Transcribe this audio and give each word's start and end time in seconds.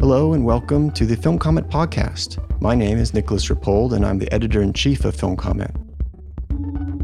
Hello 0.00 0.32
and 0.32 0.44
welcome 0.44 0.90
to 0.90 1.06
the 1.06 1.16
Film 1.22 1.38
Comment 1.38 1.68
Podcast. 1.68 2.60
My 2.60 2.74
name 2.74 2.98
is 2.98 3.14
Nicholas 3.14 3.46
Rapold 3.46 3.92
and 3.92 4.04
I'm 4.04 4.18
the 4.18 4.32
editor 4.34 4.60
in 4.60 4.72
chief 4.72 5.04
of 5.04 5.14
Film 5.14 5.36
Comment. 5.36 5.70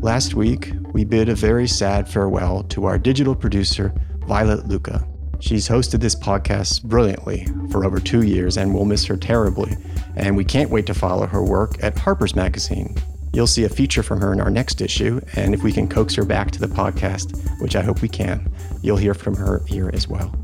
Last 0.02 0.34
week, 0.34 0.72
we 0.92 1.04
bid 1.04 1.28
a 1.28 1.36
very 1.36 1.68
sad 1.68 2.08
farewell 2.08 2.64
to 2.64 2.86
our 2.86 2.98
digital 2.98 3.36
producer, 3.36 3.94
Violet 4.26 4.66
Lucca. 4.66 5.06
She's 5.38 5.68
hosted 5.68 6.00
this 6.00 6.16
podcast 6.16 6.82
brilliantly 6.82 7.46
for 7.70 7.84
over 7.84 8.00
two 8.00 8.22
years 8.22 8.56
and 8.56 8.74
we'll 8.74 8.86
miss 8.86 9.04
her 9.04 9.16
terribly, 9.16 9.76
and 10.16 10.36
we 10.36 10.44
can't 10.44 10.70
wait 10.70 10.86
to 10.86 10.94
follow 10.94 11.28
her 11.28 11.44
work 11.44 11.80
at 11.84 11.96
Harper's 11.96 12.34
Magazine. 12.34 12.96
You'll 13.36 13.46
see 13.46 13.64
a 13.64 13.68
feature 13.68 14.02
from 14.02 14.22
her 14.22 14.32
in 14.32 14.40
our 14.40 14.48
next 14.48 14.80
issue, 14.80 15.20
and 15.34 15.52
if 15.52 15.62
we 15.62 15.70
can 15.70 15.88
coax 15.88 16.14
her 16.14 16.24
back 16.24 16.50
to 16.52 16.58
the 16.58 16.68
podcast, 16.68 17.38
which 17.60 17.76
I 17.76 17.82
hope 17.82 18.00
we 18.00 18.08
can, 18.08 18.50
you'll 18.80 18.96
hear 18.96 19.12
from 19.12 19.36
her 19.36 19.62
here 19.66 19.90
as 19.92 20.08
well. 20.08 20.34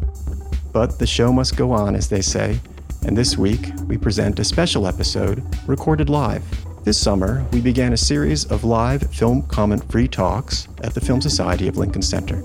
But 0.74 0.98
the 0.98 1.06
show 1.06 1.32
must 1.32 1.56
go 1.56 1.72
on, 1.72 1.96
as 1.96 2.10
they 2.10 2.20
say, 2.20 2.60
and 3.06 3.16
this 3.16 3.38
week 3.38 3.70
we 3.86 3.96
present 3.96 4.40
a 4.40 4.44
special 4.44 4.86
episode 4.86 5.42
recorded 5.66 6.10
live. 6.10 6.44
This 6.84 6.98
summer, 6.98 7.46
we 7.50 7.62
began 7.62 7.94
a 7.94 7.96
series 7.96 8.44
of 8.44 8.62
live 8.62 9.10
film 9.10 9.40
comment 9.44 9.90
free 9.90 10.06
talks 10.06 10.68
at 10.82 10.92
the 10.92 11.00
Film 11.00 11.22
Society 11.22 11.68
of 11.68 11.78
Lincoln 11.78 12.02
Center. 12.02 12.42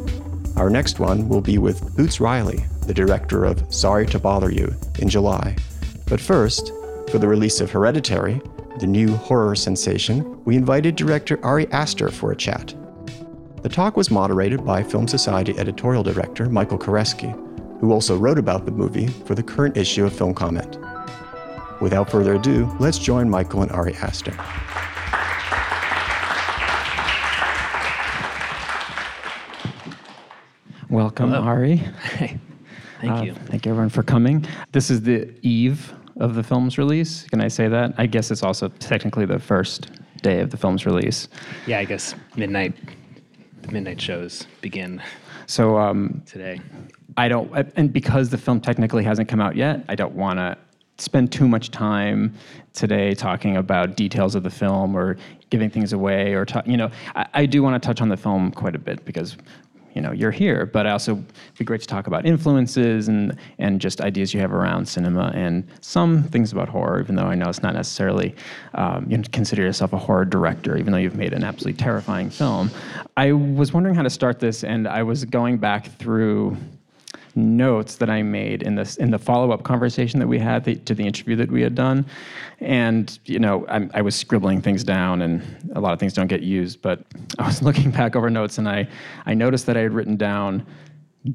Our 0.56 0.70
next 0.70 0.98
one 0.98 1.28
will 1.28 1.42
be 1.42 1.58
with 1.58 1.94
Boots 1.98 2.22
Riley, 2.22 2.64
the 2.86 2.94
director 2.94 3.44
of 3.44 3.74
Sorry 3.74 4.06
to 4.06 4.18
Bother 4.18 4.50
You, 4.50 4.74
in 5.00 5.10
July. 5.10 5.58
But 6.08 6.22
first, 6.22 6.72
for 7.12 7.20
the 7.20 7.28
release 7.28 7.60
of 7.60 7.70
Hereditary, 7.70 8.42
the 8.80 8.88
new 8.88 9.16
horror 9.16 9.56
sensation, 9.56 10.44
we 10.46 10.56
invited 10.56 10.96
director 10.96 11.40
Ari 11.44 11.68
Aster 11.72 12.10
for 12.10 12.32
a 12.32 12.36
chat. 12.36 12.74
The 13.64 13.70
talk 13.70 13.98
was 13.98 14.12
moderated 14.12 14.64
by 14.64 14.84
Film 14.84 15.08
Society 15.08 15.58
editorial 15.58 16.04
director 16.04 16.48
Michael 16.50 16.78
Koresky, 16.78 17.32
who 17.80 17.92
also 17.92 18.16
wrote 18.18 18.38
about 18.38 18.66
the 18.66 18.72
movie 18.72 19.08
for 19.08 19.36
the 19.36 19.44
current 19.44 19.78
issue 19.78 20.06
of 20.06 20.14
Film 20.16 20.34
Comment. 20.34 20.78
Without 21.82 22.10
further 22.10 22.36
ado, 22.36 22.72
let's 22.80 22.98
join 23.00 23.30
Michael 23.30 23.64
and 23.64 23.72
Ari 23.72 23.96
Aster. 23.96 24.34
Welcome, 30.90 31.32
Hello. 31.32 31.44
Ari. 31.44 31.78
Hey, 32.18 32.40
thank 33.02 33.20
Uh, 33.20 33.24
you. 33.26 33.34
Thank 33.34 33.66
you, 33.66 33.72
everyone, 33.72 33.90
for 33.90 34.02
coming. 34.04 34.44
This 34.72 34.90
is 34.90 35.02
the 35.04 35.30
eve 35.44 35.94
of 36.20 36.36
the 36.36 36.44
film's 36.44 36.78
release. 36.78 37.24
Can 37.30 37.42
I 37.42 37.48
say 37.48 37.68
that? 37.68 37.94
I 37.98 38.06
guess 38.06 38.32
it's 38.32 38.44
also 38.44 38.70
technically 38.80 39.26
the 39.26 39.40
first 39.40 39.92
day 40.22 40.40
of 40.40 40.50
the 40.50 40.58
film's 40.58 40.86
release. 40.86 41.28
Yeah, 41.66 41.80
I 41.80 41.86
guess 41.86 42.16
midnight. 42.36 42.74
The 43.62 43.72
midnight 43.72 44.00
shows 44.00 44.48
begin 44.62 45.02
So 45.46 45.78
um, 45.78 46.22
today. 46.26 46.62
I 47.16 47.28
don't, 47.28 47.52
and 47.76 47.92
because 47.92 48.30
the 48.30 48.38
film 48.38 48.62
technically 48.62 49.04
hasn't 49.04 49.28
come 49.28 49.42
out 49.42 49.56
yet, 49.56 49.84
I 49.90 49.96
don't 49.96 50.14
want 50.14 50.38
to 50.38 50.58
spend 51.00 51.32
too 51.32 51.48
much 51.48 51.72
time 51.72 52.34
today 52.74 53.14
talking 53.14 53.58
about 53.58 53.96
details 53.96 54.36
of 54.36 54.44
the 54.44 54.50
film 54.50 54.96
or 54.96 55.18
giving 55.50 55.70
things 55.70 55.94
away 55.94 56.34
or 56.34 56.46
talk, 56.46 56.68
you 56.68 56.78
know, 56.78 56.92
I, 57.16 57.28
I 57.34 57.46
do 57.46 57.64
want 57.64 57.82
to 57.82 57.86
touch 57.86 58.02
on 58.02 58.10
the 58.10 58.18
film 58.18 58.52
quite 58.52 58.76
a 58.76 58.80
bit 58.80 59.04
because 59.06 59.38
you 59.98 60.04
know 60.04 60.12
you're 60.12 60.30
here, 60.30 60.68
but 60.68 60.86
I 60.86 60.92
also 60.92 61.14
it'd 61.14 61.58
be 61.58 61.66
great 61.66 61.82
to 61.82 61.88
talk 61.88 62.06
about 62.06 62.24
influences 62.24 63.08
and 63.08 63.36
and 63.58 63.82
just 63.82 64.00
ideas 64.00 64.32
you 64.32 64.40
have 64.40 64.54
around 64.54 64.88
cinema 64.88 65.32
and 65.34 65.68
some 65.82 66.22
things 66.22 66.52
about 66.52 66.70
horror. 66.70 67.00
Even 67.02 67.16
though 67.16 67.26
I 67.26 67.34
know 67.34 67.50
it's 67.50 67.64
not 67.64 67.74
necessarily 67.74 68.36
um, 68.76 69.08
you 69.10 69.20
consider 69.32 69.64
yourself 69.64 69.94
a 69.94 69.98
horror 69.98 70.24
director, 70.24 70.78
even 70.78 70.92
though 70.94 71.00
you've 71.00 71.16
made 71.16 71.34
an 71.34 71.44
absolutely 71.44 71.82
terrifying 71.82 72.30
film. 72.30 72.70
I 73.18 73.32
was 73.32 73.74
wondering 73.74 73.96
how 73.96 74.04
to 74.04 74.12
start 74.12 74.40
this, 74.40 74.64
and 74.64 74.88
I 74.88 75.02
was 75.02 75.26
going 75.26 75.58
back 75.58 75.88
through 75.98 76.58
notes 77.38 77.96
that 77.98 78.10
I 78.10 78.24
made 78.24 78.64
in 78.64 78.76
this 78.76 78.98
in 78.98 79.12
the 79.12 79.20
follow 79.20 79.52
up 79.52 79.64
conversation 79.64 80.20
that 80.20 80.28
we 80.28 80.40
had 80.40 80.64
the, 80.64 80.76
to 80.76 80.94
the 80.94 81.06
interview 81.06 81.36
that 81.38 81.52
we 81.52 81.62
had 81.62 81.76
done, 81.76 82.06
and 82.60 83.18
you 83.26 83.40
know 83.40 83.66
I, 83.68 83.88
I 83.94 84.02
was 84.02 84.16
scribbling 84.16 84.62
things 84.62 84.84
down, 84.84 85.22
and 85.22 85.72
a 85.76 85.80
lot 85.80 85.94
of 85.94 86.00
things 86.00 86.14
don't 86.14 86.28
get 86.28 86.42
used. 86.42 86.82
But 86.82 87.02
I 87.40 87.46
was 87.46 87.62
looking 87.62 87.92
back 87.92 88.16
over 88.16 88.30
notes, 88.30 88.58
and 88.58 88.68
I 88.68 88.88
I 89.26 89.34
noticed 89.34 89.68
that 89.68 89.78
I 89.78 89.82
had 89.82 89.94
written 89.94 90.18
down 90.18 90.66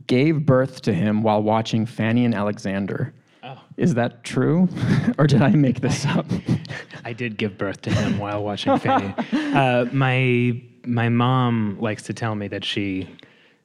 gave 0.06 0.46
birth 0.46 0.82
to 0.82 0.92
him 0.92 1.22
while 1.22 1.42
watching 1.42 1.86
Fanny 1.86 2.24
and 2.24 2.34
Alexander. 2.34 3.14
Oh. 3.42 3.60
Is 3.76 3.94
that 3.94 4.24
true, 4.24 4.69
or 5.19 5.26
did 5.26 5.42
I 5.42 5.50
make 5.50 5.80
this 5.80 6.04
up? 6.06 6.26
I 7.04 7.12
did 7.12 7.36
give 7.36 7.58
birth 7.58 7.82
to 7.82 7.90
him 7.90 8.19
while 8.19 8.42
watching 8.42 8.78
Fanny. 8.78 9.14
Uh, 9.32 9.86
my 9.92 10.60
my 10.84 11.08
mom 11.08 11.78
likes 11.80 12.02
to 12.04 12.12
tell 12.12 12.34
me 12.34 12.48
that 12.48 12.64
she 12.64 13.08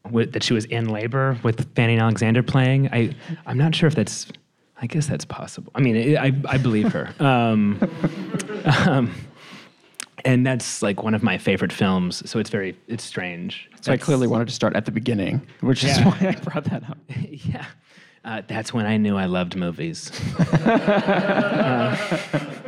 w- 0.07 0.29
that 0.31 0.43
she 0.43 0.53
was 0.53 0.65
in 0.65 0.89
labor 0.89 1.37
with 1.43 1.73
Fanny 1.75 1.93
and 1.93 2.01
Alexander 2.01 2.43
playing. 2.43 2.89
I 2.91 3.15
I'm 3.45 3.57
not 3.57 3.75
sure 3.75 3.87
if 3.87 3.95
that's. 3.95 4.27
I 4.79 4.85
guess 4.85 5.07
that's 5.07 5.25
possible. 5.25 5.71
I 5.73 5.81
mean, 5.81 6.17
I 6.17 6.27
I, 6.27 6.31
I 6.47 6.57
believe 6.57 6.91
her. 6.93 7.09
Um, 7.19 7.79
um, 8.85 9.13
and 10.25 10.45
that's 10.45 10.81
like 10.81 11.03
one 11.03 11.13
of 11.13 11.23
my 11.23 11.37
favorite 11.37 11.71
films. 11.71 12.29
So 12.29 12.39
it's 12.39 12.49
very 12.49 12.77
it's 12.87 13.03
strange. 13.03 13.69
So 13.81 13.91
I 13.91 13.97
clearly 13.97 14.27
wanted 14.27 14.47
to 14.49 14.53
start 14.53 14.75
at 14.75 14.85
the 14.85 14.91
beginning, 14.91 15.41
which 15.61 15.83
is 15.83 15.97
why 15.99 16.17
I 16.21 16.35
brought 16.43 16.65
that 16.65 16.89
up. 16.89 16.97
yeah. 17.29 17.65
Uh, 18.25 18.41
that's 18.47 18.73
when 18.73 18.85
I 18.85 18.97
knew 18.97 19.15
I 19.15 19.25
loved 19.25 19.55
movies. 19.55 20.11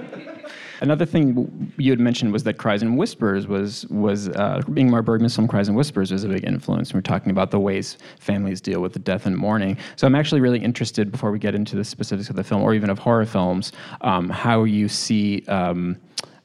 Another 0.82 1.06
thing 1.06 1.74
you 1.78 1.92
had 1.92 2.00
mentioned 2.00 2.32
was 2.32 2.44
that 2.44 2.58
Cries 2.58 2.82
and 2.82 2.98
Whispers 2.98 3.48
was 3.48 3.86
was 3.88 4.30
uh, 4.30 4.62
Ingmar 4.68 5.04
Bergman's 5.04 5.36
film 5.36 5.48
Cries 5.48 5.68
and 5.68 5.76
Whispers 5.76 6.12
was 6.12 6.24
a 6.24 6.30
big 6.30 6.46
influence. 6.46 6.94
We 6.94 7.00
are 7.00 7.02
talking 7.02 7.32
about 7.32 7.52
the 7.52 7.60
ways 7.60 7.98
families 8.20 8.62
deal 8.62 8.82
with 8.82 8.94
the 8.94 9.00
death 9.00 9.26
and 9.26 9.36
mourning. 9.36 9.78
So 9.96 10.08
I'm 10.08 10.16
actually 10.16 10.42
really 10.42 10.60
interested 10.60 11.12
before 11.12 11.32
we 11.32 11.40
get 11.40 11.56
into 11.56 11.76
the 11.76 11.84
specifics 11.84 12.30
of 12.30 12.36
the 12.36 12.44
film 12.44 12.62
or 12.62 12.74
even 12.74 12.90
of 12.90 13.00
horror 13.00 13.26
films, 13.26 13.72
um, 14.02 14.30
how 14.30 14.64
you 14.64 14.88
see. 14.88 15.46
Um, 15.48 15.98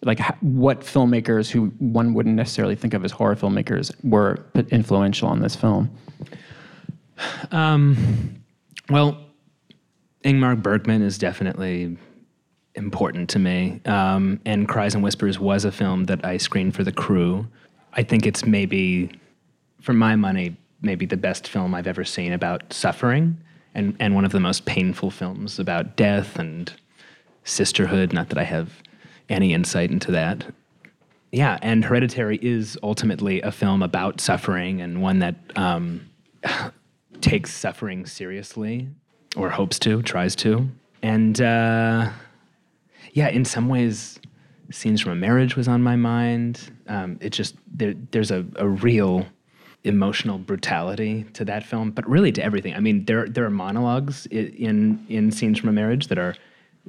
like 0.03 0.21
what 0.43 0.81
filmmakers 0.81 1.50
who 1.50 1.69
one 1.78 2.12
wouldn't 2.12 2.34
necessarily 2.34 2.77
think 2.77 2.93
of 2.93 3.06
as 3.06 3.11
horror 3.11 3.34
filmmakers 3.34 3.91
were 4.05 4.44
influential 4.71 5.28
on 5.28 5.41
this 5.41 5.56
film. 5.56 5.91
Um, 7.53 8.44
well, 8.91 9.19
Ingmar 10.25 10.62
Bergman 10.62 11.00
is 11.00 11.17
definitely 11.17 11.97
important 12.75 13.29
to 13.31 13.39
me. 13.39 13.81
Um, 13.85 14.41
and 14.45 14.69
Cries 14.69 14.95
and 14.95 15.03
Whispers 15.03 15.39
was 15.39 15.65
a 15.65 15.73
film 15.73 16.05
that 16.05 16.25
I 16.25 16.37
screened 16.37 16.75
for 16.75 16.85
the 16.85 16.93
crew. 16.93 17.47
I 17.93 18.03
think 18.03 18.27
it's 18.27 18.45
maybe, 18.45 19.11
for 19.81 19.93
my 19.93 20.17
money, 20.17 20.57
maybe 20.83 21.07
the 21.07 21.17
best 21.17 21.49
film 21.49 21.75
I've 21.75 21.87
ever 21.87 22.05
seen 22.05 22.33
about 22.33 22.73
suffering 22.73 23.39
and, 23.75 23.97
and 24.01 24.15
one 24.15 24.25
of 24.25 24.33
the 24.33 24.41
most 24.41 24.65
painful 24.67 25.11
films 25.11 25.59
about 25.59 25.97
death 25.97 26.39
and 26.39 26.73
sisterhood. 27.45 28.12
Not 28.12 28.29
that 28.31 28.39
I 28.39 28.45
have 28.45 28.83
any 29.29 29.55
insight 29.55 29.91
into 29.91 30.12
that. 30.12 30.45
Yeah, 31.33 31.59
and 31.62 31.85
Hereditary 31.85 32.39
is 32.41 32.79
ultimately 32.83 33.41
a 33.43 33.51
film 33.51 33.83
about 33.83 34.21
suffering 34.21 34.81
and 34.81 35.03
one 35.03 35.19
that 35.19 35.35
um, 35.56 36.09
takes 37.21 37.53
suffering 37.53 38.06
seriously, 38.06 38.89
or 39.37 39.51
hopes 39.51 39.81
to, 39.81 40.01
tries 40.03 40.37
to. 40.37 40.69
And 41.03 41.41
uh, 41.41 42.11
yeah, 43.13 43.29
in 43.29 43.45
some 43.45 43.69
ways, 43.69 44.19
Scenes 44.71 45.01
from 45.01 45.13
a 45.13 45.17
Marriage 45.17 45.57
was 45.57 45.69
on 45.69 45.83
my 45.83 45.97
mind. 45.97 46.73
Um, 46.89 47.19
it 47.21 47.31
just, 47.31 47.55
there, 47.67 47.95
there's 48.11 48.31
a, 48.31 48.45
a 48.57 48.69
real 48.69 49.27
emotional 49.85 50.39
brutality 50.39 51.25
to 51.35 51.45
that 51.45 51.65
film, 51.65 51.91
but 51.91 52.09
really 52.09 52.33
to 52.33 52.43
everything. 52.43 52.75
I 52.75 52.81
mean, 52.81 53.05
there, 53.05 53.29
there 53.29 53.45
are 53.45 53.51
monologues 53.51 54.27
in, 54.27 55.05
in 55.09 55.31
Scenes 55.31 55.59
from 55.59 55.69
a 55.69 55.73
Marriage 55.73 56.09
that 56.09 56.19
are 56.19 56.35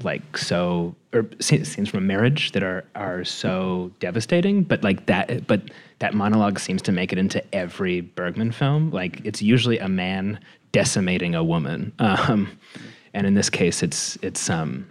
like 0.04 0.38
so 0.38 0.94
or 1.14 1.26
scenes 1.40 1.90
from 1.90 2.00
a 2.00 2.02
marriage 2.02 2.52
that 2.52 2.64
are 2.64 2.84
are 2.96 3.24
so 3.24 3.92
devastating 4.00 4.62
but 4.62 4.84
like 4.84 5.06
that 5.06 5.48
but 5.48 5.62
that 6.00 6.14
monologue 6.14 6.60
seems 6.60 6.82
to 6.82 6.92
make 6.92 7.14
it 7.14 7.18
into 7.18 7.42
every 7.56 8.02
bergman 8.02 8.52
film 8.52 8.92
like 8.92 9.26
it's 9.26 9.42
usually 9.42 9.80
a 9.80 9.88
man 9.88 10.38
decimating 10.74 11.34
a 11.34 11.44
woman 11.44 11.94
um, 12.00 12.50
and 13.14 13.26
in 13.26 13.36
this 13.36 13.50
case 13.50 13.82
it's 13.82 14.18
it's 14.22 14.50
um 14.50 14.86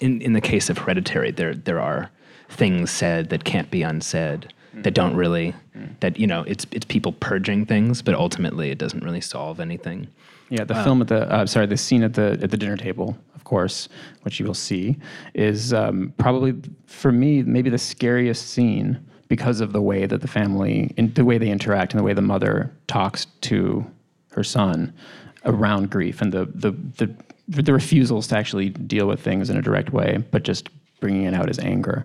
in 0.00 0.20
in 0.20 0.32
the 0.32 0.40
case 0.40 0.70
of 0.70 0.78
hereditary 0.78 1.30
there 1.30 1.54
there 1.54 1.80
are 1.80 2.10
things 2.48 2.90
said 2.90 3.30
that 3.30 3.44
can't 3.44 3.70
be 3.70 3.82
unsaid 3.82 4.52
that 4.82 4.94
don't 4.94 5.16
really 5.16 5.54
that 6.00 6.18
you 6.18 6.26
know 6.26 6.42
it's 6.46 6.66
it's 6.70 6.84
people 6.84 7.12
purging 7.12 7.64
things 7.64 8.02
but 8.02 8.14
ultimately 8.14 8.70
it 8.70 8.78
doesn't 8.78 9.02
really 9.02 9.20
solve 9.20 9.60
anything. 9.60 10.08
Yeah, 10.48 10.64
the 10.64 10.76
film 10.84 11.02
at 11.02 11.08
the 11.08 11.30
uh, 11.32 11.46
sorry, 11.46 11.66
the 11.66 11.76
scene 11.76 12.04
at 12.04 12.14
the 12.14 12.38
at 12.40 12.50
the 12.50 12.56
dinner 12.56 12.76
table, 12.76 13.18
of 13.34 13.42
course, 13.42 13.88
which 14.22 14.38
you 14.38 14.46
will 14.46 14.54
see, 14.54 14.96
is 15.34 15.72
um, 15.72 16.12
probably 16.18 16.54
for 16.86 17.10
me 17.10 17.42
maybe 17.42 17.68
the 17.68 17.78
scariest 17.78 18.50
scene 18.50 19.04
because 19.28 19.60
of 19.60 19.72
the 19.72 19.82
way 19.82 20.06
that 20.06 20.20
the 20.20 20.28
family, 20.28 20.94
in, 20.96 21.12
the 21.14 21.24
way 21.24 21.36
they 21.36 21.50
interact, 21.50 21.92
and 21.92 21.98
the 21.98 22.04
way 22.04 22.12
the 22.12 22.22
mother 22.22 22.72
talks 22.86 23.26
to 23.40 23.84
her 24.30 24.44
son 24.44 24.92
around 25.44 25.90
grief, 25.90 26.22
and 26.22 26.32
the 26.32 26.44
the 26.54 26.70
the, 26.70 27.12
the 27.48 27.72
refusals 27.72 28.26
to 28.28 28.36
actually 28.36 28.70
deal 28.70 29.06
with 29.06 29.20
things 29.20 29.50
in 29.50 29.56
a 29.56 29.62
direct 29.62 29.92
way, 29.92 30.18
but 30.30 30.42
just 30.42 30.68
bringing 31.00 31.24
it 31.24 31.34
out 31.34 31.48
as 31.48 31.58
anger. 31.58 32.04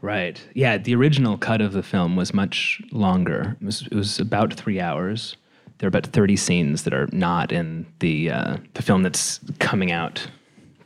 Right. 0.00 0.40
Yeah. 0.54 0.78
The 0.78 0.94
original 0.94 1.36
cut 1.36 1.60
of 1.60 1.72
the 1.72 1.82
film 1.82 2.16
was 2.16 2.32
much 2.32 2.80
longer. 2.92 3.56
It 3.60 3.64
was, 3.64 3.82
it 3.82 3.94
was 3.94 4.18
about 4.20 4.54
three 4.54 4.80
hours. 4.80 5.36
There 5.78 5.86
are 5.86 5.88
about 5.88 6.06
30 6.06 6.36
scenes 6.36 6.84
that 6.84 6.94
are 6.94 7.08
not 7.12 7.52
in 7.52 7.86
the 8.00 8.30
uh, 8.30 8.56
the 8.74 8.82
film 8.82 9.04
that's 9.04 9.40
coming 9.60 9.92
out 9.92 10.26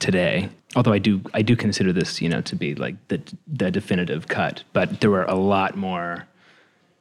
today. 0.00 0.50
Although 0.76 0.93
I 0.93 0.99
do 0.99 1.22
I 1.32 1.40
do 1.40 1.56
consider 1.56 1.94
this 1.94 2.20
you 2.20 2.28
know 2.28 2.43
to 2.43 2.54
be 2.54 2.75
like 2.75 2.96
the 3.08 3.20
the 3.46 3.70
definitive 3.70 4.28
cut, 4.28 4.64
but 4.75 5.00
there 5.00 5.10
were 5.10 5.25
a 5.25 5.34
lot 5.34 5.76
more 5.76 6.28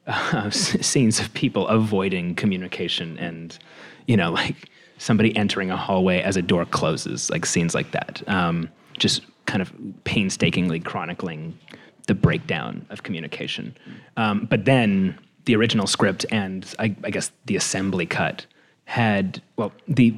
uh, 0.06 0.48
scenes 0.50 1.20
of 1.20 1.34
people 1.34 1.68
avoiding 1.68 2.34
communication 2.34 3.18
and 3.18 3.58
you 4.06 4.16
know 4.16 4.30
like 4.30 4.70
somebody 5.02 5.36
entering 5.36 5.70
a 5.70 5.76
hallway 5.76 6.22
as 6.22 6.36
a 6.36 6.42
door 6.42 6.64
closes, 6.64 7.28
like 7.28 7.44
scenes 7.44 7.74
like 7.74 7.90
that. 7.90 8.22
Um, 8.28 8.68
just 8.98 9.22
kind 9.46 9.60
of 9.60 9.72
painstakingly 10.04 10.78
chronicling 10.78 11.58
the 12.06 12.14
breakdown 12.14 12.86
of 12.90 13.02
communication. 13.02 13.76
Um, 14.16 14.46
but 14.48 14.64
then 14.64 15.18
the 15.44 15.56
original 15.56 15.88
script 15.88 16.24
and 16.30 16.72
I, 16.78 16.94
I, 17.02 17.10
guess 17.10 17.32
the 17.46 17.56
assembly 17.56 18.06
cut 18.06 18.46
had 18.84 19.42
well 19.56 19.72
the 19.88 20.14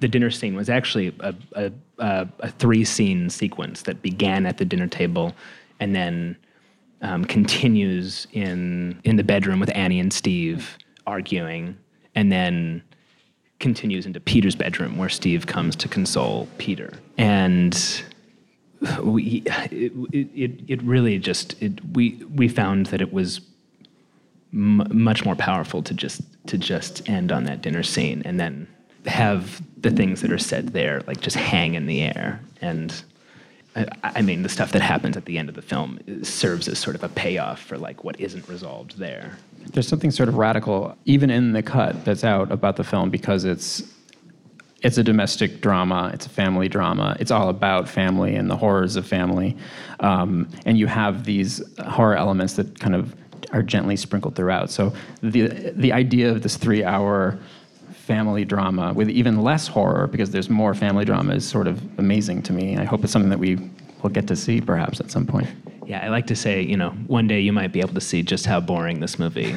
the 0.00 0.08
dinner 0.08 0.30
scene 0.30 0.56
was 0.56 0.68
actually 0.68 1.14
a, 1.20 1.34
a, 1.52 1.72
a, 1.98 2.28
a 2.40 2.50
three 2.50 2.84
scene 2.84 3.30
sequence 3.30 3.82
that 3.82 4.02
began 4.02 4.46
at 4.46 4.58
the 4.58 4.64
dinner 4.64 4.88
table 4.88 5.32
and 5.78 5.94
then 5.94 6.36
um, 7.02 7.24
continues 7.24 8.26
in 8.32 9.00
in 9.04 9.16
the 9.16 9.24
bedroom 9.24 9.60
with 9.60 9.70
Annie 9.76 10.00
and 10.00 10.12
Steve 10.12 10.76
arguing 11.06 11.76
and 12.16 12.32
then 12.32 12.82
continues 13.64 14.04
into 14.04 14.20
Peter's 14.20 14.54
bedroom 14.54 14.98
where 14.98 15.08
Steve 15.08 15.46
comes 15.46 15.74
to 15.74 15.88
console 15.88 16.46
Peter. 16.58 16.92
And 17.16 17.74
we 19.02 19.42
it, 19.72 19.90
it, 20.12 20.50
it 20.68 20.82
really 20.82 21.18
just 21.18 21.60
it, 21.62 21.82
we 21.94 22.22
we 22.34 22.46
found 22.46 22.86
that 22.86 23.00
it 23.00 23.10
was 23.10 23.40
m- 24.52 24.86
much 24.92 25.24
more 25.24 25.34
powerful 25.34 25.82
to 25.82 25.94
just 25.94 26.20
to 26.48 26.58
just 26.58 27.08
end 27.08 27.32
on 27.32 27.44
that 27.44 27.62
dinner 27.62 27.82
scene 27.82 28.20
and 28.26 28.38
then 28.38 28.68
have 29.06 29.62
the 29.80 29.90
things 29.90 30.20
that 30.20 30.30
are 30.30 30.36
said 30.36 30.68
there 30.74 31.00
like 31.06 31.22
just 31.22 31.36
hang 31.36 31.72
in 31.72 31.86
the 31.86 32.02
air. 32.02 32.40
And 32.60 33.02
I, 34.02 34.22
mean 34.22 34.42
the 34.42 34.48
stuff 34.48 34.70
that 34.72 34.82
happens 34.82 35.16
at 35.16 35.24
the 35.24 35.36
end 35.36 35.48
of 35.48 35.56
the 35.56 35.62
film 35.62 35.98
serves 36.22 36.68
as 36.68 36.78
sort 36.78 36.94
of 36.94 37.02
a 37.02 37.08
payoff 37.08 37.60
for 37.60 37.76
like 37.76 38.04
what 38.04 38.20
isn't 38.20 38.48
resolved 38.48 38.98
there 38.98 39.36
there's 39.72 39.88
something 39.88 40.12
sort 40.12 40.28
of 40.28 40.36
radical 40.36 40.96
even 41.06 41.28
in 41.30 41.52
the 41.52 41.62
cut 41.62 42.04
that's 42.04 42.22
out 42.22 42.52
about 42.52 42.76
the 42.76 42.84
film 42.84 43.10
because 43.10 43.44
it's 43.44 43.82
it's 44.84 44.98
a 44.98 45.02
domestic 45.02 45.62
drama. 45.62 46.10
It's 46.12 46.26
a 46.26 46.28
family 46.28 46.68
drama. 46.68 47.16
It's 47.18 47.30
all 47.30 47.48
about 47.48 47.88
family 47.88 48.36
and 48.36 48.50
the 48.50 48.56
horrors 48.56 48.96
of 48.96 49.06
family. 49.06 49.56
Um, 50.00 50.46
and 50.66 50.76
you 50.76 50.86
have 50.86 51.24
these 51.24 51.62
horror 51.78 52.14
elements 52.14 52.52
that 52.54 52.78
kind 52.80 52.94
of 52.94 53.16
are 53.52 53.62
gently 53.62 53.96
sprinkled 53.96 54.36
throughout. 54.36 54.70
So 54.70 54.92
the 55.22 55.72
the 55.74 55.92
idea 55.92 56.30
of 56.30 56.42
this 56.42 56.56
three 56.56 56.84
hour 56.84 57.38
family 58.04 58.44
drama 58.44 58.92
with 58.92 59.08
even 59.08 59.42
less 59.42 59.66
horror 59.66 60.06
because 60.06 60.30
there's 60.30 60.50
more 60.50 60.74
family 60.74 61.06
drama 61.06 61.34
is 61.34 61.48
sort 61.48 61.66
of 61.66 61.80
amazing 61.98 62.42
to 62.42 62.52
me. 62.52 62.76
I 62.76 62.84
hope 62.84 63.02
it's 63.02 63.12
something 63.12 63.30
that 63.30 63.38
we 63.38 63.56
will 64.02 64.10
get 64.10 64.28
to 64.28 64.36
see 64.36 64.60
perhaps 64.60 65.00
at 65.00 65.10
some 65.10 65.26
point. 65.26 65.48
Yeah, 65.86 66.04
I 66.04 66.08
like 66.08 66.26
to 66.26 66.36
say, 66.36 66.62
you 66.62 66.76
know, 66.76 66.90
one 67.06 67.26
day 67.26 67.40
you 67.40 67.52
might 67.52 67.72
be 67.72 67.80
able 67.80 67.94
to 67.94 68.00
see 68.00 68.22
just 68.22 68.44
how 68.44 68.60
boring 68.60 69.00
this 69.00 69.18
movie 69.18 69.56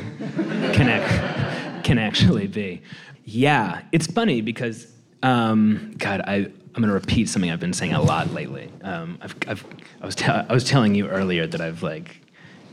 can, 0.73 1.81
can 1.83 1.97
actually 1.97 2.47
be. 2.47 2.81
Yeah, 3.25 3.81
it's 3.91 4.07
funny 4.07 4.39
because 4.39 4.87
um, 5.23 5.93
God, 5.97 6.21
I, 6.21 6.35
I'm 6.35 6.81
going 6.81 6.87
to 6.87 6.93
repeat 6.93 7.27
something 7.27 7.51
I've 7.51 7.59
been 7.59 7.73
saying 7.73 7.93
a 7.93 8.01
lot 8.01 8.31
lately. 8.33 8.71
Um, 8.81 9.17
I've, 9.21 9.35
I've, 9.47 9.65
I, 10.01 10.05
was 10.05 10.21
I 10.23 10.53
was 10.53 10.63
telling 10.63 10.95
you 10.95 11.07
earlier 11.09 11.47
that 11.47 11.59
I've 11.59 11.83
like, 11.83 12.21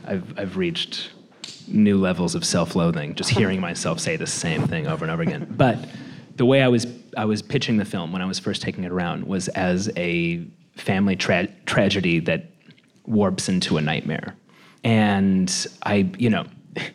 I've, 0.05 0.39
I've 0.39 0.55
reached 0.55 1.11
new 1.67 1.97
levels 1.97 2.35
of 2.35 2.45
self-loathing 2.45 3.15
just 3.15 3.29
hearing 3.29 3.59
myself 3.69 3.99
say 3.99 4.15
the 4.15 4.27
same 4.27 4.67
thing 4.67 4.87
over 4.87 5.05
and 5.05 5.11
over 5.11 5.21
again. 5.21 5.53
But 5.57 5.77
the 6.35 6.45
way 6.45 6.61
I 6.61 6.67
was, 6.67 6.85
I 7.17 7.25
was 7.25 7.41
pitching 7.41 7.77
the 7.77 7.85
film 7.85 8.11
when 8.11 8.21
I 8.21 8.25
was 8.25 8.39
first 8.39 8.61
taking 8.61 8.83
it 8.83 8.91
around 8.91 9.25
was 9.25 9.47
as 9.49 9.89
a 9.95 10.45
family 10.75 11.15
tra- 11.15 11.47
tragedy 11.65 12.19
that 12.19 12.45
warps 13.05 13.47
into 13.47 13.77
a 13.77 13.81
nightmare. 13.81 14.35
And 14.83 15.67
I, 15.83 16.09
you 16.17 16.29
know, 16.29 16.45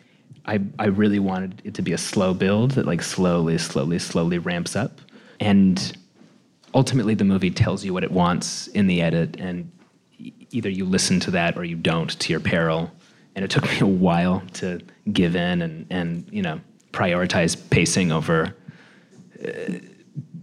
I, 0.45 0.59
I 0.77 0.85
really 0.85 1.19
wanted 1.19 1.61
it 1.65 1.73
to 1.75 1.81
be 1.81 1.93
a 1.93 1.97
slow 1.97 2.33
build 2.33 2.71
that 2.71 2.85
like 2.85 3.01
slowly, 3.01 3.57
slowly, 3.57 3.97
slowly 3.99 4.37
ramps 4.37 4.75
up 4.75 5.01
and 5.39 5.97
ultimately 6.73 7.15
the 7.15 7.25
movie 7.25 7.51
tells 7.51 7.83
you 7.83 7.93
what 7.93 8.03
it 8.03 8.11
wants 8.11 8.67
in 8.67 8.87
the 8.87 9.01
edit 9.01 9.35
and 9.39 9.69
either 10.51 10.69
you 10.69 10.85
listen 10.85 11.19
to 11.19 11.31
that 11.31 11.57
or 11.57 11.63
you 11.63 11.75
don't 11.75 12.17
to 12.19 12.31
your 12.31 12.39
peril 12.39 12.91
and 13.35 13.45
it 13.45 13.51
took 13.51 13.63
me 13.71 13.79
a 13.79 13.85
while 13.85 14.43
to 14.53 14.79
give 15.11 15.35
in 15.35 15.61
and, 15.61 15.85
and 15.89 16.27
you 16.31 16.41
know 16.41 16.59
prioritize 16.91 17.57
pacing 17.69 18.11
over 18.11 18.55
uh, 19.43 19.73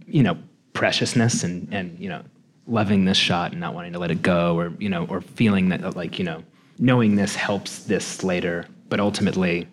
you 0.07 0.23
know 0.23 0.37
preciousness 0.73 1.43
and, 1.43 1.67
and 1.71 1.99
you 1.99 2.09
know 2.09 2.23
loving 2.67 3.05
this 3.05 3.17
shot 3.17 3.51
and 3.51 3.59
not 3.59 3.73
wanting 3.73 3.93
to 3.93 3.99
let 3.99 4.11
it 4.11 4.21
go 4.21 4.57
or 4.57 4.73
you 4.79 4.89
know 4.89 5.05
or 5.07 5.21
feeling 5.21 5.69
that 5.69 5.95
like 5.95 6.19
you 6.19 6.25
know 6.25 6.43
knowing 6.77 7.15
this 7.15 7.35
helps 7.35 7.83
this 7.85 8.23
later 8.23 8.65
but 8.87 8.99
ultimately 8.99 9.67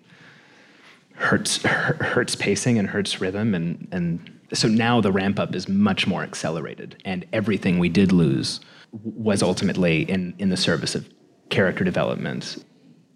hurts 1.15 1.63
hurts 1.63 2.35
pacing 2.35 2.79
and 2.79 2.89
hurts 2.89 3.21
rhythm 3.21 3.55
and 3.55 3.89
and 3.93 4.37
so 4.53 4.69
now 4.69 5.01
the 5.01 5.13
ramp 5.13 5.39
up 5.39 5.55
is 5.55 5.69
much 5.69 6.07
more 6.07 6.23
accelerated, 6.23 7.01
and 7.05 7.25
everything 7.33 7.79
we 7.79 7.89
did 7.89 8.13
lose 8.13 8.61
was 8.93 9.43
ultimately 9.43 10.03
in, 10.03 10.35
in 10.39 10.51
the 10.51 10.57
service 10.57 10.95
of 10.95 11.09
character 11.51 11.85
development. 11.85 12.65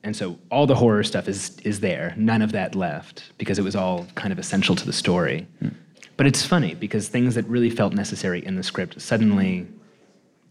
And 0.03 0.17
so 0.17 0.39
all 0.51 0.67
the 0.67 0.75
horror 0.75 1.05
stuff 1.05 1.29
is, 1.29 1.59
is 1.65 1.81
there, 1.81 2.15
none 2.17 2.41
of 2.43 2.53
that 2.53 2.75
left, 2.75 3.33
because 3.37 3.59
it 3.59 3.63
was 3.63 3.77
all 3.77 4.07
kind 4.15 4.33
of 4.33 4.39
essential 4.39 4.75
to 4.77 4.87
the 4.87 4.93
story. 4.93 5.47
Mm. 5.63 5.75
But 6.17 6.27
it's 6.27 6.45
funny 6.45 6.75
because 6.75 7.09
things 7.09 7.35
that 7.35 7.47
really 7.47 7.71
felt 7.71 7.93
necessary 7.93 8.45
in 8.45 8.57
the 8.57 8.63
script 8.63 9.01
suddenly 9.01 9.67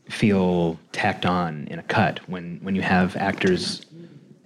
feel 0.08 0.80
tacked 0.92 1.26
on 1.26 1.68
in 1.68 1.80
a 1.80 1.84
cut 1.84 2.20
when, 2.28 2.60
when 2.62 2.76
you 2.76 2.82
have 2.82 3.16
actors 3.16 3.86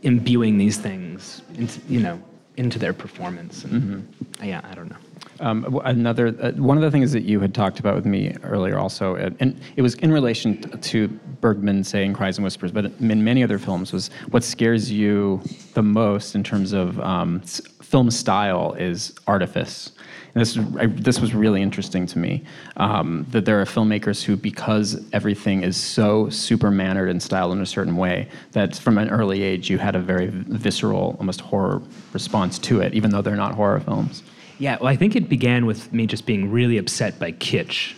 imbuing 0.01 0.57
these 0.57 0.77
things 0.77 1.41
into, 1.55 1.79
you 1.87 1.99
know, 2.01 2.21
into 2.57 2.77
their 2.77 2.93
performance. 2.93 3.63
And, 3.63 3.73
mm-hmm. 3.73 4.45
Yeah, 4.45 4.61
I 4.63 4.75
don't 4.75 4.89
know. 4.89 4.97
Um, 5.39 5.81
another 5.83 6.27
uh, 6.27 6.51
one 6.51 6.77
of 6.77 6.83
the 6.83 6.91
things 6.91 7.11
that 7.11 7.23
you 7.23 7.39
had 7.39 7.53
talked 7.53 7.79
about 7.79 7.95
with 7.95 8.05
me 8.05 8.35
earlier, 8.43 8.77
also, 8.77 9.15
uh, 9.15 9.29
and 9.39 9.59
it 9.75 9.81
was 9.81 9.95
in 9.95 10.11
relation 10.11 10.61
to 10.79 11.07
Bergman 11.41 11.83
saying 11.83 12.13
"Cries 12.13 12.37
and 12.37 12.43
Whispers," 12.43 12.71
but 12.71 12.85
in 12.85 13.23
many 13.23 13.43
other 13.43 13.57
films, 13.57 13.91
was 13.91 14.09
what 14.29 14.43
scares 14.43 14.91
you 14.91 15.41
the 15.73 15.83
most 15.83 16.35
in 16.35 16.43
terms 16.43 16.71
of 16.71 16.99
um, 16.99 17.41
film 17.41 18.11
style 18.11 18.73
is 18.73 19.13
artifice. 19.27 19.91
And 20.33 20.41
this 20.41 20.57
I, 20.77 20.87
this 20.87 21.19
was 21.19 21.33
really 21.33 21.61
interesting 21.61 22.05
to 22.07 22.19
me 22.19 22.43
um, 22.77 23.25
that 23.29 23.45
there 23.45 23.61
are 23.61 23.65
filmmakers 23.65 24.23
who, 24.23 24.35
because 24.35 25.03
everything 25.13 25.63
is 25.63 25.77
so 25.77 26.29
super 26.29 26.71
mannered 26.71 27.09
and 27.09 27.21
styled 27.21 27.53
in 27.53 27.61
a 27.61 27.65
certain 27.65 27.97
way, 27.97 28.29
that 28.51 28.75
from 28.75 28.97
an 28.97 29.09
early 29.09 29.43
age 29.43 29.69
you 29.69 29.77
had 29.77 29.95
a 29.95 29.99
very 29.99 30.27
visceral, 30.27 31.15
almost 31.19 31.41
horror 31.41 31.81
response 32.13 32.57
to 32.59 32.81
it, 32.81 32.93
even 32.93 33.11
though 33.11 33.21
they're 33.21 33.35
not 33.35 33.53
horror 33.53 33.79
films. 33.79 34.23
Yeah, 34.63 34.77
well, 34.79 34.87
I 34.87 34.95
think 34.95 35.17
it 35.17 35.27
began 35.27 35.65
with 35.65 35.91
me 35.91 36.07
just 36.07 36.25
being 36.25 36.49
really 36.49 36.77
upset 36.77 37.19
by 37.19 37.33
kitsch. 37.33 37.95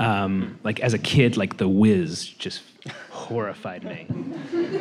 Um, 0.00 0.58
like 0.64 0.80
as 0.80 0.92
a 0.92 0.98
kid, 0.98 1.36
like 1.36 1.58
The 1.58 1.68
Wiz 1.68 2.26
just 2.26 2.64
horrified 3.08 3.84
me. 3.84 4.08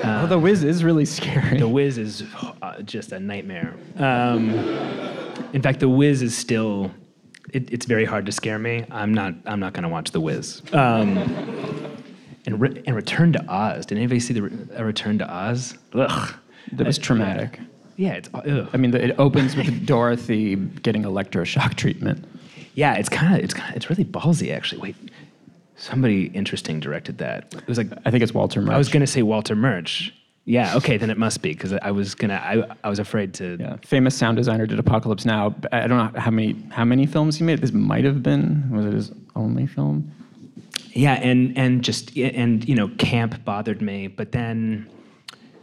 Uh, 0.03 0.21
oh, 0.23 0.27
The 0.27 0.39
Wiz 0.39 0.63
is 0.63 0.83
really 0.83 1.05
scary. 1.05 1.59
The 1.59 1.67
Wiz 1.67 1.99
is 1.99 2.23
uh, 2.63 2.81
just 2.81 3.11
a 3.11 3.19
nightmare. 3.19 3.75
Um, 3.97 4.49
in 5.53 5.61
fact, 5.61 5.79
The 5.79 5.89
Wiz 5.89 6.23
is 6.23 6.35
still. 6.35 6.91
It, 7.53 7.71
it's 7.71 7.85
very 7.85 8.05
hard 8.05 8.25
to 8.25 8.31
scare 8.31 8.57
me. 8.57 8.85
I'm 8.89 9.13
not. 9.13 9.35
I'm 9.45 9.59
not 9.59 9.73
going 9.73 9.83
to 9.83 9.89
watch 9.89 10.09
The 10.09 10.19
Wiz. 10.19 10.63
Um, 10.73 11.19
and, 12.47 12.59
re- 12.59 12.81
and 12.87 12.95
Return 12.95 13.31
to 13.33 13.45
Oz. 13.47 13.85
Did 13.85 13.99
anybody 13.99 14.19
see 14.19 14.33
the 14.33 14.41
re- 14.41 14.83
Return 14.83 15.19
to 15.19 15.31
Oz? 15.31 15.77
Ugh. 15.93 16.33
That 16.71 16.87
was 16.87 16.97
traumatic. 16.97 17.59
Yeah, 17.97 18.13
it's. 18.13 18.29
Uh, 18.33 18.37
ugh. 18.37 18.69
I 18.71 18.77
mean, 18.77 18.91
the, 18.91 19.03
it 19.03 19.15
opens 19.19 19.55
with 19.55 19.85
Dorothy 19.85 20.55
getting 20.55 21.03
electroshock 21.03 21.75
treatment. 21.75 22.23
Yeah, 22.75 22.93
it's 22.93 23.09
kind 23.09 23.35
of 23.35 23.43
it's 23.43 23.53
kind 23.53 23.75
it's 23.75 23.89
really 23.89 24.05
ballsy 24.05 24.55
actually. 24.55 24.79
Wait, 24.81 24.95
somebody 25.75 26.27
interesting 26.27 26.79
directed 26.79 27.17
that. 27.17 27.53
It 27.53 27.67
was 27.67 27.77
like 27.77 27.87
I 28.05 28.11
think 28.11 28.23
it's 28.23 28.33
Walter 28.33 28.61
Murch. 28.61 28.73
I 28.73 28.77
was 28.77 28.89
gonna 28.89 29.07
say 29.07 29.23
Walter 29.23 29.55
Murch. 29.55 30.13
Yeah, 30.45 30.77
okay, 30.77 30.95
then 30.95 31.09
it 31.09 31.17
must 31.17 31.41
be 31.41 31.49
because 31.49 31.73
I 31.73 31.91
was 31.91 32.15
gonna 32.15 32.35
I, 32.35 32.75
I 32.83 32.89
was 32.89 32.99
afraid 32.99 33.33
to. 33.35 33.57
Yeah, 33.59 33.77
famous 33.83 34.15
sound 34.15 34.37
designer 34.37 34.67
did 34.67 34.79
Apocalypse 34.79 35.25
Now. 35.25 35.55
I 35.71 35.87
don't 35.87 36.13
know 36.13 36.19
how 36.19 36.31
many 36.31 36.55
how 36.69 36.85
many 36.85 37.07
films 37.07 37.35
he 37.37 37.43
made. 37.43 37.59
This 37.59 37.73
might 37.73 38.05
have 38.05 38.21
been 38.21 38.69
was 38.71 38.85
it 38.85 38.93
his 38.93 39.11
only 39.35 39.65
film? 39.65 40.11
Yeah, 40.93 41.13
and 41.15 41.57
and 41.57 41.83
just 41.83 42.15
and 42.15 42.67
you 42.67 42.75
know, 42.75 42.89
camp 42.97 43.43
bothered 43.43 43.81
me, 43.81 44.07
but 44.07 44.31
then 44.31 44.87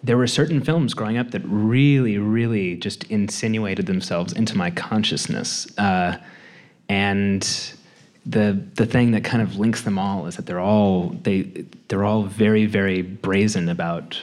there 0.05 0.19
were 0.19 0.27
certain 0.27 0.63
films 0.63 0.93
growing 0.93 1.17
up 1.17 1.31
that 1.31 1.41
really, 1.47 2.19
really 2.19 2.77
just 2.77 3.05
insinuated 3.05 3.87
themselves 3.87 4.35
into 4.35 4.57
my 4.57 4.71
consciousness. 4.71 5.67
Uh, 5.79 6.19
and 6.91 7.73
the 8.27 8.63
the 8.75 8.85
thing 8.85 9.13
that 9.13 9.25
kind 9.25 9.43
of 9.43 9.57
links 9.59 9.83
them 9.83 9.99
all 9.99 10.27
is 10.27 10.37
that 10.37 10.45
they're 10.45 10.61
all 10.61 11.09
they 11.23 11.43
they're 11.89 12.05
all 12.05 12.25
very, 12.25 12.67
very 12.67 13.01
brazen 13.01 13.69
about 13.71 14.23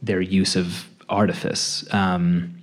their 0.00 0.20
use 0.20 0.54
of 0.54 0.88
artifice. 1.08 1.84
Um, 1.92 2.59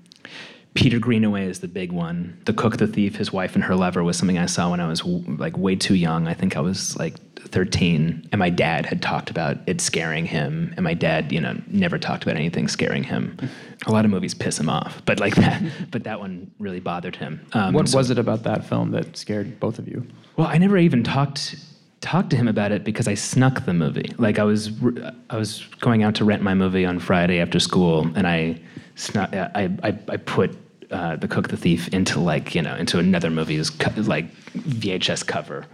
Peter 0.78 1.00
Greenaway 1.00 1.48
is 1.48 1.60
the 1.60 1.68
big 1.68 1.92
one. 1.92 2.40
The 2.46 2.54
Cook, 2.54 2.78
the 2.78 2.86
Thief, 2.86 3.16
His 3.16 3.34
Wife, 3.34 3.56
and 3.56 3.64
Her 3.64 3.76
Lover 3.76 4.04
was 4.04 4.16
something 4.16 4.38
I 4.38 4.46
saw 4.46 4.70
when 4.70 4.80
I 4.80 4.88
was 4.88 5.04
like 5.04 5.58
way 5.58 5.76
too 5.76 5.96
young. 5.96 6.28
I 6.28 6.36
think 6.36 6.56
I 6.56 6.60
was 6.60 6.96
like 6.98 7.16
13, 7.40 8.30
and 8.32 8.38
my 8.38 8.52
dad 8.52 8.86
had 8.86 9.02
talked 9.02 9.32
about 9.32 9.58
it 9.66 9.82
scaring 9.82 10.28
him, 10.28 10.72
and 10.78 10.84
my 10.84 10.94
dad, 10.94 11.32
you 11.32 11.42
know, 11.42 11.60
never 11.66 11.98
talked 11.98 12.22
about 12.22 12.36
anything 12.36 12.68
scaring 12.68 13.04
him. 13.04 13.38
A 13.88 13.92
lot 13.92 14.06
of 14.06 14.12
movies 14.12 14.36
piss 14.36 14.60
him 14.60 14.70
off, 14.70 15.02
but 15.06 15.20
like 15.20 15.34
that, 15.38 15.64
but 15.92 16.04
that 16.04 16.20
one 16.20 16.52
really 16.60 16.80
bothered 16.80 17.16
him. 17.16 17.42
Um, 17.54 17.74
What 17.74 17.90
so- 17.90 17.98
was 17.98 18.12
it 18.12 18.20
about 18.20 18.44
that 18.44 18.64
film 18.64 18.92
that 18.92 19.18
scared 19.18 19.60
both 19.60 19.80
of 19.80 19.88
you? 19.88 20.06
well, 20.36 20.46
I 20.48 20.60
never 20.60 20.78
even 20.78 21.04
talked 21.04 21.56
talked 22.02 22.30
to 22.30 22.36
him 22.36 22.48
about 22.48 22.72
it 22.72 22.84
because 22.84 23.08
I 23.08 23.16
snuck 23.16 23.66
the 23.66 23.74
movie. 23.74 24.14
Like 24.20 24.38
I 24.38 24.44
was 24.44 24.72
I 25.32 25.38
was 25.38 25.66
going 25.80 26.04
out 26.04 26.14
to 26.16 26.24
rent 26.26 26.44
my 26.44 26.54
movie 26.54 26.86
on 26.86 27.00
Friday 27.00 27.40
after 27.40 27.60
school, 27.60 28.08
and 28.16 28.28
I 28.28 28.60
snuck 28.94 29.34
I 29.34 29.76
I, 29.84 29.98
I 30.08 30.18
put. 30.18 30.56
Uh, 30.90 31.18
the 31.18 31.28
Cook 31.28 31.50
the 31.50 31.58
Thief 31.58 31.90
into 31.90 32.20
like 32.20 32.56
you 32.56 32.62
know 32.62 32.74
into 32.76 32.98
another 32.98 33.30
movie's 33.30 33.70
co- 33.70 33.92
like 34.04 34.34
VHS 34.56 35.26
cover. 35.28 35.66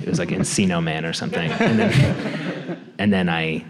It 0.00 0.08
was 0.08 0.18
like 0.18 0.30
Encino 0.30 0.82
Man 0.82 1.04
or 1.04 1.12
something, 1.12 1.50
and 1.52 1.78
then 1.78 2.78
and 2.98 3.12
then 3.12 3.28
I 3.28 3.64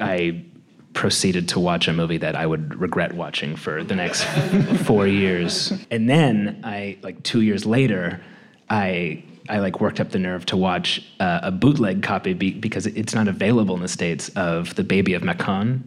I 0.00 0.44
proceeded 0.92 1.48
to 1.48 1.58
watch 1.58 1.88
a 1.88 1.92
movie 1.92 2.18
that 2.18 2.36
I 2.36 2.46
would 2.46 2.80
regret 2.80 3.12
watching 3.14 3.56
for 3.56 3.82
the 3.82 3.96
next 3.96 4.22
four 4.86 5.08
years. 5.08 5.72
And 5.90 6.08
then 6.08 6.60
I, 6.62 6.96
like 7.02 7.20
two 7.24 7.40
years 7.40 7.66
later, 7.66 8.20
I 8.70 9.24
I 9.48 9.58
like 9.58 9.80
worked 9.80 9.98
up 9.98 10.10
the 10.10 10.20
nerve 10.20 10.46
to 10.46 10.56
watch 10.56 11.02
uh, 11.18 11.40
a 11.42 11.50
bootleg 11.50 12.04
copy 12.04 12.32
be, 12.34 12.52
because 12.52 12.86
it's 12.86 13.14
not 13.16 13.26
available 13.26 13.74
in 13.74 13.82
the 13.82 13.88
states 13.88 14.28
of 14.36 14.76
the 14.76 14.84
Baby 14.84 15.14
of 15.14 15.24
Macon, 15.24 15.82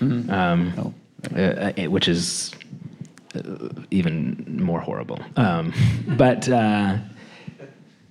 um, 0.00 0.72
Oh. 0.78 0.94
uh, 1.36 1.72
uh, 1.76 1.90
which 1.90 2.08
is 2.08 2.52
even 3.90 4.62
more 4.62 4.80
horrible. 4.80 5.20
Um, 5.36 5.72
but. 6.16 6.48
Uh, 6.48 6.98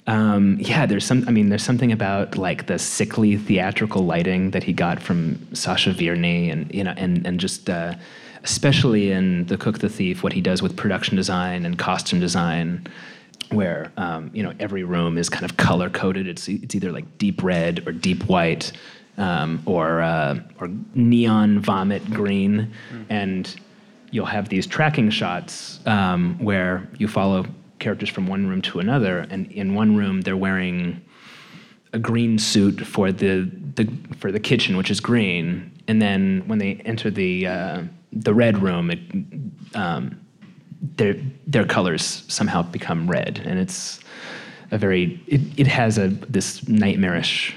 um, 0.08 0.58
yeah, 0.60 0.86
there's 0.86 1.04
some. 1.04 1.26
I 1.28 1.32
mean, 1.32 1.50
there's 1.50 1.64
something 1.64 1.92
about 1.92 2.38
like 2.38 2.68
the 2.68 2.78
sickly 2.78 3.38
theatrical 3.38 4.06
lighting 4.06 4.52
that 4.52 4.64
he 4.64 4.72
got 4.72 5.02
from 5.02 5.40
Sacha 5.56 5.90
Vierny, 5.92 6.52
and 6.52 6.72
you 6.74 6.84
know, 6.84 6.94
and 6.96 7.26
and 7.26 7.40
just 7.40 7.70
uh, 7.70 7.96
especially 8.44 9.12
in 9.12 9.48
The 9.48 9.58
Cook 9.58 9.80
the 9.80 9.90
Thief, 9.90 10.22
what 10.22 10.34
he 10.34 10.42
does 10.42 10.62
with 10.62 10.78
production 10.78 11.16
design 11.16 11.66
and 11.66 11.80
costume 11.80 12.20
design, 12.20 12.86
where 13.50 13.92
um, 13.98 14.30
you 14.32 14.44
know 14.44 14.54
every 14.60 14.84
room 14.84 15.18
is 15.18 15.28
kind 15.28 15.44
of 15.44 15.58
color 15.58 15.90
coded. 15.90 16.28
It's 16.28 16.48
it's 16.48 16.76
either 16.76 16.92
like 16.92 17.18
deep 17.18 17.42
red 17.42 17.88
or 17.88 17.92
deep 17.92 18.26
white, 18.26 18.74
um, 19.18 19.64
or 19.66 20.02
uh, 20.02 20.40
or 20.60 20.70
neon 20.94 21.60
vomit 21.60 22.08
green, 22.12 22.72
and 23.10 23.56
you'll 24.12 24.26
have 24.26 24.50
these 24.50 24.68
tracking 24.68 25.10
shots 25.10 25.80
um, 25.86 26.38
where 26.40 26.88
you 26.98 27.08
follow 27.08 27.46
characters 27.80 28.10
from 28.10 28.28
one 28.28 28.48
room 28.48 28.62
to 28.62 28.80
another, 28.80 29.26
and 29.30 29.52
in 29.52 29.74
one 29.74 29.96
room 29.96 30.22
they're 30.22 30.38
wearing 30.38 31.02
a 31.94 32.00
green 32.00 32.38
suit 32.38 32.82
for 32.86 33.12
the, 33.12 33.50
the 33.76 33.92
for 34.18 34.32
the 34.32 34.40
kitchen, 34.40 34.78
which 34.78 34.92
is 34.92 35.00
green, 35.00 35.72
and 35.88 36.02
then 36.02 36.44
when 36.48 36.60
they 36.60 36.76
enter 36.86 37.10
the 37.10 37.48
uh, 37.48 37.82
the 38.12 38.34
red 38.34 38.62
room, 38.62 38.92
it, 38.92 39.00
um, 39.76 40.20
their 40.98 41.16
their 41.48 41.66
colors 41.66 42.24
somehow 42.28 42.62
become 42.62 43.10
red, 43.10 43.42
and 43.46 43.60
it's 43.60 44.00
a 44.72 44.78
very 44.78 45.22
it, 45.28 45.42
it 45.58 45.68
has 45.68 45.98
a 45.98 46.08
this 46.08 46.68
nightmarish 46.68 47.56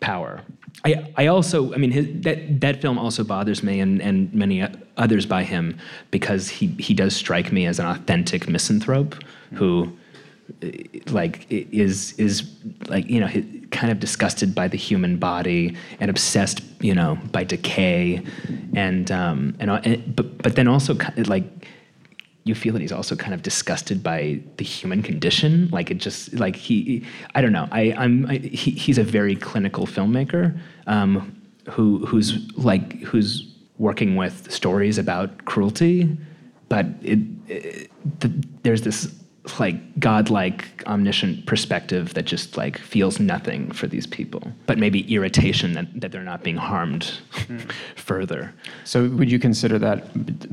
power. 0.00 0.40
I, 0.84 1.12
I 1.16 1.26
also, 1.26 1.74
I 1.74 1.76
mean, 1.76 1.90
his, 1.90 2.06
that, 2.22 2.60
that 2.60 2.80
film 2.80 2.98
also 2.98 3.24
bothers 3.24 3.62
me 3.62 3.80
and, 3.80 4.00
and 4.00 4.32
many 4.32 4.66
others 4.96 5.26
by 5.26 5.42
him 5.42 5.76
because 6.10 6.48
he, 6.48 6.68
he 6.78 6.94
does 6.94 7.16
strike 7.16 7.52
me 7.52 7.66
as 7.66 7.78
an 7.78 7.86
authentic 7.86 8.48
misanthrope 8.48 9.16
who, 9.54 9.92
uh, 10.62 10.68
like, 11.08 11.46
is, 11.50 12.12
is 12.12 12.48
like, 12.88 13.08
you 13.08 13.20
know, 13.20 13.28
kind 13.70 13.90
of 13.90 13.98
disgusted 13.98 14.54
by 14.54 14.68
the 14.68 14.76
human 14.76 15.16
body 15.16 15.76
and 16.00 16.10
obsessed, 16.10 16.62
you 16.80 16.94
know, 16.94 17.18
by 17.32 17.44
decay. 17.44 18.22
And, 18.74 19.10
um, 19.10 19.56
and, 19.58 19.70
uh, 19.70 19.80
and 19.84 20.14
but, 20.14 20.38
but 20.38 20.54
then 20.54 20.68
also, 20.68 20.96
like, 21.26 21.44
you 22.48 22.54
feel 22.54 22.72
that 22.72 22.82
he's 22.82 22.92
also 22.92 23.14
kind 23.14 23.34
of 23.34 23.42
disgusted 23.42 24.02
by 24.02 24.40
the 24.56 24.64
human 24.64 25.02
condition. 25.02 25.68
Like 25.70 25.90
it 25.90 25.98
just 25.98 26.32
like 26.34 26.56
he, 26.56 27.04
I 27.34 27.42
don't 27.42 27.52
know. 27.52 27.68
I, 27.70 27.92
I'm 27.92 28.26
I, 28.26 28.38
he, 28.38 28.70
he's 28.72 28.98
a 28.98 29.04
very 29.04 29.36
clinical 29.36 29.86
filmmaker 29.86 30.58
um, 30.86 31.40
who 31.70 32.04
who's 32.06 32.50
like 32.56 33.00
who's 33.02 33.54
working 33.78 34.16
with 34.16 34.50
stories 34.50 34.98
about 34.98 35.44
cruelty, 35.44 36.16
but 36.68 36.86
it, 37.02 37.18
it 37.46 37.90
the, 38.20 38.32
there's 38.62 38.82
this 38.82 39.14
like 39.60 40.00
godlike 40.00 40.82
omniscient 40.86 41.46
perspective 41.46 42.14
that 42.14 42.24
just 42.24 42.56
like 42.56 42.78
feels 42.78 43.18
nothing 43.20 43.70
for 43.72 43.86
these 43.86 44.06
people 44.06 44.42
but 44.66 44.78
maybe 44.78 45.00
irritation 45.12 45.72
that, 45.72 45.86
that 46.00 46.12
they're 46.12 46.22
not 46.22 46.42
being 46.42 46.56
harmed 46.56 47.18
further 47.96 48.52
So 48.84 49.08
would 49.10 49.30
you 49.30 49.38
consider 49.38 49.78
that 49.80 50.04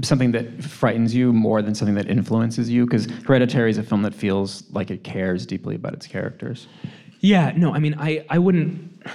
something 0.02 0.32
that 0.32 0.64
frightens 0.64 1.16
you 1.16 1.32
more 1.34 1.62
than 1.62 1.75
something 1.75 1.96
that 1.96 2.10
influences 2.10 2.70
you? 2.70 2.86
Because 2.86 3.06
Hereditary 3.25 3.72
is 3.72 3.78
a 3.78 3.84
film 3.84 4.02
that 4.04 4.14
feels 4.14 4.64
like 4.72 4.92
it 4.92 5.04
cares 5.04 5.46
deeply 5.46 5.75
about 5.75 5.94
its 5.94 6.08
characters. 6.08 6.68
Yeah, 7.20 7.54
no, 7.56 7.74
I 7.74 7.80
mean, 7.80 7.96
I, 7.98 8.25
I 8.30 8.38
wouldn't, 8.40 9.06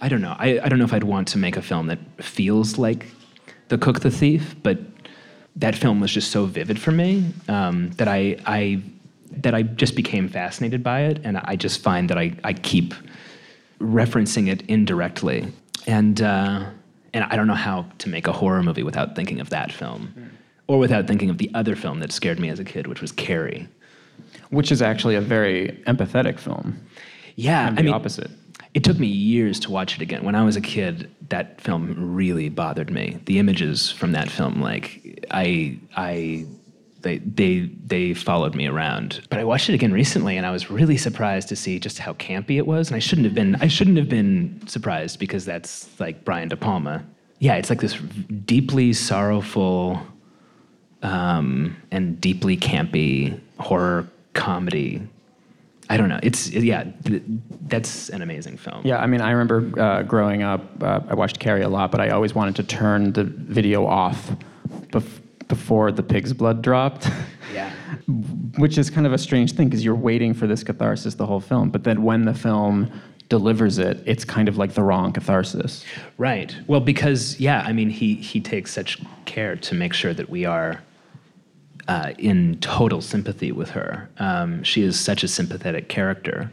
I 0.00 0.08
don't 0.08 0.22
know. 0.22 0.36
I, 0.38 0.60
I 0.60 0.68
don't 0.68 0.78
know 0.78 0.84
if 0.84 0.92
I'd 0.94 1.04
want 1.04 1.28
to 1.28 1.38
make 1.38 1.56
a 1.56 1.62
film 1.62 1.88
that 1.88 1.98
feels 2.22 2.78
like 2.78 3.06
The 3.68 3.78
Cook 3.78 4.00
the 4.00 4.10
Thief, 4.10 4.54
but 4.62 4.78
that 5.56 5.74
film 5.74 6.00
was 6.00 6.12
just 6.12 6.30
so 6.30 6.46
vivid 6.46 6.78
for 6.78 6.92
me 6.92 7.32
um, 7.48 7.90
that 7.92 8.08
I, 8.08 8.36
I, 8.46 8.82
that 9.30 9.54
I 9.54 9.62
just 9.62 9.96
became 9.96 10.28
fascinated 10.28 10.82
by 10.82 11.02
it, 11.02 11.20
and 11.24 11.38
I 11.38 11.56
just 11.56 11.80
find 11.80 12.08
that 12.10 12.18
I, 12.18 12.36
I 12.44 12.52
keep 12.52 12.94
referencing 13.80 14.48
it 14.48 14.62
indirectly. 14.62 15.52
And, 15.86 16.20
uh, 16.20 16.64
and 17.12 17.24
I 17.24 17.36
don't 17.36 17.46
know 17.46 17.54
how 17.54 17.86
to 17.98 18.08
make 18.08 18.26
a 18.26 18.32
horror 18.32 18.62
movie 18.62 18.82
without 18.82 19.14
thinking 19.14 19.40
of 19.40 19.50
that 19.50 19.72
film. 19.72 20.30
Or 20.68 20.78
without 20.78 21.06
thinking 21.06 21.30
of 21.30 21.38
the 21.38 21.48
other 21.54 21.76
film 21.76 22.00
that 22.00 22.10
scared 22.10 22.40
me 22.40 22.48
as 22.48 22.58
a 22.58 22.64
kid, 22.64 22.88
which 22.88 23.00
was 23.00 23.12
Carrie. 23.12 23.68
Which 24.50 24.72
is 24.72 24.82
actually 24.82 25.14
a 25.14 25.20
very 25.20 25.80
empathetic 25.86 26.40
film. 26.40 26.80
Yeah, 27.36 27.68
And 27.68 27.78
I 27.78 27.82
the 27.82 27.86
mean, 27.86 27.94
opposite. 27.94 28.30
It 28.74 28.82
took 28.82 28.98
me 28.98 29.06
years 29.06 29.60
to 29.60 29.70
watch 29.70 29.94
it 29.94 30.02
again. 30.02 30.24
When 30.24 30.34
I 30.34 30.42
was 30.44 30.56
a 30.56 30.60
kid, 30.60 31.08
that 31.28 31.60
film 31.60 31.94
really 32.14 32.48
bothered 32.48 32.90
me. 32.90 33.20
The 33.26 33.38
images 33.38 33.90
from 33.92 34.12
that 34.12 34.28
film, 34.28 34.60
like 34.60 35.24
I, 35.30 35.78
I, 35.96 36.46
they, 37.06 37.18
they, 37.18 37.70
they 37.84 38.14
followed 38.14 38.54
me 38.54 38.66
around. 38.66 39.20
But 39.30 39.38
I 39.38 39.44
watched 39.44 39.68
it 39.68 39.74
again 39.74 39.92
recently, 39.92 40.36
and 40.36 40.44
I 40.44 40.50
was 40.50 40.70
really 40.70 40.96
surprised 40.96 41.48
to 41.50 41.56
see 41.56 41.78
just 41.78 41.98
how 42.00 42.14
campy 42.14 42.56
it 42.56 42.66
was. 42.66 42.88
And 42.88 42.96
I 42.96 42.98
shouldn't 42.98 43.26
have 43.26 43.34
been. 43.34 43.54
I 43.56 43.68
shouldn't 43.68 43.96
have 43.96 44.08
been 44.08 44.60
surprised 44.66 45.20
because 45.20 45.44
that's 45.44 45.88
like 46.00 46.24
Brian 46.24 46.48
De 46.48 46.56
Palma. 46.56 47.04
Yeah, 47.38 47.54
it's 47.54 47.70
like 47.70 47.80
this 47.80 47.94
deeply 48.44 48.92
sorrowful 48.92 50.04
um, 51.02 51.76
and 51.92 52.20
deeply 52.20 52.56
campy 52.56 53.38
horror 53.58 54.08
comedy. 54.32 55.02
I 55.88 55.96
don't 55.96 56.08
know. 56.08 56.18
It's 56.22 56.50
yeah, 56.50 56.84
th- 57.04 57.22
that's 57.68 58.08
an 58.08 58.20
amazing 58.22 58.56
film. 58.56 58.82
Yeah, 58.84 58.98
I 58.98 59.06
mean, 59.06 59.20
I 59.20 59.30
remember 59.30 59.80
uh, 59.80 60.02
growing 60.02 60.42
up, 60.42 60.82
uh, 60.82 61.00
I 61.08 61.14
watched 61.14 61.38
Carrie 61.38 61.62
a 61.62 61.68
lot, 61.68 61.92
but 61.92 62.00
I 62.00 62.08
always 62.08 62.34
wanted 62.34 62.56
to 62.56 62.64
turn 62.64 63.12
the 63.12 63.22
video 63.22 63.86
off 63.86 64.32
bef- 64.90 65.20
before 65.48 65.92
the 65.92 66.02
pig's 66.02 66.32
blood 66.32 66.62
dropped. 66.62 67.08
Yeah. 67.54 67.70
Which 68.58 68.78
is 68.78 68.90
kind 68.90 69.06
of 69.06 69.12
a 69.12 69.18
strange 69.18 69.52
thing 69.52 69.68
because 69.68 69.84
you're 69.84 69.94
waiting 69.94 70.34
for 70.34 70.46
this 70.46 70.64
catharsis 70.64 71.14
the 71.14 71.26
whole 71.26 71.40
film, 71.40 71.70
but 71.70 71.84
then 71.84 72.02
when 72.02 72.24
the 72.24 72.34
film 72.34 72.90
delivers 73.28 73.78
it, 73.78 74.02
it's 74.06 74.24
kind 74.24 74.48
of 74.48 74.56
like 74.56 74.74
the 74.74 74.82
wrong 74.82 75.12
catharsis. 75.12 75.84
Right. 76.18 76.56
Well, 76.66 76.80
because 76.80 77.38
yeah, 77.40 77.62
I 77.66 77.72
mean, 77.72 77.90
he 77.90 78.14
he 78.14 78.40
takes 78.40 78.72
such 78.72 79.00
care 79.24 79.56
to 79.56 79.74
make 79.74 79.92
sure 79.92 80.14
that 80.14 80.30
we 80.30 80.44
are 80.44 80.82
uh, 81.88 82.12
in 82.18 82.58
total 82.60 83.00
sympathy 83.00 83.52
with 83.52 83.70
her. 83.70 84.08
Um, 84.18 84.62
she 84.62 84.82
is 84.82 84.98
such 84.98 85.22
a 85.22 85.28
sympathetic 85.28 85.88
character, 85.88 86.50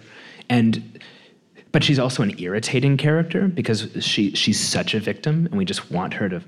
and 0.50 1.00
but 1.72 1.84
she's 1.84 2.00
also 2.00 2.24
an 2.24 2.40
irritating 2.40 2.98
character 2.98 3.48
because 3.48 3.88
she 4.00 4.32
she's 4.36 4.60
such 4.60 4.94
a 4.94 5.00
victim, 5.00 5.46
and 5.48 5.56
we 5.56 5.66
just 5.66 5.92
want 5.92 6.14
her 6.16 6.30
to 6.30 6.42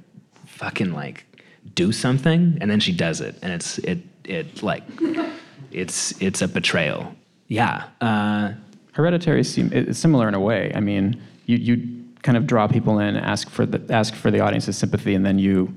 fucking 0.46 0.94
like 0.94 1.26
do 1.74 1.92
something, 1.92 2.58
and 2.62 2.70
then 2.70 2.80
she 2.80 2.92
does 2.92 3.22
it, 3.22 3.36
and 3.42 3.52
it's 3.52 3.80
it 3.80 4.00
it 4.24 4.62
like 4.62 4.84
it's 5.72 6.20
it's 6.22 6.42
a 6.42 6.48
betrayal. 6.48 7.16
Yeah. 7.48 7.86
Uh, 8.02 8.54
Hereditary 8.94 9.44
seem 9.44 9.72
it's 9.74 10.00
similar 10.00 10.28
in 10.28 10.34
a 10.34 10.40
way. 10.40 10.72
I 10.74 10.80
mean, 10.80 11.22
you 11.46 11.58
you 11.58 12.04
kind 12.24 12.38
of 12.38 12.48
draw 12.48 12.68
people 12.68 13.00
in, 13.00 13.18
ask 13.18 13.50
for 13.50 13.66
the 13.66 13.94
ask 13.94 14.14
for 14.14 14.32
the 14.32 14.40
audience's 14.40 14.78
sympathy, 14.78 15.16
and 15.16 15.26
then 15.26 15.38
you 15.40 15.76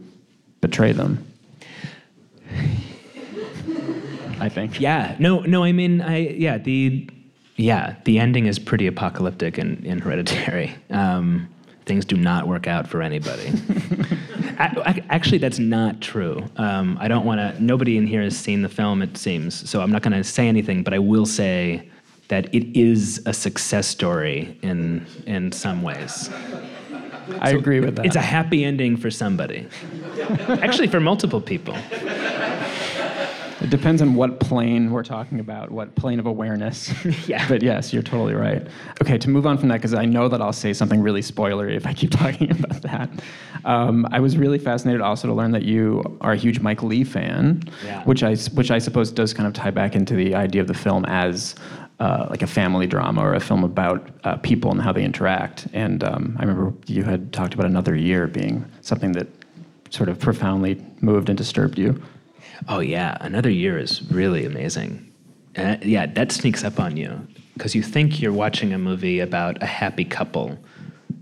betray 0.60 0.92
them. 0.92 1.26
I 4.40 4.48
think. 4.48 4.80
Yeah. 4.80 5.16
No. 5.18 5.40
No. 5.40 5.64
I 5.64 5.72
mean, 5.72 6.00
I 6.00 6.28
yeah 6.28 6.58
the 6.58 7.08
yeah 7.56 7.96
the 8.04 8.20
ending 8.20 8.46
is 8.46 8.58
pretty 8.58 8.86
apocalyptic 8.86 9.58
in 9.58 9.84
in 9.84 9.98
Hereditary. 9.98 10.76
Um, 10.90 11.48
things 11.86 12.04
do 12.04 12.16
not 12.16 12.46
work 12.46 12.68
out 12.68 12.86
for 12.86 13.02
anybody. 13.02 13.52
actually, 14.58 15.38
that's 15.38 15.58
not 15.58 16.00
true. 16.00 16.44
Um, 16.56 16.98
I 17.00 17.08
don't 17.08 17.24
want 17.24 17.40
to. 17.40 17.62
Nobody 17.62 17.96
in 17.96 18.06
here 18.06 18.22
has 18.22 18.36
seen 18.36 18.62
the 18.62 18.68
film, 18.68 19.02
it 19.02 19.16
seems. 19.16 19.68
So 19.68 19.80
I'm 19.80 19.90
not 19.90 20.02
going 20.02 20.12
to 20.12 20.24
say 20.24 20.48
anything, 20.48 20.82
but 20.82 20.92
I 20.92 20.98
will 20.98 21.26
say 21.26 21.88
that 22.28 22.54
it 22.54 22.78
is 22.78 23.22
a 23.26 23.32
success 23.32 23.86
story 23.86 24.58
in 24.62 25.06
in 25.26 25.52
some 25.52 25.82
ways. 25.82 26.30
I 27.40 27.52
so 27.52 27.58
agree 27.58 27.80
with 27.80 27.96
that. 27.96 28.06
It's 28.06 28.16
a 28.16 28.20
happy 28.20 28.64
ending 28.64 28.96
for 28.96 29.10
somebody. 29.10 29.66
actually, 30.48 30.88
for 30.88 31.00
multiple 31.00 31.40
people. 31.40 31.74
It 33.60 33.70
depends 33.70 34.00
on 34.02 34.14
what 34.14 34.38
plane 34.38 34.90
we're 34.90 35.02
talking 35.02 35.40
about, 35.40 35.70
what 35.70 35.94
plane 35.96 36.20
of 36.20 36.26
awareness. 36.26 36.92
yeah. 37.28 37.46
But 37.48 37.62
yes, 37.62 37.92
you're 37.92 38.02
totally 38.02 38.34
right. 38.34 38.66
Okay, 39.02 39.18
to 39.18 39.28
move 39.28 39.46
on 39.46 39.58
from 39.58 39.68
that, 39.68 39.76
because 39.76 39.94
I 39.94 40.04
know 40.04 40.28
that 40.28 40.40
I'll 40.40 40.52
say 40.52 40.72
something 40.72 41.00
really 41.00 41.22
spoilery 41.22 41.74
if 41.74 41.86
I 41.86 41.92
keep 41.92 42.10
talking 42.22 42.50
about 42.50 42.82
that. 42.82 43.10
Um, 43.64 44.06
I 44.10 44.20
was 44.20 44.36
really 44.36 44.58
fascinated 44.58 45.00
also 45.00 45.26
to 45.28 45.34
learn 45.34 45.50
that 45.52 45.64
you 45.64 46.18
are 46.20 46.32
a 46.32 46.36
huge 46.36 46.60
Mike 46.60 46.82
Leigh 46.82 47.04
fan, 47.04 47.62
yeah. 47.84 48.04
which 48.04 48.22
I 48.22 48.36
which 48.54 48.70
I 48.70 48.78
suppose 48.78 49.10
does 49.10 49.34
kind 49.34 49.46
of 49.46 49.52
tie 49.54 49.72
back 49.72 49.96
into 49.96 50.14
the 50.14 50.34
idea 50.34 50.60
of 50.60 50.68
the 50.68 50.74
film 50.74 51.04
as 51.06 51.56
uh, 52.00 52.26
like 52.30 52.42
a 52.42 52.46
family 52.46 52.86
drama 52.86 53.20
or 53.20 53.34
a 53.34 53.40
film 53.40 53.64
about 53.64 54.08
uh, 54.22 54.36
people 54.36 54.70
and 54.70 54.80
how 54.80 54.92
they 54.92 55.04
interact. 55.04 55.66
And 55.72 56.04
um, 56.04 56.36
I 56.38 56.44
remember 56.44 56.72
you 56.86 57.02
had 57.02 57.32
talked 57.32 57.54
about 57.54 57.66
another 57.66 57.96
year 57.96 58.28
being 58.28 58.64
something 58.82 59.12
that 59.12 59.26
sort 59.90 60.08
of 60.08 60.20
profoundly 60.20 60.84
moved 61.00 61.28
and 61.28 61.36
disturbed 61.36 61.76
you. 61.76 62.00
Oh 62.66 62.80
yeah, 62.80 63.16
another 63.20 63.50
year 63.50 63.78
is 63.78 64.02
really 64.10 64.44
amazing. 64.44 65.12
Uh, 65.56 65.76
yeah, 65.82 66.06
that 66.06 66.32
sneaks 66.32 66.64
up 66.64 66.80
on 66.80 66.96
you 66.96 67.26
because 67.54 67.74
you 67.74 67.82
think 67.82 68.20
you're 68.20 68.32
watching 68.32 68.72
a 68.72 68.78
movie 68.78 69.20
about 69.20 69.62
a 69.62 69.66
happy 69.66 70.04
couple 70.04 70.58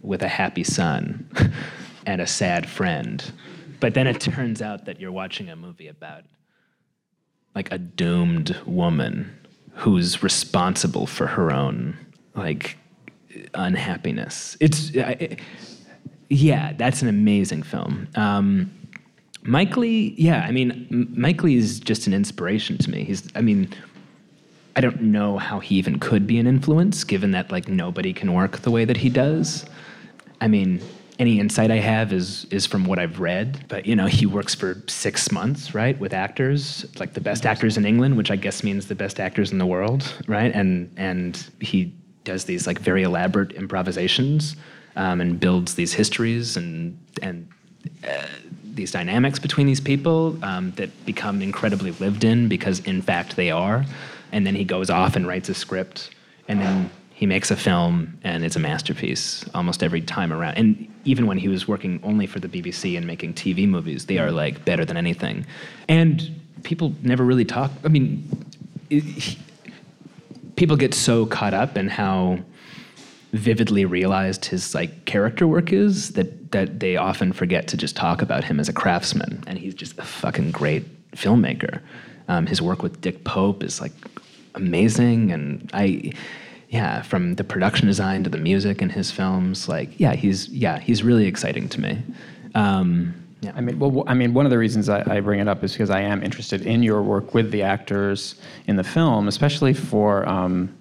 with 0.02 0.22
a 0.22 0.28
happy 0.28 0.64
son 0.64 1.28
and 2.06 2.20
a 2.20 2.26
sad 2.26 2.68
friend, 2.68 3.32
but 3.80 3.94
then 3.94 4.06
it 4.06 4.20
turns 4.20 4.62
out 4.62 4.84
that 4.84 5.00
you're 5.00 5.12
watching 5.12 5.48
a 5.48 5.56
movie 5.56 5.88
about 5.88 6.24
like 7.54 7.72
a 7.72 7.78
doomed 7.78 8.56
woman 8.66 9.34
who's 9.72 10.22
responsible 10.22 11.06
for 11.06 11.26
her 11.26 11.50
own 11.50 11.96
like 12.34 12.76
unhappiness. 13.54 14.56
It's 14.60 14.90
it, 14.90 15.40
yeah, 16.28 16.72
that's 16.74 17.02
an 17.02 17.08
amazing 17.08 17.62
film. 17.62 18.08
Um, 18.14 18.70
Mike 19.46 19.76
Leigh, 19.76 20.14
yeah, 20.16 20.40
I 20.40 20.50
mean, 20.50 21.12
Mike 21.16 21.42
Leigh 21.42 21.56
is 21.56 21.80
just 21.80 22.06
an 22.06 22.14
inspiration 22.14 22.78
to 22.78 22.90
me. 22.90 23.04
He's, 23.04 23.28
I 23.34 23.40
mean, 23.40 23.72
I 24.74 24.80
don't 24.80 25.00
know 25.00 25.38
how 25.38 25.60
he 25.60 25.76
even 25.76 25.98
could 25.98 26.26
be 26.26 26.38
an 26.38 26.46
influence, 26.46 27.04
given 27.04 27.30
that 27.30 27.50
like 27.50 27.68
nobody 27.68 28.12
can 28.12 28.34
work 28.34 28.58
the 28.58 28.70
way 28.70 28.84
that 28.84 28.96
he 28.96 29.08
does. 29.08 29.64
I 30.40 30.48
mean, 30.48 30.82
any 31.18 31.40
insight 31.40 31.70
I 31.70 31.78
have 31.78 32.12
is 32.12 32.44
is 32.50 32.66
from 32.66 32.84
what 32.84 32.98
I've 32.98 33.20
read, 33.20 33.64
but 33.68 33.86
you 33.86 33.96
know, 33.96 34.06
he 34.06 34.26
works 34.26 34.54
for 34.54 34.82
six 34.86 35.32
months, 35.32 35.74
right, 35.74 35.98
with 35.98 36.12
actors, 36.12 36.84
like 36.98 37.14
the 37.14 37.22
best 37.22 37.46
actors 37.46 37.78
in 37.78 37.86
England, 37.86 38.18
which 38.18 38.30
I 38.30 38.36
guess 38.36 38.62
means 38.62 38.86
the 38.86 38.94
best 38.94 39.18
actors 39.18 39.50
in 39.50 39.58
the 39.58 39.66
world, 39.66 40.12
right? 40.26 40.54
And 40.54 40.92
and 40.98 41.48
he 41.60 41.94
does 42.24 42.44
these 42.44 42.66
like 42.66 42.78
very 42.78 43.02
elaborate 43.02 43.52
improvisations 43.52 44.56
um, 44.96 45.20
and 45.20 45.40
builds 45.40 45.74
these 45.74 45.94
histories 45.94 46.56
and 46.56 46.98
and. 47.22 47.48
Uh, 48.06 48.26
these 48.76 48.92
dynamics 48.92 49.38
between 49.38 49.66
these 49.66 49.80
people 49.80 50.38
um, 50.44 50.70
that 50.72 50.90
become 51.04 51.42
incredibly 51.42 51.90
lived 51.92 52.24
in 52.24 52.48
because 52.48 52.80
in 52.80 53.02
fact 53.02 53.36
they 53.36 53.50
are. 53.50 53.84
And 54.32 54.46
then 54.46 54.54
he 54.54 54.64
goes 54.64 54.90
off 54.90 55.16
and 55.16 55.26
writes 55.26 55.48
a 55.48 55.54
script 55.54 56.10
and 56.48 56.60
then 56.60 56.90
he 57.12 57.26
makes 57.26 57.50
a 57.50 57.56
film 57.56 58.18
and 58.22 58.44
it's 58.44 58.56
a 58.56 58.60
masterpiece 58.60 59.44
almost 59.54 59.82
every 59.82 60.02
time 60.02 60.32
around. 60.32 60.56
And 60.58 60.94
even 61.04 61.26
when 61.26 61.38
he 61.38 61.48
was 61.48 61.66
working 61.66 62.00
only 62.02 62.26
for 62.26 62.38
the 62.38 62.48
bbc 62.48 62.96
and 62.96 63.06
making 63.06 63.34
tv 63.34 63.68
movies 63.68 64.06
they 64.06 64.18
are 64.18 64.30
like 64.30 64.64
better 64.64 64.84
than 64.84 64.96
anything. 64.96 65.46
And 65.88 66.30
people 66.62 66.92
never 67.02 67.24
really 67.24 67.44
talk 67.44 67.70
i 67.84 67.88
mean 67.88 68.28
it, 68.90 69.02
he, 69.04 69.38
people 70.56 70.76
get 70.76 70.94
so 70.94 71.24
caught 71.26 71.54
up 71.54 71.76
in 71.76 71.88
how 71.88 72.38
vividly 73.32 73.84
realized 73.84 74.46
his 74.46 74.74
like 74.74 75.04
character 75.04 75.46
work 75.46 75.72
is 75.72 76.12
that 76.12 76.45
that 76.56 76.80
they 76.80 76.96
often 76.96 77.32
forget 77.32 77.68
to 77.68 77.76
just 77.76 77.96
talk 77.96 78.22
about 78.22 78.42
him 78.42 78.58
as 78.58 78.66
a 78.68 78.72
craftsman. 78.72 79.44
And 79.46 79.58
he's 79.58 79.74
just 79.74 79.98
a 79.98 80.02
fucking 80.02 80.52
great 80.52 80.84
filmmaker. 81.12 81.80
Um, 82.28 82.46
his 82.46 82.62
work 82.62 82.82
with 82.82 83.00
dick 83.02 83.24
pope 83.24 83.62
is 83.62 83.80
like 83.80 83.92
amazing. 84.54 85.32
And 85.32 85.70
i 85.74 86.12
yeah 86.68 87.02
from 87.02 87.34
the 87.34 87.44
production 87.44 87.86
design 87.86 88.24
to 88.24 88.30
the 88.30 88.38
music 88.38 88.82
in 88.82 88.90
his 88.90 89.08
films 89.12 89.68
like 89.68 89.88
yeah 90.00 90.14
he's 90.14 90.48
yeah 90.48 90.80
he's 90.80 91.02
really 91.02 91.26
exciting 91.26 91.68
to 91.68 91.80
me. 91.80 92.02
Um, 92.54 93.14
yeah. 93.42 93.52
I 93.54 93.60
mean, 93.60 93.78
well, 93.78 94.02
I 94.06 94.14
mean, 94.14 94.32
one 94.32 94.46
of 94.46 94.50
the 94.50 94.56
reasons 94.56 94.88
I, 94.88 95.00
I, 95.06 95.20
bring 95.20 95.40
it 95.40 95.46
up 95.46 95.62
is 95.62 95.72
because 95.72 95.90
I 95.90 96.00
am 96.00 96.22
interested 96.22 96.62
in 96.62 96.82
your 96.82 97.02
work 97.02 97.34
with 97.34 97.50
the 97.50 97.62
actors 97.62 98.36
in 98.66 98.76
the 98.76 98.82
film, 98.82 99.28
especially 99.28 99.74
for 99.74 100.26
um, 100.26 100.74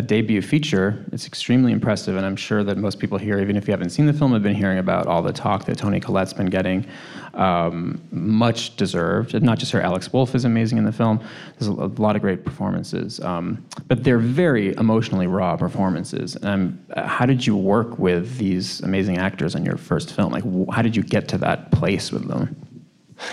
a 0.00 0.02
debut 0.02 0.40
feature. 0.40 1.04
It's 1.12 1.26
extremely 1.26 1.72
impressive, 1.72 2.16
and 2.16 2.24
I'm 2.24 2.34
sure 2.34 2.64
that 2.64 2.78
most 2.78 2.98
people 2.98 3.18
here, 3.18 3.38
even 3.38 3.54
if 3.54 3.68
you 3.68 3.72
haven't 3.72 3.90
seen 3.90 4.06
the 4.06 4.14
film, 4.14 4.32
have 4.32 4.42
been 4.42 4.54
hearing 4.54 4.78
about 4.78 5.06
all 5.06 5.20
the 5.20 5.32
talk 5.32 5.66
that 5.66 5.76
Toni 5.76 6.00
Collette's 6.00 6.32
been 6.32 6.46
getting. 6.46 6.86
Um, 7.34 8.00
much 8.10 8.76
deserved. 8.76 9.40
Not 9.42 9.58
just 9.58 9.72
her, 9.72 9.80
Alex 9.82 10.10
Wolff 10.10 10.34
is 10.34 10.46
amazing 10.46 10.78
in 10.78 10.84
the 10.84 10.92
film. 10.92 11.20
There's 11.58 11.68
a, 11.68 11.72
lot 11.72 12.16
of 12.16 12.22
great 12.22 12.46
performances, 12.46 13.20
um, 13.20 13.62
but 13.88 14.02
they're 14.02 14.18
very 14.18 14.74
emotionally 14.76 15.26
raw 15.26 15.54
performances. 15.58 16.34
Uh, 16.36 16.70
how 16.96 17.26
did 17.26 17.46
you 17.46 17.54
work 17.54 17.98
with 17.98 18.38
these 18.38 18.80
amazing 18.80 19.18
actors 19.18 19.54
on 19.54 19.66
your 19.66 19.76
first 19.76 20.14
film? 20.14 20.32
Like, 20.32 20.44
how 20.74 20.80
did 20.80 20.96
you 20.96 21.02
get 21.02 21.28
to 21.28 21.38
that 21.38 21.72
place 21.72 22.10
with 22.10 22.26
them? 22.26 22.56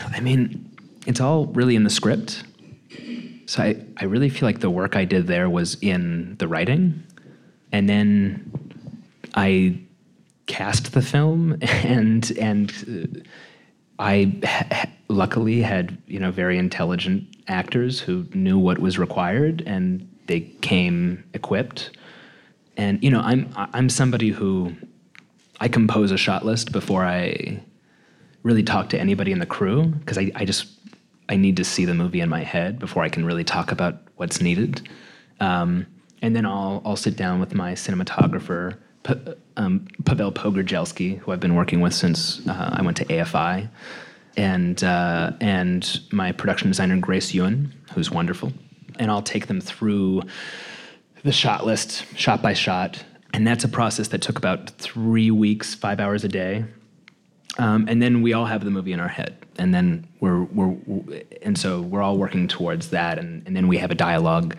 I 0.07 0.19
mean, 0.19 0.69
it's 1.05 1.21
all 1.21 1.45
really 1.45 1.77
in 1.77 1.85
the 1.85 1.89
script. 1.89 2.43
So 3.47 3.63
I, 3.63 3.81
I 3.95 4.05
really 4.05 4.29
feel 4.29 4.47
like 4.47 4.59
the 4.59 4.69
work 4.69 4.95
I 4.97 5.05
did 5.05 5.27
there 5.27 5.49
was 5.49 5.77
in 5.81 6.35
the 6.37 6.47
writing. 6.49 7.01
And 7.71 7.87
then 7.89 8.51
I 9.35 9.79
cast 10.47 10.93
the 10.93 11.01
film 11.01 11.57
and 11.61 12.31
and 12.37 13.17
uh, 13.17 13.19
I 13.99 14.39
ha- 14.45 14.89
luckily 15.09 15.61
had 15.61 15.97
you 16.07 16.19
know 16.19 16.31
very 16.31 16.57
intelligent 16.57 17.25
actors 17.47 17.99
who 17.99 18.25
knew 18.33 18.59
what 18.59 18.79
was 18.79 18.99
required 18.99 19.63
and 19.65 20.07
they 20.27 20.41
came 20.41 21.23
equipped. 21.33 21.91
And 22.75 23.01
you 23.01 23.09
know 23.09 23.21
I'm 23.21 23.49
I'm 23.55 23.89
somebody 23.89 24.29
who 24.29 24.73
I 25.61 25.69
compose 25.69 26.11
a 26.11 26.17
shot 26.17 26.45
list 26.45 26.73
before 26.73 27.05
I 27.05 27.63
really 28.43 28.63
talk 28.63 28.89
to 28.89 28.99
anybody 28.99 29.31
in 29.31 29.39
the 29.39 29.45
crew 29.45 29.85
because 29.85 30.17
I, 30.17 30.31
I 30.35 30.45
just 30.45 30.67
I 31.29 31.35
need 31.35 31.57
to 31.57 31.63
see 31.63 31.85
the 31.85 31.93
movie 31.93 32.21
in 32.21 32.29
my 32.29 32.43
head 32.43 32.79
before 32.79 33.03
I 33.03 33.09
can 33.09 33.25
really 33.25 33.43
talk 33.43 33.71
about 33.71 34.01
what's 34.15 34.41
needed. 34.41 34.87
Um, 35.39 35.85
and 36.21 36.35
then 36.35 36.45
I'll 36.45 36.81
I'll 36.85 36.95
sit 36.95 37.15
down 37.15 37.39
with 37.39 37.53
my 37.53 37.73
cinematographer, 37.73 38.77
P- 39.03 39.33
um, 39.55 39.87
Pavel 40.05 40.31
Pogorzelski, 40.31 41.19
who 41.19 41.31
I've 41.31 41.39
been 41.39 41.55
working 41.55 41.81
with 41.81 41.93
since 41.93 42.45
uh, 42.47 42.69
I 42.73 42.81
went 42.81 42.97
to 42.97 43.05
AFI, 43.05 43.69
and 44.35 44.83
uh, 44.83 45.31
and 45.39 45.99
my 46.11 46.31
production 46.31 46.69
designer 46.69 46.97
Grace 46.97 47.33
Yun, 47.33 47.73
who's 47.93 48.09
wonderful. 48.09 48.51
And 48.99 49.11
I'll 49.11 49.21
take 49.21 49.45
them 49.47 49.61
through 49.61 50.23
the 51.23 51.31
shot 51.31 51.65
list, 51.65 52.05
shot 52.15 52.41
by 52.41 52.53
shot, 52.53 53.03
and 53.33 53.45
that's 53.45 53.63
a 53.63 53.67
process 53.69 54.07
that 54.09 54.21
took 54.21 54.37
about 54.37 54.71
three 54.71 55.29
weeks, 55.29 55.75
five 55.75 55.99
hours 55.99 56.23
a 56.23 56.27
day. 56.27 56.65
Um, 57.57 57.87
and 57.87 58.01
then 58.01 58.21
we 58.21 58.33
all 58.33 58.45
have 58.45 58.63
the 58.63 58.71
movie 58.71 58.93
in 58.93 58.99
our 58.99 59.07
head. 59.07 59.37
And 59.57 59.73
then 59.73 60.07
we're 60.19 60.43
we're 60.43 60.75
and 61.41 61.57
so 61.57 61.81
we're 61.81 62.01
all 62.01 62.17
working 62.17 62.47
towards 62.47 62.89
that. 62.89 63.17
And, 63.17 63.45
and 63.47 63.55
then 63.55 63.67
we 63.67 63.77
have 63.77 63.91
a 63.91 63.95
dialogue 63.95 64.55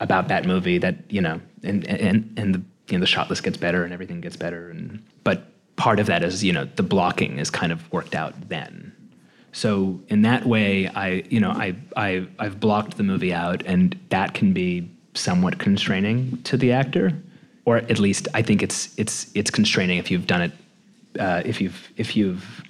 about 0.00 0.28
that 0.28 0.44
movie 0.44 0.78
that 0.78 0.96
you 1.08 1.20
know 1.20 1.40
and 1.62 1.86
and 1.86 2.32
and 2.36 2.54
the 2.54 2.62
you 2.88 2.98
know 2.98 3.00
the 3.00 3.06
shot 3.06 3.30
list 3.30 3.42
gets 3.42 3.56
better 3.56 3.84
and 3.84 3.92
everything 3.92 4.20
gets 4.20 4.36
better. 4.36 4.70
And 4.70 5.02
but 5.22 5.50
part 5.76 5.98
of 5.98 6.06
that 6.06 6.22
is 6.22 6.44
you 6.44 6.52
know 6.52 6.66
the 6.76 6.82
blocking 6.82 7.38
is 7.38 7.50
kind 7.50 7.72
of 7.72 7.90
worked 7.92 8.14
out 8.14 8.48
then. 8.48 8.92
So 9.52 10.00
in 10.08 10.22
that 10.22 10.44
way 10.46 10.88
i 10.88 11.24
you 11.30 11.40
know 11.40 11.50
i 11.50 11.74
i 11.96 12.26
i've 12.38 12.60
blocked 12.60 12.98
the 12.98 13.02
movie 13.02 13.32
out. 13.32 13.62
And 13.64 13.98
that 14.10 14.34
can 14.34 14.52
be 14.52 14.90
somewhat 15.14 15.58
constraining 15.58 16.42
to 16.42 16.56
the 16.56 16.72
actor. 16.72 17.12
Or 17.66 17.78
at 17.78 17.98
least 17.98 18.28
i 18.34 18.42
think 18.42 18.62
it's 18.62 18.92
it's 18.98 19.30
it's 19.34 19.50
constraining 19.50 19.96
if 19.96 20.10
you've 20.10 20.26
done 20.26 20.42
it 20.42 20.52
uh, 21.18 21.42
if 21.44 21.60
you've 21.60 21.92
if 21.96 22.16
you've 22.16 22.62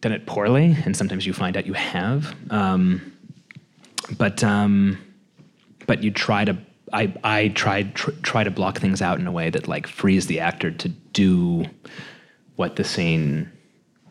done 0.00 0.12
it 0.12 0.26
poorly, 0.26 0.76
and 0.84 0.96
sometimes 0.96 1.26
you 1.26 1.32
find 1.32 1.56
out 1.56 1.66
you 1.66 1.72
have. 1.74 2.34
Um, 2.50 3.12
but 4.16 4.42
um, 4.44 4.98
but 5.86 6.02
you 6.02 6.10
try 6.10 6.44
to. 6.44 6.56
I 6.92 7.14
I 7.22 7.48
tried 7.48 7.94
tr- 7.94 8.12
try 8.22 8.44
to 8.44 8.50
block 8.50 8.78
things 8.78 9.02
out 9.02 9.18
in 9.18 9.26
a 9.26 9.32
way 9.32 9.50
that 9.50 9.68
like 9.68 9.86
frees 9.86 10.26
the 10.26 10.40
actor 10.40 10.70
to 10.70 10.88
do 10.88 11.64
what 12.56 12.76
the 12.76 12.84
scene 12.84 13.50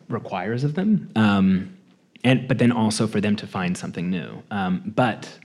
requires 0.09 0.63
of 0.63 0.75
them, 0.75 1.09
um, 1.15 1.75
and 2.23 2.47
but 2.47 2.59
then 2.59 2.71
also 2.71 3.07
for 3.07 3.19
them 3.19 3.35
to 3.37 3.47
find 3.47 3.77
something 3.77 4.09
new. 4.09 4.43
Um, 4.51 4.83
but 4.95 5.39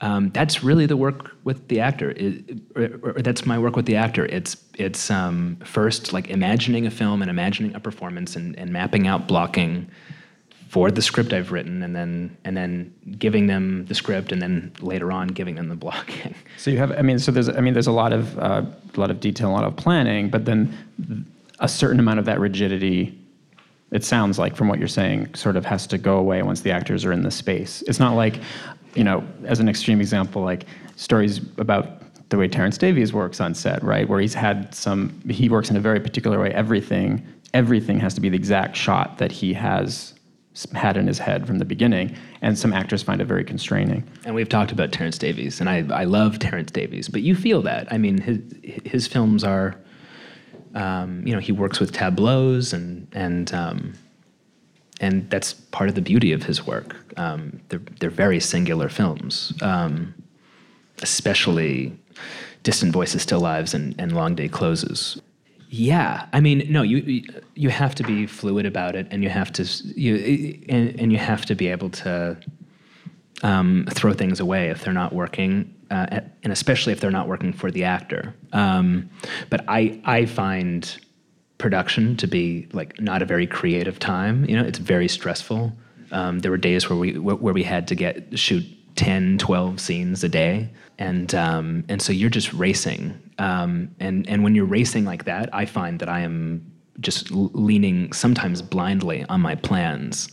um, 0.00 0.30
that's 0.30 0.62
really 0.62 0.86
the 0.86 0.96
work 0.96 1.32
with 1.44 1.68
the 1.68 1.80
actor. 1.80 2.10
It, 2.10 2.58
or, 2.74 3.00
or 3.02 3.22
that's 3.22 3.46
my 3.46 3.58
work 3.58 3.76
with 3.76 3.86
the 3.86 3.96
actor. 3.96 4.26
It's 4.26 4.56
it's 4.74 5.10
um, 5.10 5.56
first 5.64 6.12
like 6.12 6.28
imagining 6.28 6.86
a 6.86 6.90
film 6.90 7.22
and 7.22 7.30
imagining 7.30 7.74
a 7.74 7.80
performance 7.80 8.36
and, 8.36 8.58
and 8.58 8.72
mapping 8.72 9.06
out 9.06 9.26
blocking 9.26 9.90
for 10.68 10.90
the 10.90 11.00
script 11.00 11.32
I've 11.32 11.52
written, 11.52 11.82
and 11.82 11.96
then 11.96 12.36
and 12.44 12.56
then 12.56 12.92
giving 13.18 13.46
them 13.46 13.86
the 13.86 13.94
script, 13.94 14.32
and 14.32 14.42
then 14.42 14.72
later 14.80 15.10
on 15.10 15.28
giving 15.28 15.54
them 15.54 15.68
the 15.68 15.76
blocking. 15.84 16.34
So 16.58 16.70
you 16.70 16.78
have, 16.78 16.92
I 16.92 17.02
mean, 17.02 17.18
so 17.18 17.32
there's, 17.32 17.48
I 17.48 17.60
mean, 17.60 17.72
there's 17.72 17.86
a 17.86 17.92
lot 17.92 18.12
of 18.12 18.38
uh, 18.38 18.62
a 18.94 19.00
lot 19.00 19.10
of 19.10 19.20
detail, 19.20 19.50
a 19.50 19.52
lot 19.52 19.64
of 19.64 19.76
planning, 19.76 20.28
but 20.28 20.44
then 20.44 20.76
a 21.60 21.68
certain 21.68 21.98
amount 21.98 22.18
of 22.18 22.26
that 22.26 22.40
rigidity. 22.40 23.18
It 23.92 24.02
sounds 24.02 24.36
like, 24.36 24.56
from 24.56 24.66
what 24.66 24.80
you're 24.80 24.88
saying, 24.88 25.36
sort 25.36 25.56
of 25.56 25.64
has 25.64 25.86
to 25.86 25.96
go 25.96 26.18
away 26.18 26.42
once 26.42 26.60
the 26.62 26.72
actors 26.72 27.04
are 27.04 27.12
in 27.12 27.22
the 27.22 27.30
space. 27.30 27.82
It's 27.82 28.00
not 28.00 28.16
like, 28.16 28.40
you 28.96 29.04
know, 29.04 29.26
as 29.44 29.60
an 29.60 29.68
extreme 29.68 30.00
example, 30.00 30.42
like 30.42 30.66
stories 30.96 31.38
about 31.58 32.02
the 32.30 32.36
way 32.36 32.48
Terence 32.48 32.78
Davies 32.78 33.12
works 33.12 33.40
on 33.40 33.54
set, 33.54 33.82
right? 33.82 34.08
Where 34.08 34.20
he's 34.20 34.34
had 34.34 34.74
some, 34.74 35.20
he 35.28 35.48
works 35.48 35.70
in 35.70 35.76
a 35.76 35.80
very 35.80 36.00
particular 36.00 36.40
way. 36.40 36.50
Everything, 36.52 37.24
everything 37.54 38.00
has 38.00 38.14
to 38.14 38.20
be 38.20 38.28
the 38.28 38.36
exact 38.36 38.76
shot 38.76 39.18
that 39.18 39.30
he 39.30 39.52
has 39.52 40.14
had 40.74 40.96
in 40.96 41.06
his 41.06 41.18
head 41.18 41.46
from 41.46 41.58
the 41.58 41.64
beginning, 41.64 42.16
and 42.40 42.58
some 42.58 42.72
actors 42.72 43.02
find 43.02 43.20
it 43.20 43.26
very 43.26 43.44
constraining. 43.44 44.02
And 44.24 44.34
we've 44.34 44.48
talked 44.48 44.72
about 44.72 44.90
Terence 44.90 45.18
Davies, 45.18 45.60
and 45.60 45.68
I, 45.68 45.86
I 45.92 46.04
love 46.04 46.38
Terence 46.38 46.70
Davies, 46.70 47.08
but 47.08 47.22
you 47.22 47.34
feel 47.34 47.62
that. 47.62 47.92
I 47.92 47.98
mean, 47.98 48.18
his 48.18 48.40
his 48.62 49.06
films 49.06 49.44
are, 49.44 49.76
um, 50.74 51.26
you 51.26 51.34
know, 51.34 51.40
he 51.40 51.52
works 51.52 51.78
with 51.78 51.92
tableaus, 51.92 52.72
and 52.72 53.06
and 53.12 53.52
um, 53.52 53.92
and 55.00 55.28
that's 55.30 55.54
part 55.54 55.88
of 55.88 55.94
the 55.94 56.00
beauty 56.00 56.32
of 56.32 56.44
his 56.44 56.66
work. 56.66 56.96
Um, 57.16 57.60
they're 57.68 57.82
they're 58.00 58.10
very 58.10 58.40
singular 58.40 58.88
films, 58.88 59.52
um, 59.62 60.14
especially 61.02 61.96
Distant 62.62 62.92
Voices, 62.92 63.22
Still 63.22 63.40
Lives, 63.40 63.74
and, 63.74 63.94
and 63.98 64.12
Long 64.12 64.34
Day 64.34 64.48
Closes. 64.48 65.20
Yeah, 65.68 66.26
I 66.32 66.40
mean, 66.40 66.66
no, 66.70 66.82
you 66.82 67.22
you 67.54 67.70
have 67.70 67.94
to 67.96 68.04
be 68.04 68.26
fluid 68.26 68.66
about 68.66 68.94
it, 68.94 69.06
and 69.10 69.22
you 69.22 69.28
have 69.28 69.52
to 69.54 69.64
you 69.94 70.58
and, 70.68 71.00
and 71.00 71.12
you 71.12 71.18
have 71.18 71.44
to 71.46 71.54
be 71.54 71.68
able 71.68 71.90
to 71.90 72.36
um, 73.42 73.86
throw 73.90 74.12
things 74.12 74.40
away 74.40 74.70
if 74.70 74.84
they're 74.84 74.92
not 74.92 75.12
working, 75.12 75.74
uh, 75.90 76.20
and 76.42 76.52
especially 76.52 76.92
if 76.92 77.00
they're 77.00 77.10
not 77.10 77.28
working 77.28 77.52
for 77.52 77.70
the 77.70 77.84
actor. 77.84 78.34
Um, 78.52 79.10
but 79.50 79.64
I 79.68 80.00
I 80.04 80.26
find 80.26 80.98
production 81.58 82.16
to 82.18 82.26
be 82.26 82.68
like 82.72 83.00
not 83.00 83.22
a 83.22 83.24
very 83.24 83.46
creative 83.46 83.98
time. 83.98 84.44
You 84.44 84.56
know, 84.56 84.64
it's 84.64 84.78
very 84.78 85.08
stressful. 85.08 85.72
Um, 86.12 86.40
there 86.40 86.50
were 86.50 86.56
days 86.56 86.88
where 86.88 86.98
we 86.98 87.18
where 87.18 87.54
we 87.54 87.62
had 87.62 87.88
to 87.88 87.94
get 87.94 88.38
shoot 88.38 88.64
10, 88.96 89.38
12 89.38 89.78
scenes 89.78 90.24
a 90.24 90.28
day. 90.28 90.68
And, 90.98 91.34
um, 91.34 91.84
and 91.88 92.00
so 92.00 92.12
you're 92.12 92.30
just 92.30 92.52
racing. 92.52 93.20
Um, 93.38 93.94
and, 94.00 94.28
and 94.28 94.42
when 94.42 94.54
you're 94.54 94.64
racing 94.64 95.04
like 95.04 95.24
that, 95.26 95.54
I 95.54 95.66
find 95.66 96.00
that 96.00 96.08
I 96.08 96.20
am 96.20 96.72
just 97.00 97.30
leaning 97.30 98.12
sometimes 98.12 98.62
blindly 98.62 99.24
on 99.28 99.42
my 99.42 99.54
plans 99.54 100.28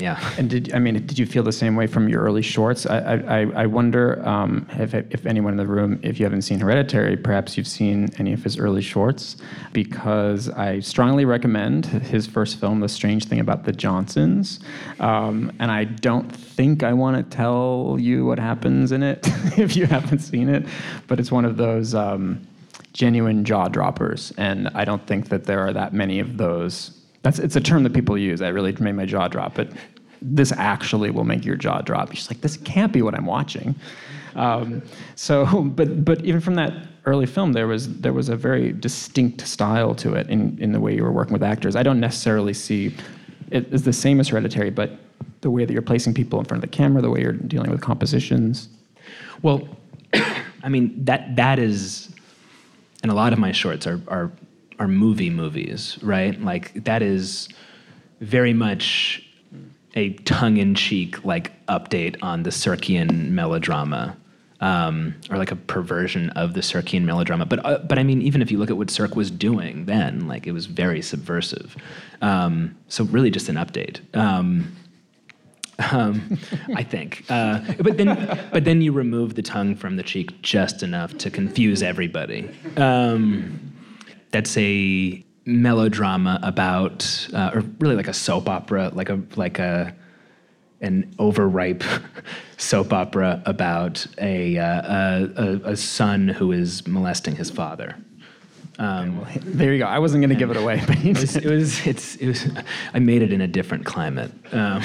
yeah. 0.00 0.18
And 0.38 0.48
did 0.48 0.72
I 0.72 0.78
mean 0.78 0.94
did 0.94 1.18
you 1.18 1.26
feel 1.26 1.42
the 1.42 1.52
same 1.52 1.76
way 1.76 1.86
from 1.86 2.08
your 2.08 2.22
early 2.22 2.42
shorts? 2.42 2.86
I 2.86 2.98
I, 2.98 3.40
I 3.62 3.66
wonder 3.66 4.26
um, 4.26 4.66
if 4.78 4.94
if 4.94 5.26
anyone 5.26 5.52
in 5.52 5.56
the 5.58 5.66
room, 5.66 6.00
if 6.02 6.18
you 6.18 6.24
haven't 6.24 6.42
seen 6.42 6.58
Hereditary, 6.58 7.16
perhaps 7.16 7.56
you've 7.56 7.66
seen 7.66 8.10
any 8.18 8.32
of 8.32 8.42
his 8.42 8.58
early 8.58 8.82
shorts, 8.82 9.36
because 9.72 10.48
I 10.48 10.80
strongly 10.80 11.24
recommend 11.24 11.86
his 11.86 12.26
first 12.26 12.58
film, 12.58 12.80
The 12.80 12.88
Strange 12.88 13.26
Thing 13.26 13.40
About 13.40 13.64
the 13.64 13.72
Johnsons, 13.72 14.60
um, 14.98 15.52
and 15.60 15.70
I 15.70 15.84
don't 15.84 16.30
think 16.30 16.82
I 16.82 16.92
want 16.92 17.16
to 17.16 17.36
tell 17.36 17.96
you 18.00 18.24
what 18.24 18.38
happens 18.38 18.92
in 18.92 19.02
it 19.02 19.20
if 19.58 19.76
you 19.76 19.86
haven't 19.86 20.20
seen 20.20 20.48
it, 20.48 20.66
but 21.06 21.20
it's 21.20 21.30
one 21.30 21.44
of 21.44 21.56
those. 21.56 21.94
Um, 21.94 22.46
genuine 22.92 23.44
jaw 23.44 23.68
droppers 23.68 24.32
and 24.36 24.66
i 24.74 24.84
don't 24.84 25.06
think 25.06 25.28
that 25.28 25.44
there 25.44 25.60
are 25.60 25.72
that 25.72 25.92
many 25.92 26.18
of 26.18 26.38
those 26.38 27.00
that's 27.22 27.38
it's 27.38 27.56
a 27.56 27.60
term 27.60 27.82
that 27.82 27.92
people 27.92 28.16
use. 28.16 28.40
I 28.40 28.48
really 28.48 28.72
made 28.72 28.92
my 28.92 29.04
jaw 29.04 29.28
drop. 29.28 29.54
But 29.54 29.70
this 30.22 30.52
actually 30.52 31.10
will 31.10 31.24
make 31.24 31.44
your 31.44 31.56
jaw 31.56 31.80
drop. 31.80 32.14
You're 32.14 32.22
like, 32.30 32.40
this 32.40 32.56
can't 32.58 32.92
be 32.92 33.02
what 33.02 33.14
I'm 33.14 33.26
watching. 33.26 33.74
Um, 34.36 34.82
so, 35.14 35.62
but 35.64 36.04
but 36.04 36.24
even 36.24 36.40
from 36.40 36.54
that 36.54 36.72
early 37.06 37.26
film, 37.26 37.52
there 37.52 37.66
was 37.66 38.00
there 38.00 38.12
was 38.12 38.28
a 38.28 38.36
very 38.36 38.72
distinct 38.72 39.46
style 39.46 39.94
to 39.96 40.14
it 40.14 40.28
in 40.28 40.58
in 40.60 40.72
the 40.72 40.80
way 40.80 40.94
you 40.94 41.02
were 41.02 41.12
working 41.12 41.32
with 41.32 41.42
actors. 41.42 41.76
I 41.76 41.82
don't 41.82 42.00
necessarily 42.00 42.54
see 42.54 42.94
it 43.50 43.72
as 43.72 43.82
the 43.82 43.92
same 43.92 44.20
as 44.20 44.28
Hereditary, 44.28 44.70
but 44.70 44.92
the 45.40 45.50
way 45.50 45.64
that 45.64 45.72
you're 45.72 45.82
placing 45.82 46.14
people 46.14 46.38
in 46.38 46.44
front 46.44 46.62
of 46.62 46.70
the 46.70 46.76
camera, 46.76 47.02
the 47.02 47.10
way 47.10 47.20
you're 47.22 47.32
dealing 47.32 47.70
with 47.70 47.80
compositions. 47.80 48.68
Well, 49.42 49.68
I 50.62 50.68
mean 50.68 51.04
that 51.04 51.36
that 51.36 51.58
is, 51.58 52.14
and 53.02 53.10
a 53.10 53.14
lot 53.14 53.32
of 53.32 53.38
my 53.38 53.52
shorts 53.52 53.86
are 53.86 54.00
are 54.08 54.30
are 54.78 54.88
movie 54.88 55.30
movies, 55.30 55.98
right? 56.02 56.40
Like 56.40 56.84
that 56.84 57.02
is 57.02 57.48
very 58.20 58.52
much 58.52 59.26
a 59.94 60.10
tongue-in-cheek 60.10 61.24
like 61.24 61.66
update 61.66 62.16
on 62.22 62.42
the 62.42 62.50
Sirkian 62.50 63.30
melodrama, 63.30 64.16
um, 64.60 65.14
or 65.30 65.38
like 65.38 65.50
a 65.50 65.56
perversion 65.56 66.30
of 66.30 66.54
the 66.54 66.60
Sirkian 66.60 67.04
melodrama. 67.04 67.46
But 67.46 67.64
uh, 67.64 67.78
but 67.78 67.98
I 67.98 68.02
mean, 68.02 68.22
even 68.22 68.42
if 68.42 68.50
you 68.50 68.58
look 68.58 68.70
at 68.70 68.76
what 68.76 68.90
Sirk 68.90 69.16
was 69.16 69.30
doing 69.30 69.86
then, 69.86 70.28
like 70.28 70.46
it 70.46 70.52
was 70.52 70.66
very 70.66 71.02
subversive. 71.02 71.76
Um, 72.22 72.76
so 72.88 73.04
really, 73.04 73.30
just 73.30 73.48
an 73.48 73.56
update. 73.56 74.00
Um, 74.16 74.76
um, 75.90 76.38
I 76.74 76.82
think. 76.82 77.24
Uh, 77.28 77.60
but 77.80 77.96
then, 77.96 78.48
but 78.52 78.64
then 78.64 78.82
you 78.82 78.92
remove 78.92 79.34
the 79.34 79.42
tongue 79.42 79.74
from 79.74 79.96
the 79.96 80.02
cheek 80.02 80.40
just 80.42 80.82
enough 80.82 81.16
to 81.18 81.30
confuse 81.30 81.82
everybody. 81.82 82.50
Um, 82.76 83.72
that's 84.30 84.56
a 84.56 85.24
melodrama 85.44 86.38
about, 86.42 87.28
uh, 87.32 87.50
or 87.54 87.64
really 87.78 87.96
like 87.96 88.08
a 88.08 88.12
soap 88.12 88.48
opera, 88.48 88.90
like 88.94 89.08
a 89.08 89.20
like 89.36 89.58
a 89.58 89.94
an 90.80 91.14
overripe 91.18 91.84
soap 92.56 92.92
opera 92.92 93.42
about 93.46 94.06
a, 94.18 94.58
uh, 94.58 95.26
a, 95.36 95.60
a, 95.64 95.76
son 95.76 96.28
who 96.28 96.52
is 96.52 96.86
molesting 96.86 97.36
his 97.36 97.50
father. 97.50 97.96
Um, 98.78 99.20
well, 99.20 99.30
there 99.42 99.74
you 99.74 99.78
go. 99.78 99.84
I 99.84 99.98
wasn't 99.98 100.22
going 100.22 100.30
to 100.30 100.36
give 100.36 100.50
it 100.50 100.56
away, 100.56 100.82
but 100.86 101.04
it 101.04 101.18
was, 101.18 101.36
it 101.36 101.44
was, 101.44 101.86
it's, 101.86 102.16
it 102.16 102.26
was, 102.26 102.48
I 102.94 102.98
made 102.98 103.20
it 103.20 103.30
in 103.30 103.42
a 103.42 103.46
different 103.46 103.84
climate. 103.84 104.32
Um, 104.52 104.82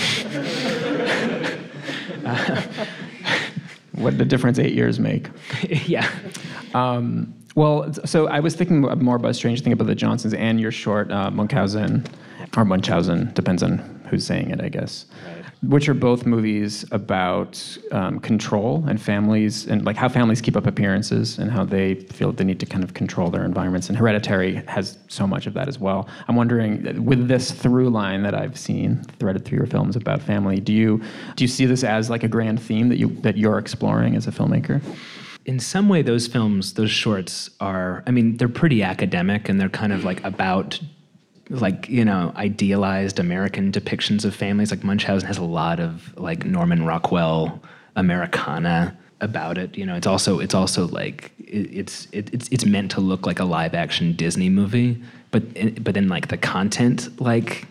uh, 2.26 2.62
what 3.94 4.18
did 4.18 4.28
difference 4.28 4.60
eight 4.60 4.74
years 4.74 5.00
make? 5.00 5.30
yeah. 5.88 6.10
Um, 6.74 7.34
well, 7.56 7.92
so 8.06 8.28
I 8.28 8.42
was 8.42 8.56
thinking 8.56 8.82
more 8.82 9.16
about 9.16 9.32
a 9.32 9.34
Strange 9.34 9.62
Thing 9.62 9.74
about 9.74 9.88
the 9.88 9.96
Johnsons 9.96 10.34
and 10.34 10.60
your 10.60 10.72
short, 10.72 11.10
uh, 11.12 11.32
Munchausen, 11.32 12.06
or 12.58 12.66
Munchausen, 12.66 13.32
depends 13.34 13.64
on 13.64 13.78
who's 14.10 14.26
saying 14.26 14.52
it, 14.52 14.62
I 14.62 14.70
guess. 14.70 15.06
Right. 15.26 15.46
Which 15.64 15.90
are 15.90 15.94
both 15.94 16.26
movies 16.26 16.86
about 16.92 17.78
um, 17.92 18.20
control 18.20 18.84
and 18.88 19.02
families, 19.02 19.68
and 19.68 19.84
like 19.86 19.96
how 19.96 20.10
families 20.10 20.42
keep 20.42 20.58
up 20.58 20.68
appearances 20.68 21.40
and 21.40 21.50
how 21.50 21.64
they 21.64 21.96
feel 21.96 22.34
they 22.34 22.44
need 22.44 22.60
to 22.60 22.66
kind 22.66 22.84
of 22.84 22.94
control 22.94 23.32
their 23.32 23.46
environments. 23.46 23.88
And 23.88 23.98
Hereditary 23.98 24.56
has 24.68 25.00
so 25.08 25.26
much 25.26 25.48
of 25.48 25.54
that 25.54 25.68
as 25.68 25.80
well. 25.80 26.08
I'm 26.28 26.36
wondering, 26.36 27.04
with 27.06 27.28
this 27.28 27.52
through 27.52 27.90
line 27.90 28.22
that 28.24 28.36
I've 28.36 28.60
seen 28.60 29.02
threaded 29.18 29.46
through 29.46 29.60
your 29.60 29.68
films 29.68 29.96
about 29.96 30.22
family, 30.22 30.60
do 30.60 30.74
you 30.74 31.02
do 31.36 31.44
you 31.44 31.48
see 31.48 31.66
this 31.66 31.84
as 31.84 32.10
like 32.10 32.24
a 32.24 32.28
grand 32.28 32.62
theme 32.62 32.90
that 32.90 32.98
you 32.98 33.08
that 33.22 33.38
you're 33.38 33.58
exploring 33.58 34.16
as 34.16 34.28
a 34.28 34.32
filmmaker? 34.32 34.82
In 35.46 35.60
some 35.60 35.88
way 35.88 36.02
those 36.02 36.28
films 36.28 36.74
those 36.74 36.92
shorts 36.92 37.50
are 37.60 38.04
i 38.08 38.12
mean 38.12 38.38
they're 38.38 38.50
pretty 38.50 38.82
academic 38.84 39.48
and 39.48 39.60
they're 39.60 39.70
kind 39.70 39.94
of 39.94 40.04
like 40.04 40.24
about 40.24 40.80
like 41.50 41.88
you 41.90 42.04
know 42.04 42.34
idealized 42.36 43.20
american 43.20 43.72
depictions 43.72 44.26
of 44.26 44.36
families. 44.36 44.72
Like 44.72 44.84
munchausen 44.84 45.28
has 45.28 45.38
a 45.38 45.44
lot 45.44 45.80
of 45.80 46.14
like 46.18 46.46
norman 46.46 46.86
rockwell 46.86 47.62
americana 47.96 48.98
about 49.22 49.58
it. 49.58 49.78
You 49.78 49.86
know 49.86 49.96
it's 49.96 50.08
also 50.08 50.40
it's 50.40 50.54
also 50.54 50.88
like 50.88 51.32
it, 51.40 51.70
it's 51.72 52.08
it, 52.12 52.34
it's 52.34 52.50
it's 52.50 52.66
meant 52.66 52.92
to 52.92 53.02
look 53.02 53.26
like 53.26 53.40
a 53.40 53.46
live 53.46 53.74
action 53.74 54.14
disney 54.14 54.50
movie 54.50 55.02
but 55.32 55.44
but 55.84 55.94
then 55.94 56.08
like 56.08 56.28
the 56.28 56.38
content 56.38 57.22
like 57.22 57.68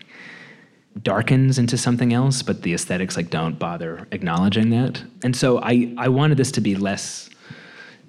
darkens 1.03 1.59
into 1.59 1.77
something 1.77 2.13
else 2.13 2.41
but 2.41 2.61
the 2.61 2.73
aesthetics 2.73 3.17
like 3.17 3.29
don't 3.29 3.59
bother 3.59 4.07
acknowledging 4.11 4.69
that 4.69 5.03
and 5.23 5.35
so 5.35 5.59
i 5.59 5.93
i 5.97 6.07
wanted 6.07 6.37
this 6.37 6.51
to 6.53 6.61
be 6.61 6.73
less 6.73 7.29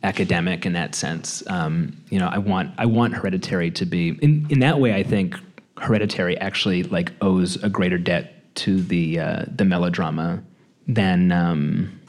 academic 0.06 0.64
in 0.64 0.72
that 0.74 0.94
sense. 0.94 1.42
Um, 1.48 1.96
you 2.10 2.18
know, 2.18 2.28
I 2.28 2.38
want 2.38 2.72
I 2.78 2.86
want 2.86 3.14
Hereditary 3.14 3.70
to 3.72 3.84
be 3.84 4.10
in 4.22 4.46
in 4.48 4.60
that 4.60 4.78
way. 4.80 4.94
I 4.94 5.02
think 5.02 5.36
Hereditary 5.78 6.38
actually 6.38 6.84
like 6.84 7.12
owes 7.20 7.62
a 7.62 7.68
greater 7.68 7.98
debt 7.98 8.54
to 8.56 8.80
the 8.80 9.18
uh, 9.18 9.44
the 9.54 9.64
melodrama 9.64 10.42
than 10.86 11.32
um, 11.32 12.00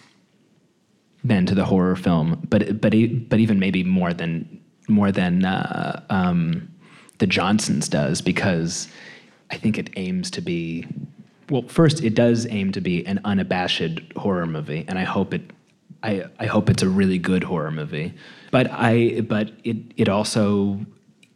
than 1.23 1.45
to 1.47 1.55
the 1.55 1.65
horror 1.65 1.95
film, 1.95 2.45
but 2.49 2.79
but 2.79 2.93
but 3.29 3.39
even 3.39 3.60
maybe 3.60 3.83
more 3.83 4.13
than 4.13 4.62
more 4.88 5.12
than 5.12 5.43
uh, 5.43 6.03
um, 6.10 6.69
the 7.17 7.27
Johnsons 7.27 7.89
does 7.89 8.21
because 8.21 8.88
I 9.49 9.57
think 9.57 9.77
it 9.77 9.89
aims 9.95 10.29
to 10.31 10.41
be 10.41 10.86
well. 11.49 11.63
First, 11.63 12.03
it 12.03 12.13
does 12.13 12.45
aim 12.49 12.71
to 12.73 12.81
be 12.81 13.05
an 13.07 13.19
unabashed 13.25 14.01
horror 14.15 14.45
movie, 14.45 14.86
and 14.88 14.99
I 14.99 15.03
hope 15.03 15.33
it 15.33 15.41
I, 16.03 16.25
I 16.39 16.45
hope 16.45 16.69
it's 16.69 16.83
a 16.83 16.89
really 16.89 17.17
good 17.17 17.43
horror 17.43 17.71
movie. 17.71 18.13
But 18.51 18.69
I 18.71 19.21
but 19.21 19.51
it 19.63 19.77
it 19.97 20.10
also 20.10 20.86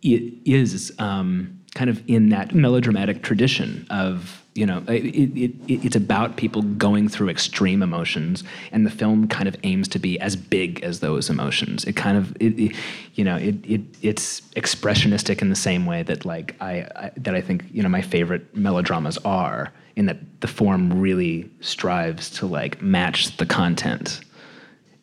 it 0.01 0.33
is 0.45 0.93
um, 0.99 1.59
kind 1.75 1.89
of 1.89 2.01
in 2.07 2.29
that 2.29 2.53
melodramatic 2.53 3.23
tradition 3.23 3.85
of 3.89 4.43
you 4.55 4.65
know 4.65 4.83
it, 4.87 5.05
it, 5.05 5.37
it, 5.37 5.85
it's 5.85 5.95
about 5.95 6.35
people 6.35 6.61
going 6.61 7.07
through 7.07 7.29
extreme 7.29 7.81
emotions 7.81 8.43
and 8.71 8.85
the 8.85 8.89
film 8.89 9.27
kind 9.27 9.47
of 9.47 9.55
aims 9.63 9.87
to 9.87 9.99
be 9.99 10.19
as 10.19 10.35
big 10.35 10.83
as 10.83 10.99
those 10.99 11.29
emotions 11.29 11.85
it 11.85 11.95
kind 11.95 12.17
of 12.17 12.35
it, 12.41 12.75
you 13.15 13.23
know 13.23 13.37
it, 13.37 13.55
it 13.63 13.81
it's 14.01 14.41
expressionistic 14.57 15.41
in 15.41 15.49
the 15.49 15.55
same 15.55 15.85
way 15.85 16.03
that 16.03 16.25
like 16.25 16.55
I, 16.59 16.85
I 16.95 17.11
that 17.15 17.33
i 17.33 17.39
think 17.39 17.63
you 17.71 17.81
know 17.81 17.87
my 17.87 18.01
favorite 18.01 18.53
melodramas 18.53 19.17
are 19.19 19.71
in 19.95 20.07
that 20.07 20.41
the 20.41 20.47
form 20.47 20.99
really 20.99 21.49
strives 21.61 22.29
to 22.31 22.45
like 22.45 22.81
match 22.81 23.37
the 23.37 23.45
content 23.45 24.19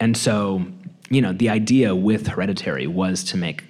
and 0.01 0.17
so 0.17 0.65
you 1.11 1.23
know 1.23 1.33
the 1.33 1.49
idea 1.49 1.95
with 1.95 2.27
hereditary 2.27 2.87
was 2.87 3.25
to 3.25 3.37
make 3.37 3.65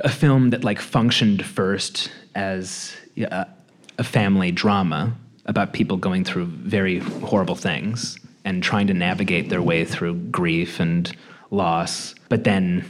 a 0.00 0.08
film 0.08 0.50
that 0.50 0.64
like 0.64 0.80
functioned 0.80 1.44
first 1.44 2.10
as 2.34 2.96
a, 3.16 3.46
a 3.98 4.04
family 4.04 4.50
drama 4.50 5.14
about 5.46 5.72
people 5.72 5.96
going 5.96 6.24
through 6.24 6.46
very 6.46 6.98
horrible 6.98 7.56
things 7.56 8.18
and 8.44 8.62
trying 8.62 8.86
to 8.86 8.94
navigate 8.94 9.48
their 9.48 9.62
way 9.62 9.84
through 9.84 10.14
grief 10.14 10.80
and 10.80 11.16
loss, 11.50 12.14
but 12.28 12.44
then 12.44 12.84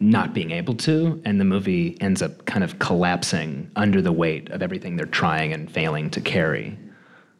not 0.00 0.34
being 0.34 0.50
able 0.50 0.74
to, 0.74 1.20
and 1.24 1.40
the 1.40 1.44
movie 1.44 1.96
ends 2.00 2.20
up 2.22 2.44
kind 2.46 2.64
of 2.64 2.78
collapsing 2.78 3.70
under 3.76 4.02
the 4.02 4.12
weight 4.12 4.50
of 4.50 4.62
everything 4.62 4.96
they're 4.96 5.06
trying 5.06 5.52
and 5.52 5.70
failing 5.70 6.10
to 6.10 6.20
carry. 6.20 6.76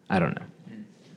I 0.08 0.18
don't 0.18 0.38
know. 0.38 0.46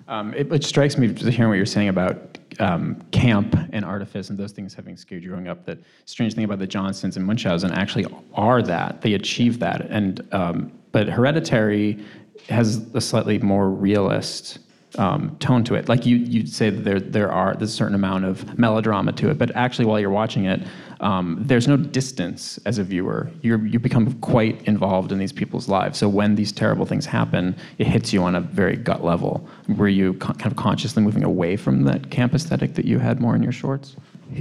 Um, 0.08 0.34
it, 0.34 0.52
it, 0.52 0.64
strikes 0.64 0.98
me 0.98 1.14
hearing 1.14 1.50
what 1.50 1.56
you're 1.56 1.66
saying 1.66 1.90
about 1.90 2.37
um, 2.60 3.02
camp 3.12 3.56
and 3.72 3.86
artifice 3.86 4.30
and 4.30 4.38
those 4.38 4.52
things 4.52 4.74
having 4.74 4.98
skewed 4.98 5.24
you 5.24 5.30
growing 5.30 5.48
up. 5.48 5.66
That 5.66 5.80
strange 6.06 6.34
thing 6.34 6.44
about 6.44 6.60
the 6.60 6.68
Johnsons 6.68 7.18
and 7.18 7.26
Munchausen 7.26 7.72
actually 7.72 8.06
are 8.34 8.62
that 8.64 9.02
they 9.02 9.14
achieve 9.14 9.60
that, 9.60 9.82
and 9.90 10.28
um, 10.34 10.72
but 10.92 11.08
Hereditary 11.08 12.04
has 12.50 12.88
a 12.94 13.02
slightly 13.02 13.40
more 13.40 13.70
realist 13.70 14.60
um, 14.96 15.36
tone 15.40 15.64
to 15.66 15.76
it. 15.76 15.90
Like 15.90 16.06
you, 16.06 16.18
you'd 16.18 16.50
say 16.50 16.70
that 16.70 16.84
there, 16.84 17.00
there 17.00 17.32
are 17.32 17.54
there's 17.56 17.72
a 17.72 17.76
certain 17.76 17.96
amount 17.96 18.26
of 18.26 18.58
melodrama 18.58 19.12
to 19.14 19.30
it, 19.30 19.38
but 19.38 19.56
actually, 19.56 19.86
while 19.86 20.00
you're 20.00 20.10
watching 20.10 20.46
it, 20.46 20.62
um, 21.02 21.38
there's 21.42 21.68
no 21.68 21.78
distance 21.78 22.58
as 22.66 22.78
a 22.78 22.84
viewer. 22.84 23.30
you 23.42 23.60
you 23.60 23.80
become 23.80 24.14
quite 24.20 24.62
involved 24.64 25.12
in 25.12 25.18
these 25.18 25.34
people's 25.34 25.68
lives. 25.68 25.98
So 26.00 26.10
when 26.10 26.36
these 26.36 26.52
terrible 26.52 26.86
things 26.86 27.06
happen, 27.06 27.56
it 27.78 27.88
hits 27.88 28.14
you 28.14 28.24
on 28.24 28.36
a 28.36 28.42
very 28.42 28.76
gut 28.76 29.04
level. 29.04 29.48
Were 29.68 29.90
you 29.90 30.14
co- 30.16 30.34
kind 30.34 30.52
of 30.52 30.58
consciously 30.58 31.04
moving 31.04 31.24
away 31.24 31.58
from 31.58 31.84
that 31.84 32.10
camp 32.10 32.34
aesthetic 32.34 32.76
that 32.76 32.86
you 32.86 33.00
had 33.00 33.20
more 33.20 33.36
in 33.36 33.44
your 33.44 33.52
shorts? 33.52 33.96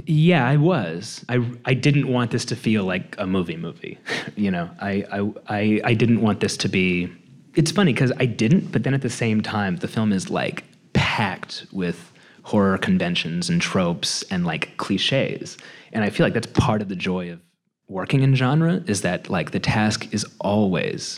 Yeah, 0.05 0.45
I 0.45 0.57
was. 0.57 1.23
I, 1.29 1.45
I 1.65 1.73
didn't 1.73 2.07
want 2.07 2.31
this 2.31 2.43
to 2.45 2.55
feel 2.55 2.83
like 2.83 3.15
a 3.17 3.25
movie 3.25 3.55
movie. 3.55 3.97
you 4.35 4.51
know, 4.51 4.69
I, 4.81 5.05
I, 5.11 5.31
I, 5.47 5.81
I 5.85 5.93
didn't 5.93 6.21
want 6.21 6.41
this 6.41 6.57
to 6.57 6.67
be 6.67 7.09
it's 7.57 7.71
funny 7.71 7.91
because 7.91 8.13
I 8.19 8.27
didn't, 8.27 8.71
but 8.71 8.83
then 8.83 8.93
at 8.93 9.01
the 9.01 9.09
same 9.09 9.41
time, 9.41 9.77
the 9.77 9.87
film 9.87 10.13
is 10.13 10.29
like 10.29 10.63
packed 10.93 11.65
with 11.71 12.13
horror 12.43 12.77
conventions 12.77 13.49
and 13.49 13.59
tropes 13.59 14.23
and 14.29 14.45
like 14.45 14.77
cliches. 14.77 15.57
And 15.91 16.03
I 16.03 16.11
feel 16.11 16.25
like 16.25 16.35
that's 16.35 16.47
part 16.47 16.83
of 16.83 16.87
the 16.87 16.95
joy 16.95 17.31
of 17.31 17.41
working 17.87 18.21
in 18.21 18.35
genre 18.35 18.83
is 18.85 19.01
that 19.01 19.29
like 19.29 19.51
the 19.51 19.59
task 19.59 20.13
is 20.13 20.23
always 20.39 21.17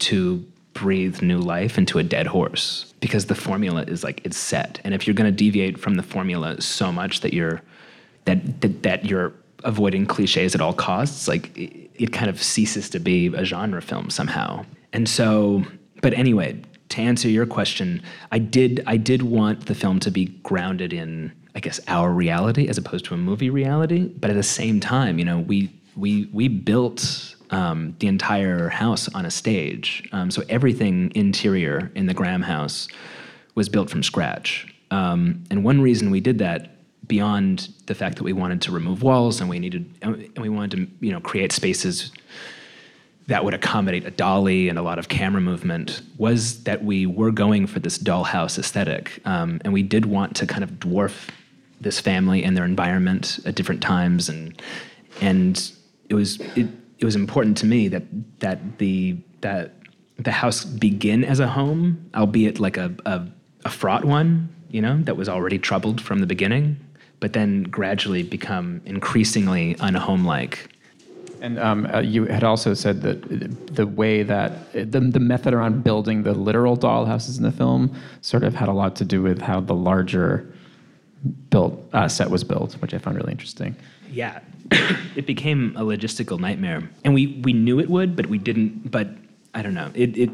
to 0.00 0.44
breathe 0.72 1.22
new 1.22 1.38
life 1.38 1.78
into 1.78 1.98
a 1.98 2.02
dead 2.02 2.26
horse 2.26 2.92
because 3.00 3.26
the 3.26 3.34
formula 3.36 3.82
is 3.82 4.02
like 4.02 4.20
it's 4.24 4.36
set. 4.36 4.80
And 4.82 4.92
if 4.92 5.06
you're 5.06 5.14
going 5.14 5.30
to 5.30 5.36
deviate 5.36 5.78
from 5.78 5.94
the 5.94 6.02
formula 6.02 6.60
so 6.60 6.90
much 6.90 7.20
that 7.20 7.32
you're 7.32 7.62
that 8.24 8.60
that, 8.60 8.82
that 8.82 9.04
you're 9.04 9.32
avoiding 9.62 10.04
cliches 10.04 10.54
at 10.54 10.60
all 10.60 10.74
costs, 10.74 11.28
like 11.28 11.56
it, 11.56 11.90
it 11.94 12.12
kind 12.12 12.28
of 12.28 12.42
ceases 12.42 12.90
to 12.90 12.98
be 12.98 13.28
a 13.28 13.44
genre 13.44 13.80
film 13.80 14.10
somehow. 14.10 14.64
And 14.92 15.08
so, 15.08 15.62
but 16.02 16.14
anyway, 16.14 16.60
to 16.90 17.00
answer 17.00 17.28
your 17.28 17.46
question, 17.46 18.02
I 18.30 18.38
did 18.38 18.82
I 18.86 18.96
did 18.96 19.22
want 19.22 19.66
the 19.66 19.74
film 19.74 20.00
to 20.00 20.10
be 20.10 20.26
grounded 20.42 20.92
in 20.92 21.32
I 21.54 21.60
guess 21.60 21.80
our 21.88 22.12
reality 22.12 22.68
as 22.68 22.76
opposed 22.78 23.06
to 23.06 23.14
a 23.14 23.16
movie 23.16 23.50
reality. 23.50 24.08
But 24.08 24.30
at 24.30 24.36
the 24.36 24.42
same 24.42 24.78
time, 24.80 25.18
you 25.18 25.24
know, 25.24 25.40
we 25.40 25.72
we 25.96 26.28
we 26.32 26.48
built 26.48 27.34
um, 27.50 27.94
the 28.00 28.08
entire 28.08 28.68
house 28.68 29.08
on 29.14 29.24
a 29.24 29.30
stage, 29.30 30.08
um, 30.12 30.30
so 30.30 30.42
everything 30.48 31.12
interior 31.14 31.90
in 31.94 32.06
the 32.06 32.14
Graham 32.14 32.42
house 32.42 32.88
was 33.54 33.68
built 33.68 33.88
from 33.88 34.02
scratch. 34.02 34.72
Um, 34.90 35.44
and 35.50 35.64
one 35.64 35.80
reason 35.80 36.10
we 36.10 36.20
did 36.20 36.38
that, 36.38 36.76
beyond 37.08 37.68
the 37.86 37.94
fact 37.94 38.16
that 38.16 38.24
we 38.24 38.32
wanted 38.32 38.60
to 38.62 38.72
remove 38.72 39.02
walls 39.02 39.40
and 39.40 39.48
we 39.48 39.58
needed 39.58 39.92
and 40.02 40.38
we 40.38 40.48
wanted 40.48 40.70
to 40.72 41.06
you 41.06 41.12
know 41.12 41.20
create 41.20 41.52
spaces 41.52 42.12
that 43.28 43.44
would 43.44 43.54
accommodate 43.54 44.04
a 44.06 44.10
dolly 44.10 44.68
and 44.68 44.78
a 44.78 44.82
lot 44.82 44.98
of 44.98 45.08
camera 45.08 45.40
movement 45.40 46.00
was 46.16 46.62
that 46.64 46.84
we 46.84 47.06
were 47.06 47.32
going 47.32 47.66
for 47.66 47.80
this 47.80 47.98
dollhouse 47.98 48.58
aesthetic. 48.58 49.20
Um, 49.24 49.60
and 49.64 49.72
we 49.72 49.82
did 49.82 50.06
want 50.06 50.36
to 50.36 50.46
kind 50.46 50.62
of 50.62 50.72
dwarf 50.72 51.28
this 51.80 52.00
family 52.00 52.44
and 52.44 52.56
their 52.56 52.64
environment 52.64 53.40
at 53.44 53.54
different 53.54 53.82
times. 53.82 54.28
And, 54.28 54.60
and 55.20 55.72
it, 56.08 56.14
was, 56.14 56.40
it, 56.54 56.68
it 56.98 57.04
was 57.04 57.16
important 57.16 57.56
to 57.58 57.66
me 57.66 57.88
that, 57.88 58.04
that, 58.40 58.78
the, 58.78 59.16
that 59.40 59.72
the 60.18 60.32
house 60.32 60.64
begin 60.64 61.24
as 61.24 61.40
a 61.40 61.48
home, 61.48 62.08
albeit 62.14 62.60
like 62.60 62.76
a, 62.76 62.94
a, 63.04 63.26
a 63.64 63.70
fraught 63.70 64.04
one, 64.04 64.48
you 64.70 64.80
know, 64.80 65.00
that 65.02 65.16
was 65.16 65.28
already 65.28 65.58
troubled 65.58 66.00
from 66.00 66.20
the 66.20 66.26
beginning, 66.26 66.78
but 67.18 67.32
then 67.32 67.64
gradually 67.64 68.22
become 68.22 68.80
increasingly 68.84 69.74
unhome-like 69.76 70.70
and 71.40 71.58
um, 71.58 71.86
uh, 71.86 72.00
you 72.00 72.24
had 72.26 72.44
also 72.44 72.74
said 72.74 73.02
that 73.02 73.74
the 73.74 73.86
way 73.86 74.22
that 74.22 74.72
the, 74.72 75.00
the 75.00 75.20
method 75.20 75.54
around 75.54 75.84
building 75.84 76.22
the 76.22 76.32
literal 76.32 76.76
dollhouses 76.76 77.36
in 77.36 77.42
the 77.42 77.52
film 77.52 77.94
sort 78.20 78.42
of 78.42 78.54
had 78.54 78.68
a 78.68 78.72
lot 78.72 78.96
to 78.96 79.04
do 79.04 79.22
with 79.22 79.40
how 79.40 79.60
the 79.60 79.74
larger 79.74 80.52
built 81.50 81.88
uh, 81.92 82.08
set 82.08 82.30
was 82.30 82.44
built, 82.44 82.74
which 82.74 82.94
I 82.94 82.98
found 82.98 83.16
really 83.16 83.32
interesting. 83.32 83.76
Yeah, 84.10 84.40
it 85.16 85.26
became 85.26 85.74
a 85.76 85.82
logistical 85.82 86.38
nightmare, 86.38 86.88
and 87.04 87.14
we 87.14 87.38
we 87.42 87.52
knew 87.52 87.80
it 87.80 87.90
would, 87.90 88.16
but 88.16 88.26
we 88.26 88.38
didn't. 88.38 88.90
But 88.90 89.08
I 89.54 89.62
don't 89.62 89.74
know. 89.74 89.90
It 89.94 90.16
it 90.16 90.30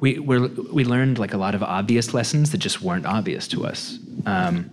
we 0.00 0.18
we 0.18 0.38
we 0.38 0.84
learned 0.84 1.18
like 1.18 1.34
a 1.34 1.38
lot 1.38 1.54
of 1.54 1.62
obvious 1.62 2.14
lessons 2.14 2.50
that 2.52 2.58
just 2.58 2.82
weren't 2.82 3.06
obvious 3.06 3.48
to 3.48 3.66
us, 3.66 3.98
um, 4.26 4.70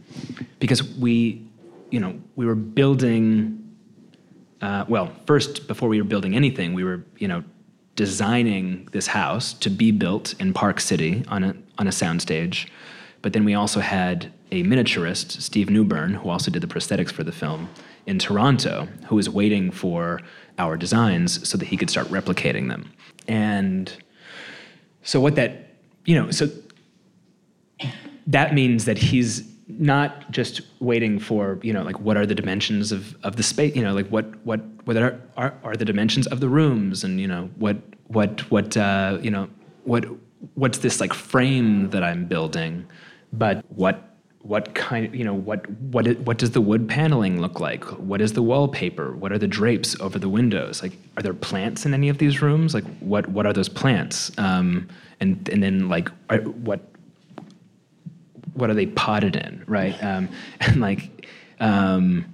because 0.60 0.84
we, 0.98 1.46
you 1.92 2.00
know, 2.00 2.20
we 2.36 2.46
were 2.46 2.56
building 2.56 3.65
uh, 4.62 4.86
well, 4.88 5.12
first, 5.26 5.68
before 5.68 5.90
we 5.90 6.02
were 6.02 6.08
building 6.08 6.36
anything, 6.36 6.74
we 6.74 6.84
were, 6.84 7.04
you 7.18 7.28
know, 7.28 7.44
designing 7.96 8.88
this 8.92 9.08
house 9.08 9.54
to 9.54 9.70
be 9.70 9.92
built 9.92 10.34
in 10.40 10.54
Park 10.54 10.80
City 10.80 11.24
on 11.28 11.44
a 11.44 11.56
on 11.78 11.88
a 11.88 11.92
soundstage. 11.92 12.68
But 13.22 13.34
then 13.34 13.46
we 13.46 13.54
also 13.54 13.80
had 13.80 14.32
a 14.52 14.64
miniaturist, 14.64 15.42
Steve 15.42 15.70
Newburn, 15.70 16.14
who 16.16 16.30
also 16.30 16.52
did 16.52 16.62
the 16.62 16.68
prosthetics 16.68 17.12
for 17.12 17.24
the 17.24 17.32
film 17.32 17.70
in 18.06 18.20
Toronto, 18.20 18.88
who 19.08 19.16
was 19.16 19.30
waiting 19.30 19.72
for 19.72 20.22
our 20.58 20.78
designs 20.78 21.48
so 21.48 21.58
that 21.58 21.66
he 21.66 21.78
could 21.78 21.90
start 21.90 22.08
replicating 22.08 22.70
them. 22.70 22.92
And 23.28 23.92
so 25.02 25.20
what 25.20 25.36
that, 25.36 25.76
you 26.06 26.16
know, 26.16 26.32
so 26.32 26.48
that 28.28 28.54
means 28.54 28.86
that 28.86 28.98
he's 28.98 29.44
not 29.68 30.30
just 30.32 30.62
waiting 30.80 31.20
for 31.20 31.60
you 31.64 31.74
know 31.74 31.84
like 31.84 32.00
what 32.00 32.18
are 32.18 32.26
the 32.26 32.36
dimensions 32.36 32.92
of, 32.92 33.16
of 33.24 33.36
the 33.36 33.42
space 33.42 33.76
you 33.76 33.82
know 33.82 33.94
like 33.94 34.08
what 34.10 34.26
what 34.46 34.62
what 34.86 34.96
are, 34.96 35.20
are, 35.38 35.54
are 35.64 35.76
the 35.76 35.86
dimensions 35.86 36.28
of 36.28 36.40
the 36.40 36.48
rooms 36.48 37.04
and 37.04 37.20
you 37.20 37.28
know 37.28 37.50
what 37.58 37.78
what 38.08 38.50
what 38.52 38.78
uh, 38.78 39.18
you 39.22 39.32
know 39.32 39.50
what 39.84 40.06
what's 40.54 40.80
this 40.80 41.00
like 41.00 41.14
frame 41.14 41.90
that 41.90 42.04
I'm 42.04 42.26
building? 42.26 42.86
But 43.34 43.66
what 43.70 44.12
what 44.40 44.76
kind 44.76 45.14
you 45.16 45.24
know 45.24 45.34
what 45.34 45.68
what 45.70 46.08
what 46.20 46.38
does 46.38 46.52
the 46.52 46.62
wood 46.62 46.88
paneling 46.88 47.42
look 47.42 47.60
like? 47.60 47.84
What 48.00 48.22
is 48.22 48.34
the 48.34 48.44
wallpaper? 48.44 49.16
What 49.16 49.32
are 49.32 49.40
the 49.40 49.48
drapes 49.48 50.00
over 50.00 50.20
the 50.20 50.30
windows? 50.30 50.84
Like 50.84 50.94
are 51.18 51.24
there 51.24 51.34
plants 51.34 51.86
in 51.86 51.94
any 51.94 52.10
of 52.10 52.20
these 52.20 52.42
rooms? 52.42 52.74
Like 52.74 52.86
what 53.00 53.28
what 53.30 53.46
are 53.46 53.54
those 53.54 53.70
plants? 53.70 54.32
Um, 54.38 54.88
and 55.20 55.48
and 55.50 55.64
then 55.64 55.90
like 55.90 56.10
are, 56.30 56.40
what 56.40 56.82
what 58.56 58.70
are 58.70 58.74
they 58.74 58.88
potted 58.88 59.36
in, 59.36 59.64
right? 59.68 60.02
Um, 60.04 60.30
and 60.60 60.82
like, 60.82 61.28
um, 61.60 62.26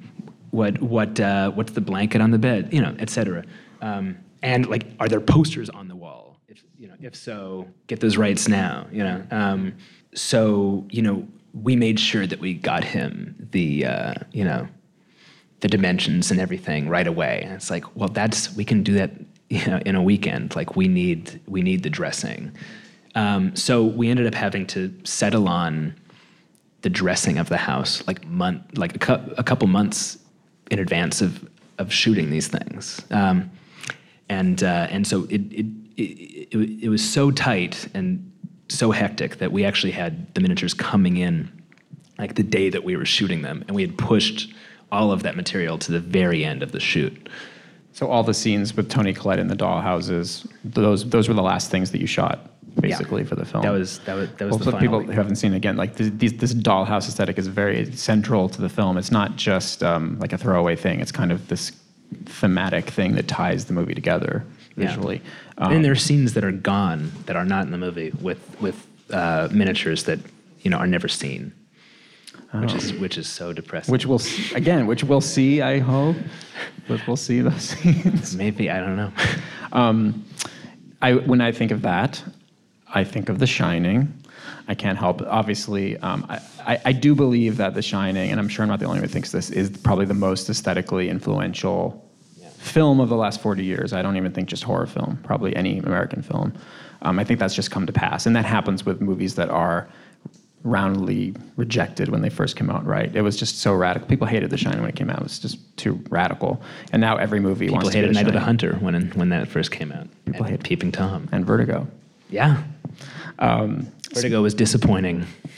what 0.52 0.82
what 0.82 1.20
uh, 1.20 1.52
what's 1.52 1.74
the 1.74 1.82
blanket 1.82 2.22
on 2.22 2.32
the 2.32 2.40
bed, 2.40 2.70
you 2.72 2.82
know, 2.82 2.96
et 3.00 3.10
cetera. 3.10 3.44
Um, 3.82 4.18
and 4.44 4.68
like, 4.68 4.86
are 5.00 5.08
there 5.08 5.22
posters 5.22 5.70
on 5.70 5.88
the 5.88 5.96
wall? 5.96 6.38
If 6.48 6.64
you 6.78 6.88
know, 6.88 6.96
if 7.02 7.16
so, 7.16 7.68
get 7.88 8.00
those 8.00 8.18
rights 8.18 8.48
now. 8.48 8.88
You 8.92 9.04
know, 9.04 9.24
um, 9.32 9.74
so 10.14 10.86
you 10.90 11.02
know, 11.02 11.28
we 11.54 11.76
made 11.76 12.00
sure 12.00 12.28
that 12.28 12.40
we 12.40 12.54
got 12.54 12.84
him 12.84 13.48
the 13.52 13.86
uh, 13.86 14.14
you 14.32 14.44
know 14.44 14.68
the 15.62 15.68
dimensions 15.68 16.32
and 16.32 16.40
everything 16.40 16.90
right 16.90 17.08
away. 17.08 17.42
And 17.44 17.54
it's 17.54 17.70
like, 17.70 17.96
well, 17.96 18.10
that's 18.10 18.54
we 18.56 18.66
can 18.66 18.84
do 18.84 18.94
that 18.94 19.12
you 19.50 19.66
know 19.66 19.80
in 19.86 19.96
a 19.96 20.04
weekend. 20.04 20.56
Like 20.56 20.76
we 20.76 20.88
need 20.88 21.42
we 21.48 21.62
need 21.62 21.84
the 21.84 21.90
dressing. 21.90 22.52
Um, 23.14 23.56
so 23.56 23.84
we 23.84 24.10
ended 24.10 24.26
up 24.28 24.34
having 24.34 24.66
to 24.68 24.94
settle 25.04 25.50
on 25.50 25.96
the 26.82 26.90
dressing 26.90 27.38
of 27.38 27.50
the 27.50 27.58
house 27.58 28.06
like 28.08 28.26
month, 28.28 28.78
like 28.78 28.96
a, 28.96 29.00
cou- 29.00 29.34
a 29.38 29.44
couple 29.44 29.68
months 29.68 30.18
in 30.70 30.80
advance 30.80 31.22
of 31.22 31.48
of 31.78 31.92
shooting 31.92 32.30
these 32.30 32.48
things. 32.48 33.02
Um, 33.12 33.52
and 34.30 34.64
uh, 34.64 34.88
and 34.90 35.06
so 35.06 35.26
it 35.26 35.42
it, 35.52 35.66
it 35.98 36.48
it 36.52 36.84
it 36.84 36.90
was 36.90 37.08
so 37.08 37.32
tight 37.32 37.88
and 37.94 38.32
so 38.70 38.92
hectic 38.92 39.38
that 39.38 39.52
we 39.52 39.66
actually 39.66 39.92
had 39.92 40.34
the 40.34 40.42
miniatures 40.42 40.74
coming 40.74 41.18
in 41.18 41.52
like 42.18 42.36
the 42.36 42.44
day 42.44 42.70
that 42.70 42.84
we 42.84 42.96
were 42.96 43.06
shooting 43.06 43.42
them, 43.42 43.64
and 43.68 43.76
we 43.76 43.82
had 43.82 43.98
pushed 43.98 44.54
all 44.92 45.12
of 45.12 45.24
that 45.24 45.36
material 45.36 45.78
to 45.78 45.92
the 45.92 46.00
very 46.00 46.44
end 46.44 46.64
of 46.64 46.72
the 46.72 46.80
shoot. 46.80 47.30
So 47.94 48.08
all 48.08 48.24
the 48.24 48.34
scenes 48.34 48.76
with 48.76 48.90
Toni 48.90 49.14
Collette 49.14 49.40
in 49.40 49.48
the 49.48 49.56
dollhouses, 49.56 50.48
those 50.64 51.10
those 51.10 51.28
were 51.28 51.34
the 51.34 51.44
last 51.44 51.70
things 51.70 51.92
that 51.92 52.00
you 52.00 52.08
shot 52.08 52.51
basically 52.80 53.22
Yeah. 53.24 53.28
for 53.28 53.36
the 53.36 53.46
film. 53.46 53.64
That 53.64 53.72
was 53.72 54.00
that 54.00 54.16
was 54.16 54.30
that 54.38 54.46
was 54.46 54.52
well, 54.52 54.58
the 54.60 54.66
for 54.66 54.72
final. 54.72 55.00
people 55.00 55.02
who 55.02 55.12
haven't 55.12 55.36
seen 55.36 55.54
it 55.54 55.58
again, 55.58 55.76
like 55.78 55.96
this, 55.96 56.10
these, 56.16 56.34
this 56.38 56.54
dollhouse 56.54 57.08
aesthetic 57.08 57.38
is 57.38 57.48
very 57.48 57.92
central 57.94 58.50
to 58.50 58.62
the 58.62 58.70
film. 58.70 58.98
It's 58.98 59.12
not 59.12 59.36
just 59.36 59.84
um, 59.84 60.18
like 60.20 60.34
a 60.34 60.38
throwaway 60.38 60.76
thing. 60.76 61.00
It's 61.00 61.12
kind 61.12 61.32
of 61.32 61.48
this 61.48 61.72
thematic 62.26 62.90
thing 62.90 63.16
that 63.16 63.28
ties 63.28 63.66
the 63.66 63.74
movie 63.74 63.94
together 63.94 64.44
Yeah. 64.76 64.88
visually. 64.88 65.22
Um, 65.58 65.74
and 65.74 65.86
there 65.86 65.92
are 65.92 65.96
scenes 65.96 66.34
that 66.34 66.44
are 66.44 66.52
gone 66.52 67.12
that 67.26 67.36
are 67.36 67.46
not 67.46 67.66
in 67.66 67.72
the 67.72 67.78
movie 67.78 68.12
with 68.22 68.40
with 68.62 68.88
uh, 69.12 69.48
miniatures 69.52 70.04
that 70.06 70.20
you 70.62 70.70
know 70.72 70.78
are 70.78 70.88
never 70.88 71.08
seen, 71.08 71.52
which 72.54 72.74
is 72.74 72.94
which 72.94 73.18
is 73.18 73.28
so 73.28 73.54
depressing. 73.54 73.92
Oh. 73.92 73.94
which 73.94 74.06
we'll 74.06 74.20
see, 74.20 74.56
again, 74.56 74.88
which 74.88 75.04
we'll 75.04 75.22
see. 75.22 75.62
I 75.62 75.80
hope, 75.80 76.16
but 76.88 77.06
we'll 77.08 77.18
see 77.18 77.42
those 77.42 77.62
scenes. 77.70 78.36
maybe 78.36 78.70
I 78.70 78.80
don't 78.80 78.96
know. 78.96 79.12
Um, 79.74 80.24
I, 81.02 81.14
when 81.16 81.42
I 81.42 81.52
think 81.52 81.72
of 81.72 81.82
that, 81.82 82.24
I 82.94 83.04
think 83.04 83.30
of 83.30 83.40
The 83.40 83.48
Shining. 83.48 84.14
I 84.68 84.76
can't 84.76 84.98
help. 84.98 85.22
Obviously, 85.24 85.98
um, 85.98 86.26
I, 86.30 86.40
I, 86.74 86.82
I 86.86 86.92
do 86.92 87.16
believe 87.16 87.58
that 87.58 87.74
The 87.74 87.82
Shining, 87.82 88.32
and 88.32 88.40
I'm 88.40 88.48
sure 88.48 88.64
I'm 88.64 88.70
not 88.70 88.80
the 88.80 88.86
only 88.86 89.00
one 89.00 89.08
who 89.08 89.12
thinks 89.14 89.32
this, 89.32 89.50
is 89.50 89.70
probably 89.70 90.06
the 90.06 90.14
most 90.14 90.50
aesthetically 90.50 91.10
influential 91.10 92.08
film 92.58 93.00
of 93.00 93.10
the 93.10 93.16
last 93.16 93.42
40 93.42 93.64
years. 93.64 93.92
I 93.94 94.02
don't 94.02 94.18
even 94.18 94.32
think 94.32 94.48
just 94.50 94.64
horror 94.64 94.86
film, 94.86 95.20
probably 95.24 95.56
any 95.56 95.80
American 95.80 96.22
film. 96.22 96.54
Um, 97.02 97.18
I 97.18 97.24
think 97.24 97.40
that's 97.40 97.56
just 97.56 97.72
come 97.72 97.86
to 97.88 97.94
pass, 97.94 98.26
and 98.26 98.36
that 98.36 98.46
happens 98.46 98.86
with 98.86 99.02
movies 99.02 99.36
that 99.36 99.50
are 99.50 99.90
roundly 100.64 101.34
rejected 101.58 102.10
when 102.10 102.22
they 102.22 102.30
first 102.30 102.56
came 102.56 102.70
out. 102.70 102.86
Right? 102.86 103.14
It 103.16 103.22
was 103.24 103.36
just 103.38 103.60
so 103.60 103.74
radical. 103.74 104.08
People 104.08 104.28
hated 104.28 104.52
The 104.52 104.58
Shining 104.58 104.82
when 104.82 104.90
it 104.90 104.96
came 104.96 105.10
out. 105.10 105.18
It 105.18 105.24
was 105.24 105.40
just 105.40 105.58
too 105.78 106.04
radical, 106.10 106.62
and 106.92 107.02
now 107.02 107.18
every 107.18 107.40
movie 107.40 107.66
People 107.66 107.78
wants 107.78 107.90
to 107.92 107.98
hated 107.98 108.10
be 108.10 108.14
Night 108.16 108.28
of 108.28 108.34
the 108.34 108.40
Hunter 108.40 108.76
when 108.76 109.10
when 109.12 109.30
that 109.30 109.48
first 109.48 109.72
came 109.72 109.92
out. 109.92 110.08
People 110.26 110.44
and 110.46 110.52
hate- 110.52 110.64
Peeping 110.64 110.92
Tom. 110.92 111.28
and 111.32 111.46
Vertigo. 111.46 111.88
Yeah, 112.30 112.62
Um, 113.40 113.92
Vertigo 114.14 114.42
was 114.42 114.54
disappointing. 114.54 115.26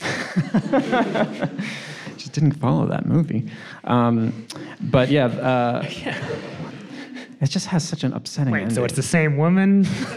just 2.16 2.32
didn't 2.32 2.52
follow 2.52 2.86
that 2.86 3.06
movie. 3.06 3.50
Um, 3.84 4.46
but 4.80 5.10
yeah, 5.10 5.26
uh, 5.26 5.84
it 7.40 7.50
just 7.50 7.66
has 7.66 7.86
such 7.86 8.04
an 8.04 8.12
upsetting 8.12 8.54
ending. 8.54 8.70
So 8.70 8.84
it's 8.84 8.94
the 8.94 9.02
same 9.02 9.36
woman? 9.36 9.84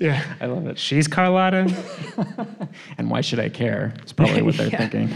yeah, 0.00 0.22
I 0.40 0.46
love 0.46 0.66
it. 0.66 0.78
she's 0.78 1.06
Carlotta. 1.08 1.72
And 2.98 3.10
why 3.10 3.20
should 3.20 3.38
I 3.40 3.48
care? 3.48 3.94
It's 4.02 4.12
probably 4.12 4.42
what 4.42 4.56
they're 4.56 4.68
Yeah. 4.72 4.88
thinking. 4.88 5.10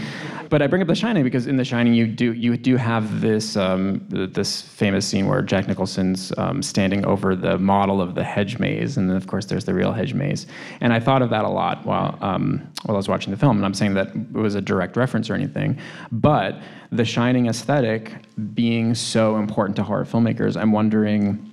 But 0.49 0.61
I 0.61 0.67
bring 0.67 0.81
up 0.81 0.87
The 0.87 0.95
Shining 0.95 1.23
because 1.23 1.47
in 1.47 1.57
The 1.57 1.63
Shining 1.65 1.93
you 1.93 2.07
do 2.07 2.33
you 2.33 2.55
do 2.57 2.77
have 2.77 3.21
this 3.21 3.55
um, 3.57 4.05
this 4.09 4.61
famous 4.61 5.05
scene 5.05 5.27
where 5.27 5.41
Jack 5.41 5.67
Nicholson's 5.67 6.31
um, 6.37 6.61
standing 6.61 7.05
over 7.05 7.35
the 7.35 7.57
model 7.57 8.01
of 8.01 8.15
the 8.15 8.23
hedge 8.23 8.59
maze, 8.59 8.97
and 8.97 9.09
then 9.09 9.15
of 9.17 9.27
course 9.27 9.45
there's 9.45 9.65
the 9.65 9.73
real 9.73 9.91
hedge 9.91 10.13
maze. 10.13 10.47
And 10.81 10.93
I 10.93 10.99
thought 10.99 11.21
of 11.21 11.29
that 11.31 11.45
a 11.45 11.49
lot 11.49 11.85
while 11.85 12.17
um, 12.21 12.67
while 12.83 12.95
I 12.95 12.99
was 12.99 13.07
watching 13.09 13.31
the 13.31 13.37
film. 13.37 13.57
And 13.57 13.65
I'm 13.65 13.73
saying 13.73 13.93
that 13.95 14.07
it 14.15 14.33
was 14.33 14.55
a 14.55 14.61
direct 14.61 14.95
reference 14.97 15.29
or 15.29 15.33
anything, 15.35 15.77
but 16.11 16.59
The 16.91 17.05
Shining 17.05 17.47
aesthetic 17.47 18.13
being 18.53 18.95
so 18.95 19.37
important 19.37 19.75
to 19.77 19.83
horror 19.83 20.05
filmmakers, 20.05 20.55
I'm 20.59 20.71
wondering 20.71 21.48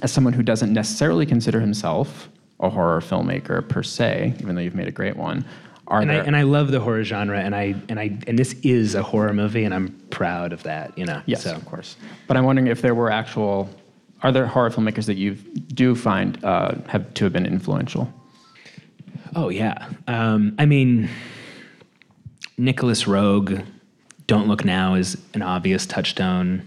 as 0.00 0.10
someone 0.12 0.32
who 0.32 0.42
doesn't 0.42 0.72
necessarily 0.72 1.26
consider 1.26 1.60
himself 1.60 2.28
a 2.60 2.70
horror 2.70 3.00
filmmaker 3.00 3.66
per 3.68 3.82
se, 3.82 4.34
even 4.40 4.54
though 4.54 4.62
you've 4.62 4.74
made 4.74 4.88
a 4.88 4.92
great 4.92 5.16
one, 5.16 5.44
are 5.88 6.00
And 6.00 6.10
I, 6.10 6.14
there? 6.14 6.24
and 6.24 6.36
I 6.36 6.42
love 6.42 6.70
the 6.70 6.80
horror 6.80 7.04
genre, 7.04 7.38
and 7.38 7.54
I 7.54 7.74
and 7.88 7.98
I 8.00 8.16
and 8.26 8.38
this 8.38 8.54
is 8.62 8.94
a 8.94 9.02
horror 9.02 9.32
movie, 9.34 9.64
and 9.64 9.74
I'm 9.74 9.88
proud 10.10 10.52
of 10.52 10.62
that. 10.62 10.96
You 10.96 11.04
know. 11.04 11.20
yes, 11.26 11.42
So. 11.42 11.54
of 11.54 11.64
course. 11.66 11.96
But 12.28 12.36
I'm 12.36 12.44
wondering 12.44 12.68
if 12.68 12.80
there 12.80 12.94
were 12.94 13.10
actual, 13.10 13.68
are 14.22 14.32
there 14.32 14.46
horror 14.46 14.70
filmmakers 14.70 15.06
that 15.06 15.16
you 15.16 15.32
do 15.34 15.94
find 15.94 16.42
uh, 16.44 16.76
have 16.88 17.12
to 17.14 17.24
have 17.24 17.32
been 17.32 17.44
influential? 17.46 18.10
Oh 19.34 19.48
yeah. 19.50 19.88
Um, 20.06 20.54
I 20.58 20.64
mean, 20.66 21.08
Nicolas 22.56 23.04
Roeg, 23.04 23.64
"Don't 24.26 24.46
Look 24.48 24.64
Now" 24.64 24.94
is 24.94 25.18
an 25.34 25.42
obvious 25.42 25.84
touchstone. 25.84 26.62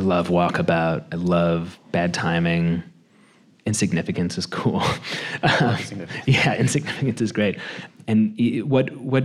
I 0.00 0.02
love 0.02 0.28
Walkabout. 0.28 1.04
I 1.12 1.16
love 1.16 1.78
Bad 1.92 2.14
Timing. 2.14 2.82
Insignificance 3.66 4.38
is 4.38 4.46
cool. 4.46 4.82
Insignificance. 5.42 6.10
yeah, 6.26 6.56
Insignificance 6.56 7.20
is 7.20 7.32
great. 7.32 7.58
And 8.08 8.34
what 8.68 8.96
what 8.96 9.24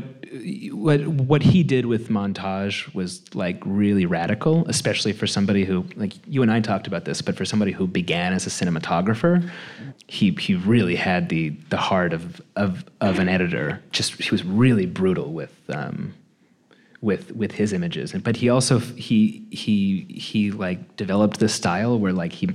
what 0.73 1.07
what 1.07 1.41
he 1.41 1.63
did 1.63 1.85
with 1.85 2.09
montage 2.09 2.93
was 2.93 3.23
like 3.33 3.61
really 3.65 4.05
radical, 4.05 4.67
especially 4.67 5.13
for 5.13 5.27
somebody 5.27 5.63
who 5.63 5.85
like 5.95 6.11
you 6.27 6.41
and 6.41 6.51
I 6.51 6.59
talked 6.59 6.87
about 6.87 7.05
this, 7.05 7.21
but 7.21 7.37
for 7.37 7.45
somebody 7.45 7.71
who 7.71 7.87
began 7.87 8.33
as 8.33 8.45
a 8.45 8.49
cinematographer, 8.49 9.49
he 10.07 10.31
he 10.31 10.55
really 10.55 10.97
had 10.97 11.29
the 11.29 11.51
the 11.69 11.77
heart 11.77 12.11
of 12.11 12.41
of 12.57 12.83
of 12.99 13.19
an 13.19 13.29
editor. 13.29 13.81
Just 13.91 14.21
he 14.21 14.29
was 14.29 14.43
really 14.43 14.85
brutal 14.85 15.31
with 15.31 15.53
um, 15.69 16.13
with 17.05 17.33
with 17.35 17.51
his 17.51 17.71
images 17.71 18.13
and 18.13 18.23
but 18.23 18.35
he 18.35 18.49
also 18.49 18.79
he 18.79 19.45
he 19.51 20.07
he 20.09 20.49
like 20.49 20.95
developed 20.97 21.39
this 21.39 21.53
style 21.53 21.99
where 21.99 22.11
like 22.11 22.33
he 22.33 22.49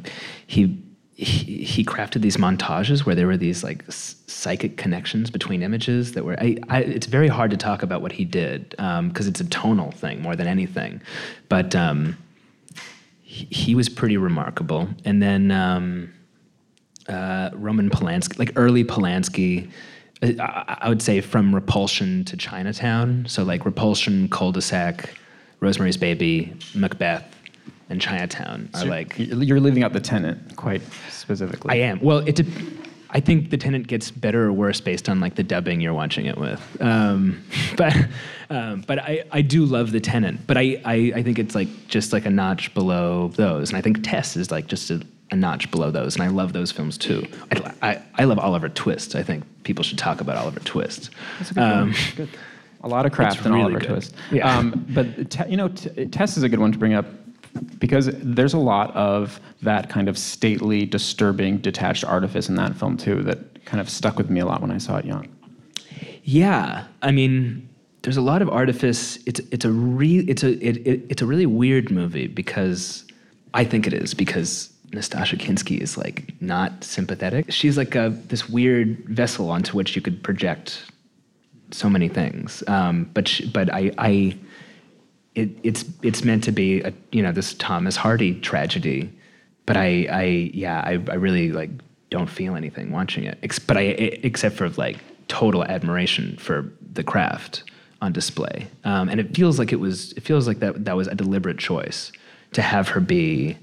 he 0.47 0.77
he, 1.15 1.63
he 1.63 1.85
crafted 1.85 2.23
these 2.23 2.39
montages 2.39 3.05
where 3.05 3.15
there 3.15 3.27
were 3.27 3.37
these 3.37 3.63
like 3.63 3.85
psychic 3.93 4.77
connections 4.77 5.31
between 5.31 5.63
images 5.63 6.13
that 6.13 6.25
were 6.25 6.37
I, 6.41 6.57
I, 6.69 6.81
it's 6.81 7.07
very 7.07 7.29
hard 7.29 7.53
to 7.53 7.57
talk 7.57 7.85
about 7.85 8.03
what 8.03 8.11
he 8.11 8.25
did 8.25 8.71
because 8.71 9.29
it's 9.29 9.41
a 9.41 9.49
tonal 9.49 9.93
thing 9.93 10.21
more 10.21 10.35
than 10.35 10.49
anything 10.49 11.01
but 11.49 11.77
um, 11.77 12.17
he, 13.23 13.45
he 13.51 13.75
was 13.77 13.89
pretty 13.89 14.17
remarkable 14.17 14.89
and 15.05 15.23
then 15.23 15.53
um, 15.53 16.13
uh, 17.09 17.51
Roman 17.53 17.91
Polanski, 17.91 18.39
like 18.39 18.53
early 18.57 18.85
Polanski. 18.85 19.71
I, 20.23 20.79
I 20.83 20.89
would 20.89 21.03
say 21.03 21.21
from 21.21 21.55
Repulsion 21.55 22.25
to 22.27 22.37
Chinatown. 22.37 23.25
So 23.29 23.43
like 23.43 23.65
Repulsion, 23.65 24.29
Cul-de-sac, 24.29 25.15
Rosemary's 25.61 25.97
Baby, 25.97 26.55
Macbeth, 26.75 27.25
and 27.89 28.01
Chinatown 28.01 28.69
are 28.75 28.85
like. 28.85 29.15
You're 29.19 29.61
leaving 29.61 29.83
out 29.83 29.93
the 29.93 30.01
tenant 30.01 30.57
quite 30.57 30.83
specifically. 31.11 31.71
I 31.73 31.87
am. 31.87 32.01
Well, 32.01 32.19
it. 32.19 32.37
De- 32.37 32.45
I 33.13 33.19
think 33.19 33.51
the 33.51 33.57
tenant 33.57 33.89
gets 33.89 34.11
better 34.11 34.45
or 34.47 34.53
worse 34.53 34.81
based 34.81 35.09
on 35.09 35.19
like 35.19 35.35
the 35.35 35.43
dubbing 35.43 35.81
you're 35.81 35.95
watching 35.95 36.27
it 36.27 36.39
with. 36.39 36.61
Um, 36.81 37.43
but 37.77 37.97
um, 38.51 38.85
but 38.87 39.01
I, 39.01 39.25
I 39.33 39.43
do 39.43 39.65
love 39.65 39.91
the 39.91 40.01
tenant. 40.01 40.47
But 40.47 40.57
I, 40.57 40.81
I 40.85 41.13
I 41.17 41.23
think 41.23 41.39
it's 41.39 41.55
like 41.55 41.69
just 41.89 42.13
like 42.13 42.27
a 42.27 42.31
notch 42.31 42.73
below 42.75 43.29
those. 43.29 43.71
And 43.71 43.77
I 43.77 43.81
think 43.81 44.05
Tess 44.05 44.37
is 44.37 44.51
like 44.51 44.69
just 44.69 44.91
a, 44.91 45.03
a 45.31 45.37
notch 45.37 45.71
below 45.71 45.91
those. 45.91 46.17
And 46.17 46.25
I 46.25 46.29
love 46.29 46.53
those 46.53 46.73
films 46.73 46.99
too. 46.99 47.27
I, 47.53 47.73
I, 47.83 48.03
I 48.17 48.25
love 48.25 48.39
Oliver 48.39 48.69
Twist. 48.69 49.15
I 49.15 49.23
think 49.23 49.45
people 49.65 49.85
should 49.85 49.99
talk 49.99 50.21
about 50.21 50.37
Oliver 50.37 50.61
Twist. 50.61 51.11
That's 51.39 51.51
a 51.51 51.55
good 51.55 51.61
one. 51.61 51.95
Good. 52.17 52.29
A 52.83 52.89
lot 52.89 53.05
of 53.05 53.13
craft 53.13 53.45
in 53.45 53.53
really 53.53 53.65
Oliver 53.65 53.81
good. 53.81 53.89
Twist. 53.89 54.15
Yeah. 54.33 54.57
Um, 54.57 54.87
but 54.91 55.31
te- 55.31 55.49
you 55.49 55.57
know, 55.57 55.69
t- 55.69 56.07
Tess 56.07 56.37
is 56.37 56.43
a 56.43 56.49
good 56.49 56.59
one 56.59 56.73
to 56.73 56.79
bring 56.79 56.95
up 56.95 57.07
because 57.79 58.11
there's 58.13 58.55
a 58.55 58.59
lot 58.59 58.95
of 58.97 59.41
that 59.63 59.91
kind 59.91 60.09
of 60.09 60.17
stately, 60.17 60.87
disturbing, 60.87 61.59
detached 61.59 62.05
artifice 62.05 62.49
in 62.49 62.55
that 62.57 62.75
film 62.77 62.97
too 62.97 63.23
that 63.25 63.65
kind 63.65 63.81
of 63.81 63.91
stuck 63.91 64.17
with 64.17 64.31
me 64.31 64.41
a 64.41 64.47
lot 64.47 64.61
when 64.63 64.71
I 64.71 64.79
saw 64.79 64.97
it 64.97 65.05
young. 65.05 65.29
Yeah, 66.25 66.87
I 67.03 67.11
mean, 67.11 67.69
there's 68.03 68.17
a 68.17 68.23
lot 68.23 68.41
of 68.41 68.49
artifice. 68.49 69.19
It's 69.27 69.41
it's 69.51 69.65
a 69.65 69.71
re, 69.71 70.21
it's 70.21 70.43
a 70.43 70.53
it, 70.65 70.77
it, 70.87 71.03
it's 71.09 71.23
a 71.23 71.27
really 71.27 71.47
weird 71.47 71.91
movie 71.91 72.29
because 72.29 73.05
I 73.53 73.65
think 73.65 73.87
it 73.87 73.93
is 73.93 74.15
because 74.15 74.73
Nastassja 74.91 75.39
Kinski 75.39 75.81
is 75.81 75.97
like 75.97 76.35
not 76.41 76.83
sympathetic. 76.83 77.53
She's 77.53 77.77
like 77.77 77.95
a 77.95 78.11
this 78.27 78.49
weird 78.49 78.99
vessel 79.09 79.51
onto 79.51 79.77
which 79.77 79.95
you 79.95 80.03
could 80.03 80.23
project 80.23 80.85
so 81.71 81.89
many 81.89 82.09
things. 82.09 82.63
Um, 82.67 83.11
but 83.15 83.29
she, 83.29 83.49
but 83.49 83.73
I 83.73 83.93
I 83.99 84.37
it, 85.35 85.51
it's 85.63 85.85
it's 86.03 86.25
meant 86.25 86.45
to 86.45 86.53
be 86.53 86.81
a 86.81 86.93
you 87.13 87.23
know 87.23 87.33
this 87.33 87.55
Thomas 87.55 87.97
Hardy 87.97 88.41
tragedy, 88.41 89.11
but 89.67 89.77
I 89.77 90.07
I 90.11 90.23
yeah 90.53 90.81
I, 90.85 90.93
I 90.93 91.15
really 91.15 91.53
like 91.53 91.71
don't 92.11 92.29
feel 92.29 92.57
anything 92.57 92.91
watching 92.91 93.25
it. 93.25 93.39
Ex- 93.43 93.59
but 93.61 93.77
I 93.77 93.83
except 94.23 94.57
for 94.57 94.69
like 94.71 94.99
total 95.29 95.65
admiration 95.65 96.37
for 96.37 96.73
the 96.93 97.05
craft 97.05 97.63
on 98.03 98.13
display, 98.13 98.67
um, 98.85 99.09
and 99.09 99.21
it 99.21 99.37
feels 99.37 99.59
like 99.59 99.73
it 99.73 99.79
was 99.81 100.13
it 100.13 100.23
feels 100.25 100.49
like 100.49 100.59
that 100.59 100.85
that 100.85 100.97
was 100.97 101.07
a 101.07 101.15
deliberate 101.15 101.59
choice 101.59 102.11
to 102.53 102.63
have 102.63 102.89
her 102.89 103.01
be 103.01 103.57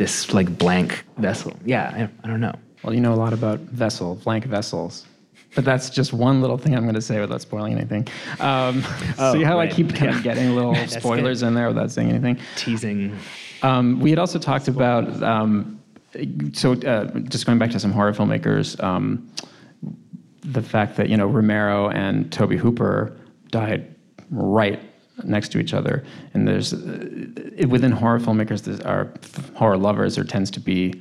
this 0.00 0.32
like 0.32 0.56
blank 0.56 1.04
vessel. 1.18 1.54
Yeah, 1.62 1.92
I, 1.94 2.24
I 2.24 2.26
don't 2.26 2.40
know. 2.40 2.54
Well, 2.82 2.94
you 2.94 3.02
know 3.02 3.12
a 3.12 3.20
lot 3.26 3.34
about 3.34 3.58
vessel, 3.58 4.14
blank 4.14 4.46
vessels. 4.46 5.06
But 5.54 5.66
that's 5.66 5.90
just 5.90 6.14
one 6.14 6.40
little 6.40 6.56
thing 6.56 6.74
I'm 6.74 6.84
going 6.84 6.94
to 6.94 7.02
say 7.02 7.20
without 7.20 7.42
spoiling 7.42 7.74
anything. 7.74 8.08
Um, 8.38 8.82
Oh, 9.18 9.34
see 9.34 9.42
how 9.42 9.58
right. 9.58 9.70
I 9.70 9.74
keep 9.74 9.94
kind 9.94 10.10
of 10.10 10.22
getting 10.22 10.54
little 10.56 10.74
spoilers 10.86 11.42
in 11.42 11.52
there 11.52 11.68
without 11.68 11.90
saying 11.90 12.08
anything. 12.08 12.38
Teasing. 12.56 13.14
Um, 13.62 14.00
we 14.00 14.08
had 14.08 14.18
also 14.18 14.38
talked 14.38 14.68
about, 14.68 15.22
um, 15.22 15.78
so 16.54 16.72
uh, 16.72 17.04
just 17.28 17.44
going 17.44 17.58
back 17.58 17.70
to 17.72 17.80
some 17.80 17.92
horror 17.92 18.14
filmmakers, 18.14 18.82
um, 18.82 19.30
the 20.40 20.62
fact 20.62 20.96
that 20.96 21.10
you 21.10 21.16
know 21.18 21.26
Romero 21.26 21.90
and 21.90 22.32
Tobe 22.32 22.52
Hooper 22.52 23.14
died 23.50 23.94
right 24.30 24.80
next 25.24 25.50
to 25.52 25.58
each 25.58 25.74
other, 25.74 26.04
and 26.34 26.46
there's 26.46 26.72
uh, 26.72 27.66
within 27.68 27.92
horror 27.92 28.20
filmmakers, 28.20 28.62
there 28.62 28.86
are 28.86 29.12
horror 29.54 29.76
lovers. 29.76 30.14
There 30.16 30.24
tends 30.24 30.50
to 30.52 30.60
be 30.60 31.00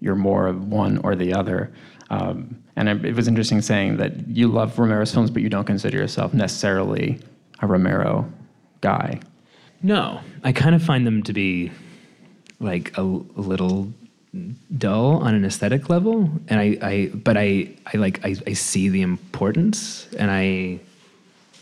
you're 0.00 0.14
more 0.14 0.46
of 0.46 0.68
one 0.68 0.98
or 0.98 1.16
the 1.16 1.34
other. 1.34 1.72
Um, 2.10 2.62
and 2.76 2.88
it 2.88 3.04
it 3.04 3.14
was 3.14 3.28
interesting 3.28 3.60
saying 3.60 3.96
that 3.98 4.28
you 4.28 4.48
love 4.48 4.78
Romero's 4.78 5.12
films, 5.12 5.30
but 5.30 5.42
you 5.42 5.48
don't 5.48 5.66
consider 5.66 5.98
yourself 5.98 6.32
necessarily 6.32 7.18
a 7.60 7.66
Romero 7.66 8.30
guy. 8.80 9.20
No, 9.82 10.20
I 10.44 10.52
kind 10.52 10.74
of 10.74 10.82
find 10.82 11.06
them 11.06 11.22
to 11.24 11.32
be 11.32 11.70
like 12.60 12.96
a, 12.98 13.02
a 13.02 13.42
little 13.52 13.92
dull 14.76 15.16
on 15.18 15.34
an 15.34 15.44
aesthetic 15.44 15.88
level, 15.88 16.30
and 16.48 16.60
I, 16.60 16.78
I 16.82 17.10
but 17.14 17.36
I, 17.36 17.74
I 17.92 17.96
like 17.96 18.24
I, 18.24 18.36
I 18.46 18.52
see 18.52 18.88
the 18.88 19.02
importance, 19.02 20.08
and 20.18 20.30
I, 20.30 20.80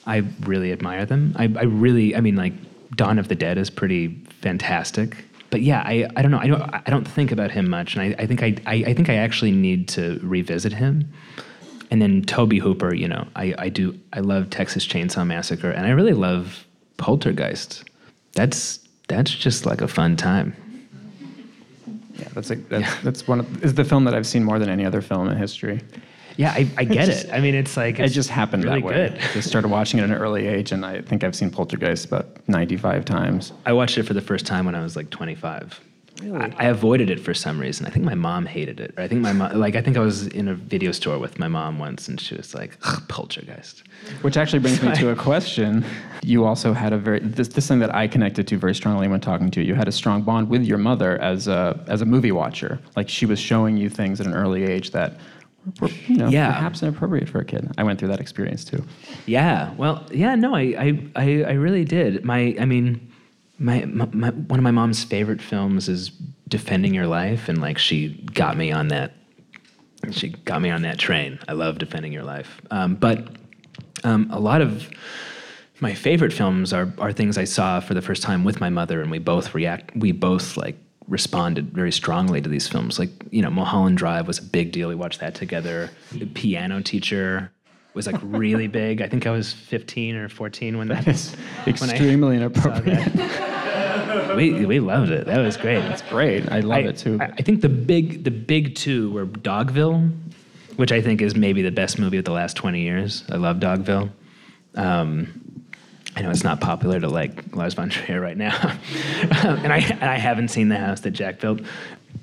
I 0.06 0.22
really 0.40 0.72
admire 0.72 1.04
them. 1.04 1.34
I, 1.36 1.44
I 1.44 1.64
really, 1.64 2.14
I 2.14 2.20
mean, 2.20 2.36
like 2.36 2.52
Dawn 2.94 3.18
of 3.18 3.28
the 3.28 3.34
Dead 3.34 3.58
is 3.58 3.70
pretty 3.70 4.08
fantastic. 4.40 5.24
But 5.50 5.62
yeah, 5.62 5.82
I, 5.84 6.08
I 6.16 6.22
don't 6.22 6.30
know. 6.30 6.38
I 6.38 6.46
don't 6.46 6.62
I 6.62 6.90
don't 6.90 7.06
think 7.06 7.32
about 7.32 7.50
him 7.50 7.70
much, 7.70 7.94
and 7.94 8.02
I, 8.02 8.22
I 8.22 8.26
think 8.26 8.42
I, 8.42 8.56
I 8.66 8.74
I 8.88 8.94
think 8.94 9.08
I 9.08 9.14
actually 9.14 9.52
need 9.52 9.88
to 9.90 10.18
revisit 10.22 10.72
him. 10.72 11.08
And 11.90 12.02
then 12.02 12.22
Tobe 12.22 12.54
Hooper, 12.54 12.92
you 12.92 13.06
know, 13.06 13.28
I, 13.36 13.54
I 13.56 13.68
do 13.68 13.96
I 14.12 14.20
love 14.20 14.50
Texas 14.50 14.86
Chainsaw 14.86 15.24
Massacre, 15.24 15.70
and 15.70 15.86
I 15.86 15.90
really 15.90 16.14
love 16.14 16.66
Poltergeist. 16.96 17.84
That's 18.32 18.80
that's 19.08 19.30
just 19.30 19.66
like 19.66 19.80
a 19.80 19.88
fun 19.88 20.16
time. 20.16 20.56
Yeah, 22.16 22.28
that's 22.34 22.50
a, 22.50 22.56
that's, 22.56 23.02
that's 23.02 23.28
one 23.28 23.40
of 23.40 23.64
is 23.64 23.74
the 23.74 23.84
film 23.84 24.04
that 24.04 24.14
I've 24.14 24.26
seen 24.26 24.42
more 24.42 24.58
than 24.58 24.68
any 24.68 24.84
other 24.84 25.00
film 25.00 25.28
in 25.28 25.36
history. 25.36 25.80
Yeah, 26.36 26.52
I, 26.52 26.68
I 26.76 26.84
get 26.84 27.08
it. 27.08 27.30
I 27.32 27.40
mean, 27.40 27.54
it's 27.54 27.76
like 27.76 27.98
It 27.98 28.08
just 28.08 28.28
happened 28.28 28.64
really 28.64 28.80
that 28.80 28.86
way. 28.86 29.08
good. 29.08 29.18
Just 29.32 29.48
started 29.48 29.68
watching 29.68 30.00
it 30.00 30.04
at 30.04 30.10
an 30.10 30.16
early 30.16 30.46
age, 30.46 30.72
and 30.72 30.84
I 30.84 31.00
think 31.02 31.24
I've 31.24 31.34
seen 31.34 31.50
Poltergeist 31.50 32.04
about 32.06 32.26
95 32.48 33.04
times. 33.04 33.52
I 33.64 33.72
watched 33.72 33.96
it 33.98 34.02
for 34.04 34.14
the 34.14 34.20
first 34.20 34.46
time 34.46 34.66
when 34.66 34.74
I 34.74 34.82
was 34.82 34.96
like 34.96 35.10
25. 35.10 35.80
I, 36.22 36.50
I 36.56 36.64
avoided 36.68 37.10
it 37.10 37.20
for 37.20 37.34
some 37.34 37.58
reason. 37.60 37.84
I 37.84 37.90
think 37.90 38.06
my 38.06 38.14
mom 38.14 38.46
hated 38.46 38.80
it. 38.80 38.94
I 38.96 39.06
think 39.06 39.20
my 39.20 39.34
mom, 39.34 39.52
like, 39.58 39.76
I 39.76 39.82
think 39.82 39.98
I 39.98 40.00
was 40.00 40.26
in 40.28 40.48
a 40.48 40.54
video 40.54 40.90
store 40.90 41.18
with 41.18 41.38
my 41.38 41.46
mom 41.46 41.78
once, 41.78 42.08
and 42.08 42.18
she 42.18 42.34
was 42.34 42.54
like, 42.54 42.78
"Ugh, 42.84 43.02
"Poltergeist." 43.08 43.82
Which 44.22 44.38
actually 44.38 44.60
brings 44.60 44.82
me 44.82 44.94
to 44.94 45.10
a 45.10 45.14
question. 45.30 45.84
You 46.22 46.46
also 46.46 46.72
had 46.72 46.94
a 46.94 46.98
very 46.98 47.20
this 47.20 47.48
this 47.48 47.68
thing 47.68 47.80
that 47.80 47.94
I 47.94 48.08
connected 48.08 48.46
to 48.48 48.56
very 48.56 48.74
strongly 48.74 49.08
when 49.08 49.20
talking 49.20 49.50
to 49.50 49.60
you. 49.60 49.66
You 49.68 49.74
had 49.74 49.88
a 49.88 49.92
strong 49.92 50.22
bond 50.22 50.48
with 50.48 50.64
your 50.64 50.78
mother 50.78 51.18
as 51.20 51.48
a 51.48 51.78
as 51.86 52.00
a 52.00 52.06
movie 52.06 52.32
watcher. 52.32 52.80
Like 52.96 53.10
she 53.10 53.26
was 53.26 53.38
showing 53.38 53.76
you 53.76 53.90
things 53.90 54.18
at 54.18 54.26
an 54.26 54.32
early 54.32 54.64
age 54.64 54.92
that 54.92 55.12
were 55.12 55.18
you 56.06 56.16
know 56.16 56.28
Yeah. 56.28 56.52
perhaps 56.52 56.82
inappropriate 56.82 57.28
for 57.28 57.40
a 57.40 57.44
kid. 57.44 57.70
I 57.78 57.82
went 57.82 57.98
through 57.98 58.08
that 58.08 58.20
experience 58.20 58.64
too. 58.64 58.84
Yeah. 59.26 59.72
Well, 59.74 60.06
yeah. 60.10 60.34
No, 60.34 60.54
I, 60.54 60.60
I, 60.60 61.10
I, 61.16 61.42
I 61.44 61.52
really 61.52 61.84
did. 61.84 62.24
My, 62.24 62.56
I 62.60 62.64
mean, 62.64 63.12
my, 63.58 63.84
my, 63.86 64.06
my, 64.12 64.30
one 64.30 64.58
of 64.58 64.64
my 64.64 64.70
mom's 64.70 65.02
favorite 65.04 65.40
films 65.42 65.88
is 65.88 66.10
Defending 66.48 66.94
Your 66.94 67.06
Life, 67.06 67.48
and 67.48 67.60
like 67.60 67.78
she 67.78 68.10
got 68.34 68.56
me 68.56 68.70
on 68.70 68.88
that. 68.88 69.12
She 70.12 70.28
got 70.28 70.60
me 70.62 70.70
on 70.70 70.82
that 70.82 70.98
train. 70.98 71.38
I 71.48 71.52
love 71.54 71.78
Defending 71.78 72.12
Your 72.12 72.22
Life. 72.22 72.60
Um, 72.70 72.94
but 72.94 73.26
um, 74.04 74.28
a 74.30 74.38
lot 74.38 74.60
of 74.60 74.88
my 75.80 75.94
favorite 75.94 76.32
films 76.32 76.72
are 76.72 76.92
are 76.98 77.12
things 77.12 77.36
I 77.38 77.44
saw 77.44 77.80
for 77.80 77.94
the 77.94 78.02
first 78.02 78.22
time 78.22 78.44
with 78.44 78.60
my 78.60 78.68
mother, 78.70 79.00
and 79.00 79.10
we 79.10 79.18
both 79.18 79.54
react. 79.54 79.96
We 79.96 80.12
both 80.12 80.56
like 80.56 80.76
responded 81.08 81.72
very 81.72 81.92
strongly 81.92 82.40
to 82.40 82.48
these 82.48 82.68
films. 82.68 82.98
Like 82.98 83.10
you 83.30 83.42
know, 83.42 83.50
Mulholland 83.50 83.98
Drive 83.98 84.26
was 84.26 84.38
a 84.38 84.42
big 84.42 84.72
deal. 84.72 84.88
We 84.88 84.94
watched 84.94 85.20
that 85.20 85.34
together. 85.34 85.90
The 86.12 86.26
Piano 86.26 86.80
Teacher 86.82 87.50
was 87.94 88.06
like 88.06 88.20
really 88.22 88.66
big. 88.66 89.00
I 89.00 89.08
think 89.08 89.26
I 89.26 89.30
was 89.30 89.52
15 89.52 90.16
or 90.16 90.28
14 90.28 90.78
when 90.78 90.88
that 90.88 91.08
It's 91.08 91.34
when 91.80 91.90
extremely 91.90 92.36
inappropriate. 92.36 93.14
we 94.36 94.66
we 94.66 94.80
loved 94.80 95.10
it. 95.10 95.26
That 95.26 95.38
was 95.38 95.56
great. 95.56 95.82
It's 95.84 96.02
great. 96.02 96.50
I 96.52 96.60
love 96.60 96.84
I, 96.84 96.88
it 96.88 96.98
too. 96.98 97.18
I, 97.20 97.26
I 97.26 97.42
think 97.42 97.62
the 97.62 97.68
big 97.68 98.24
the 98.24 98.30
big 98.30 98.74
two 98.74 99.10
were 99.12 99.26
Dogville, 99.26 100.12
which 100.76 100.92
I 100.92 101.00
think 101.00 101.22
is 101.22 101.34
maybe 101.34 101.62
the 101.62 101.70
best 101.70 101.98
movie 101.98 102.18
of 102.18 102.24
the 102.24 102.32
last 102.32 102.54
20 102.56 102.80
years. 102.80 103.24
I 103.30 103.36
love 103.36 103.56
Dogville. 103.56 104.10
Um, 104.74 105.45
I 106.16 106.22
know 106.22 106.30
it's 106.30 106.44
not 106.44 106.60
popular 106.62 106.98
to 106.98 107.08
like 107.08 107.54
Lars 107.54 107.74
von 107.74 107.90
Trier 107.90 108.20
right 108.20 108.36
now, 108.38 108.56
and 109.30 109.72
I 109.72 109.78
and 109.78 110.04
I 110.04 110.16
haven't 110.16 110.48
seen 110.48 110.70
the 110.70 110.78
house 110.78 111.00
that 111.00 111.10
Jack 111.10 111.40
built, 111.40 111.60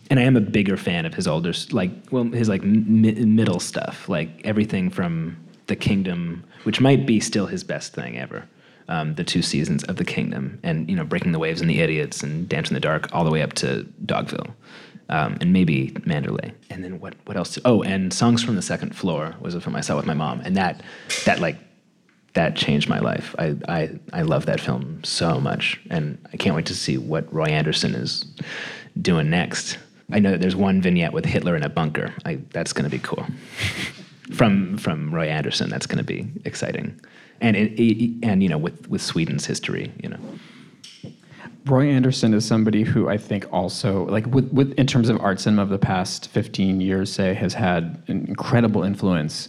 and 0.09 0.19
I 0.19 0.23
am 0.23 0.35
a 0.35 0.41
bigger 0.41 0.77
fan 0.77 1.05
of 1.05 1.13
his 1.13 1.27
older 1.27 1.53
like 1.71 1.91
well 2.09 2.23
his 2.23 2.49
like 2.49 2.63
mi- 2.63 3.13
middle 3.13 3.59
stuff 3.59 4.09
like 4.09 4.29
everything 4.43 4.89
from 4.89 5.37
The 5.67 5.75
Kingdom, 5.75 6.43
which 6.63 6.81
might 6.81 7.05
be 7.05 7.19
still 7.19 7.45
his 7.45 7.63
best 7.63 7.93
thing 7.93 8.17
ever. 8.17 8.47
Um, 8.89 9.15
the 9.15 9.23
two 9.23 9.41
seasons 9.41 9.83
of 9.85 9.95
The 9.95 10.03
Kingdom, 10.03 10.59
and 10.63 10.89
you 10.89 10.95
know, 10.95 11.05
Breaking 11.05 11.31
the 11.31 11.39
Waves 11.39 11.61
and 11.61 11.69
The 11.69 11.79
Idiots, 11.79 12.23
and 12.23 12.49
Dance 12.49 12.69
in 12.69 12.73
the 12.73 12.79
Dark, 12.79 13.07
all 13.13 13.23
the 13.23 13.31
way 13.31 13.41
up 13.41 13.53
to 13.53 13.87
Dogville, 14.05 14.51
um, 15.09 15.37
and 15.39 15.53
maybe 15.53 15.91
Manderley. 15.99 16.51
And 16.71 16.83
then 16.83 16.99
what? 16.99 17.13
What 17.25 17.37
else? 17.37 17.59
Oh, 17.63 17.83
and 17.83 18.11
Songs 18.11 18.43
from 18.43 18.55
the 18.55 18.61
Second 18.61 18.95
Floor 18.95 19.35
was 19.39 19.53
a 19.53 19.61
film 19.61 19.75
I 19.75 19.81
saw 19.81 19.95
with 19.95 20.07
my 20.07 20.15
mom, 20.15 20.41
and 20.41 20.57
that 20.57 20.81
that 21.25 21.39
like 21.39 21.57
that 22.33 22.55
changed 22.55 22.89
my 22.89 22.99
life. 22.99 23.35
I, 23.37 23.55
I, 23.67 23.99
I 24.11 24.21
love 24.23 24.45
that 24.47 24.59
film 24.59 25.03
so 25.03 25.39
much, 25.39 25.79
and 25.89 26.17
I 26.33 26.37
can't 26.37 26.55
wait 26.55 26.65
to 26.67 26.75
see 26.75 26.97
what 26.97 27.31
Roy 27.33 27.45
Andersson 27.45 27.93
is 27.95 28.25
doing 29.01 29.29
next. 29.29 29.77
I 30.11 30.19
know 30.19 30.31
that 30.31 30.41
there's 30.41 30.55
one 30.55 30.81
vignette 30.81 31.13
with 31.13 31.25
Hitler 31.25 31.55
in 31.55 31.63
a 31.63 31.69
bunker. 31.69 32.13
I, 32.25 32.39
that's 32.51 32.73
going 32.73 32.85
to 32.85 32.89
be 32.89 32.99
cool. 32.99 33.25
from 34.33 34.77
from 34.77 35.13
Roy 35.13 35.27
Andersson, 35.27 35.69
that's 35.69 35.85
going 35.85 35.97
to 35.99 36.03
be 36.03 36.27
exciting, 36.45 36.99
and 37.41 37.55
it, 37.55 37.79
it- 37.81 38.15
and 38.23 38.41
you 38.41 38.49
know 38.49 38.57
with 38.57 38.87
with 38.89 39.01
Sweden's 39.01 39.45
history, 39.45 39.91
you 40.01 40.09
know. 40.09 40.19
Roy 41.65 41.87
Andersson 41.87 42.33
is 42.33 42.43
somebody 42.45 42.83
who 42.83 43.07
I 43.07 43.15
think 43.17 43.45
also, 43.53 44.05
like, 44.07 44.25
with, 44.27 44.51
with 44.51 44.73
in 44.73 44.85
terms 44.85 45.07
of 45.07 45.17
art 45.21 45.39
cinema 45.39 45.61
of 45.61 45.69
the 45.69 45.77
past 45.77 46.27
15 46.27 46.81
years, 46.81 47.09
say, 47.09 47.33
has 47.33 47.53
had 47.53 48.03
an 48.09 48.25
incredible 48.27 48.83
influence 48.83 49.47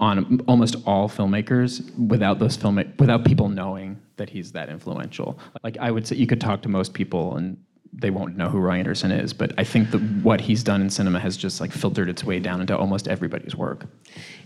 on 0.00 0.40
almost 0.46 0.76
all 0.86 1.08
filmmakers 1.08 1.96
without 1.98 2.38
those 2.38 2.56
film 2.56 2.76
without 2.98 3.24
people 3.24 3.48
knowing 3.48 4.00
that 4.16 4.30
he's 4.30 4.52
that 4.52 4.68
influential. 4.68 5.38
Like, 5.62 5.76
I 5.78 5.90
would 5.90 6.06
say 6.06 6.16
you 6.16 6.26
could 6.26 6.40
talk 6.40 6.62
to 6.62 6.68
most 6.68 6.94
people 6.94 7.36
and 7.36 7.56
they 7.92 8.10
won't 8.10 8.36
know 8.36 8.48
who 8.48 8.58
Roy 8.58 8.76
Andersson 8.78 9.10
is, 9.10 9.32
but 9.32 9.52
I 9.58 9.64
think 9.64 9.90
that 9.90 10.00
what 10.22 10.40
he's 10.40 10.62
done 10.62 10.82
in 10.82 10.90
cinema 10.90 11.18
has 11.18 11.36
just 11.36 11.60
like 11.60 11.72
filtered 11.72 12.08
its 12.08 12.22
way 12.24 12.38
down 12.38 12.60
into 12.60 12.76
almost 12.76 13.08
everybody's 13.08 13.56
work. 13.56 13.86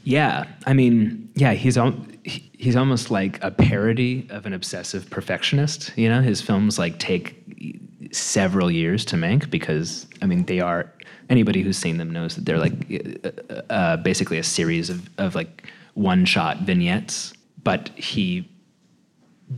Yeah, 0.05 0.47
I 0.67 0.73
mean, 0.73 1.29
yeah, 1.35 1.55
he's 1.55 1.77
he's 2.25 2.77
almost 2.77 3.11
like 3.11 3.43
a 3.43 3.51
parody 3.51 4.27
of 4.31 4.47
an 4.47 4.53
obsessive 4.53 5.11
perfectionist. 5.11 5.93
You 5.97 6.09
know, 6.09 6.23
his 6.23 6.41
films 6.41 6.79
like 6.79 6.99
take 6.99 7.37
several 8.13 8.71
years 8.71 9.05
to 9.07 9.17
make 9.17 9.51
because 9.51 10.07
I 10.23 10.27
mean 10.27 10.45
they 10.47 10.61
are. 10.61 10.93
Anybody 11.31 11.63
who's 11.63 11.79
seen 11.79 11.97
them 11.97 12.11
knows 12.11 12.35
that 12.35 12.45
they're 12.45 12.59
like 12.59 12.75
uh, 13.25 13.63
uh, 13.71 13.97
basically 13.97 14.37
a 14.37 14.43
series 14.43 14.91
of 14.91 15.09
of 15.19 15.35
like 15.35 15.73
one 15.95 16.25
shot 16.25 16.59
vignettes, 16.59 17.33
but 17.63 17.89
he 17.91 18.49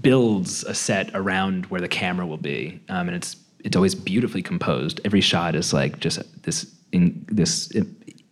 builds 0.01 0.65
a 0.65 0.75
set 0.75 1.11
around 1.15 1.67
where 1.67 1.81
the 1.81 1.89
camera 1.89 2.27
will 2.27 2.39
be, 2.39 2.81
um, 2.89 3.09
and 3.09 3.17
it's 3.17 3.37
it's 3.61 3.77
always 3.77 3.95
beautifully 3.95 4.43
composed. 4.43 5.01
Every 5.05 5.21
shot 5.21 5.55
is 5.55 5.73
like 5.73 5.99
just 5.99 6.21
this 6.43 6.73
in, 6.93 7.25
this 7.29 7.73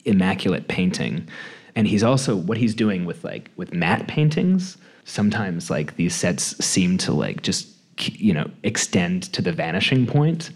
immaculate 0.04 0.68
painting, 0.68 1.28
and 1.74 1.86
he's 1.86 2.02
also 2.02 2.36
what 2.36 2.58
he's 2.58 2.74
doing 2.74 3.04
with 3.04 3.24
like 3.24 3.50
with 3.56 3.72
matte 3.72 4.06
paintings. 4.06 4.76
Sometimes 5.04 5.70
like 5.70 5.96
these 5.96 6.14
sets 6.14 6.62
seem 6.64 6.98
to 6.98 7.12
like 7.12 7.42
just 7.42 7.68
you 7.98 8.32
know 8.32 8.50
extend 8.62 9.24
to 9.32 9.42
the 9.42 9.52
vanishing 9.52 10.06
point. 10.06 10.50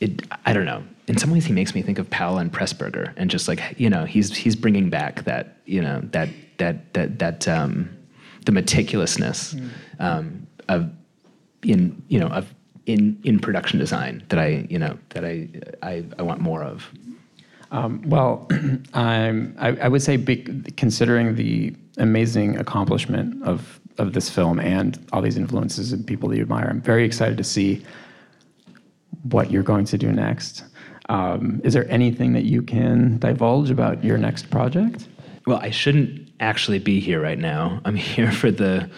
It 0.00 0.22
I 0.46 0.52
don't 0.52 0.66
know. 0.66 0.82
In 1.10 1.18
some 1.18 1.32
ways, 1.32 1.44
he 1.44 1.52
makes 1.52 1.74
me 1.74 1.82
think 1.82 1.98
of 1.98 2.08
Powell 2.08 2.38
and 2.38 2.52
Pressburger, 2.52 3.12
and 3.16 3.28
just 3.28 3.48
like 3.48 3.60
you 3.78 3.90
know, 3.90 4.04
he's 4.04 4.32
he's 4.36 4.54
bringing 4.54 4.90
back 4.90 5.24
that 5.24 5.56
you 5.66 5.82
know 5.82 6.00
that 6.12 6.28
that 6.58 6.94
that 6.94 7.18
that 7.18 7.48
um, 7.48 7.90
the 8.46 8.52
meticulousness 8.52 9.60
um, 9.98 10.46
of 10.68 10.88
in 11.64 12.00
you 12.06 12.20
know 12.20 12.28
of 12.28 12.54
in 12.86 13.20
in 13.24 13.40
production 13.40 13.80
design 13.80 14.22
that 14.28 14.38
I 14.38 14.68
you 14.70 14.78
know 14.78 14.96
that 15.08 15.24
I 15.24 15.48
I, 15.82 16.04
I 16.16 16.22
want 16.22 16.40
more 16.40 16.62
of. 16.62 16.88
Um, 17.72 18.02
well, 18.06 18.48
I'm, 18.94 19.56
I, 19.58 19.70
I 19.76 19.88
would 19.88 20.02
say, 20.02 20.16
big, 20.16 20.76
considering 20.76 21.34
the 21.34 21.74
amazing 21.98 22.56
accomplishment 22.56 23.42
of, 23.44 23.80
of 23.98 24.12
this 24.12 24.28
film 24.28 24.58
and 24.58 24.98
all 25.12 25.22
these 25.22 25.36
influences 25.36 25.92
and 25.92 26.04
people 26.04 26.28
that 26.28 26.36
you 26.36 26.42
admire, 26.42 26.66
I'm 26.68 26.80
very 26.80 27.04
excited 27.04 27.36
to 27.38 27.44
see 27.44 27.84
what 29.22 29.52
you're 29.52 29.62
going 29.62 29.84
to 29.84 29.98
do 29.98 30.10
next. 30.10 30.64
Um, 31.10 31.60
is 31.64 31.74
there 31.74 31.90
anything 31.90 32.34
that 32.34 32.44
you 32.44 32.62
can 32.62 33.18
divulge 33.18 33.68
about 33.68 34.04
your 34.04 34.16
next 34.16 34.48
project? 34.48 35.08
Well, 35.44 35.58
I 35.58 35.70
shouldn't 35.70 36.30
actually 36.38 36.78
be 36.78 37.00
here 37.00 37.20
right 37.20 37.38
now. 37.38 37.80
I'm 37.84 37.96
here 37.96 38.32
for 38.32 38.50
the 38.50 38.88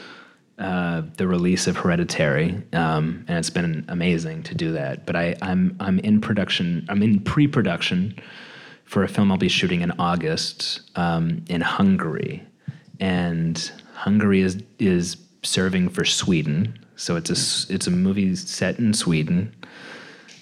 uh, 0.59 1.03
the 1.17 1.27
release 1.27 1.67
of 1.67 1.77
Hereditary, 1.79 2.63
um, 2.75 3.25
and 3.27 3.39
it's 3.39 3.51
been 3.51 3.85
amazing 3.89 4.43
to 4.45 4.55
do 4.55 4.73
that. 4.73 5.07
But 5.07 5.17
I, 5.17 5.35
I'm 5.41 5.75
I'm 5.81 5.99
in 6.01 6.21
production. 6.21 6.87
I'm 6.91 7.03
in 7.03 7.21
pre-production 7.21 8.21
for 8.85 9.03
a 9.03 9.09
film 9.09 9.33
I'll 9.33 9.39
be 9.39 9.49
shooting 9.49 9.81
in 9.81 9.91
August 9.93 10.83
um, 10.97 11.43
in 11.49 11.63
Hungary, 11.63 12.47
and 13.01 13.73
Hungary 13.95 14.43
is 14.43 14.63
is 14.79 15.17
serving 15.43 15.89
for 15.89 16.05
Sweden. 16.05 16.79
So 16.97 17.17
it's 17.17 17.31
a 17.31 17.73
it's 17.73 17.87
a 17.87 17.91
movie 17.91 18.37
set 18.37 18.79
in 18.79 18.93
Sweden. 18.93 19.57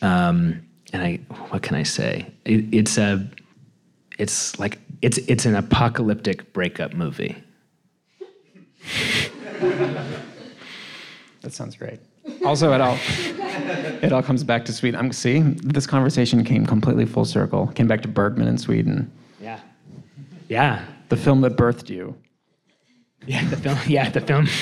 Um, 0.03 0.63
and 0.93 1.03
I 1.03 1.17
what 1.51 1.63
can 1.63 1.77
I 1.77 1.83
say? 1.83 2.27
It, 2.45 2.73
it's 2.73 2.99
a 2.99 3.27
it's 4.19 4.59
like 4.59 4.79
it's 5.03 5.19
it's 5.19 5.47
an 5.47 5.55
apocalyptic 5.57 6.53
breakup 6.53 6.93
movie. 6.95 7.37
That 11.43 11.53
sounds 11.53 11.77
great. 11.77 12.01
Also, 12.45 12.73
it 12.73 12.81
all 12.81 12.99
it 14.03 14.13
all 14.13 14.23
comes 14.23 14.45
back 14.45 14.65
to 14.67 14.73
Sweden. 14.73 14.99
I'm 15.01 15.13
see 15.13 15.41
this 15.41 15.87
conversation 15.87 16.45
came 16.45 16.67
completely 16.67 17.07
full 17.07 17.25
circle. 17.25 17.69
Came 17.69 17.89
back 17.89 18.03
to 18.03 18.09
Bergman 18.09 18.47
in 18.49 18.59
Sweden, 18.59 19.11
Yeah. 19.41 19.61
Yeah. 20.49 20.85
the 21.09 21.17
film 21.17 21.41
that 21.43 21.57
birthed 21.57 21.89
you. 21.89 22.15
Yeah, 23.27 23.45
the 23.49 23.57
film. 23.57 23.79
Yeah, 23.87 24.11
the 24.11 24.21
film. 24.21 24.49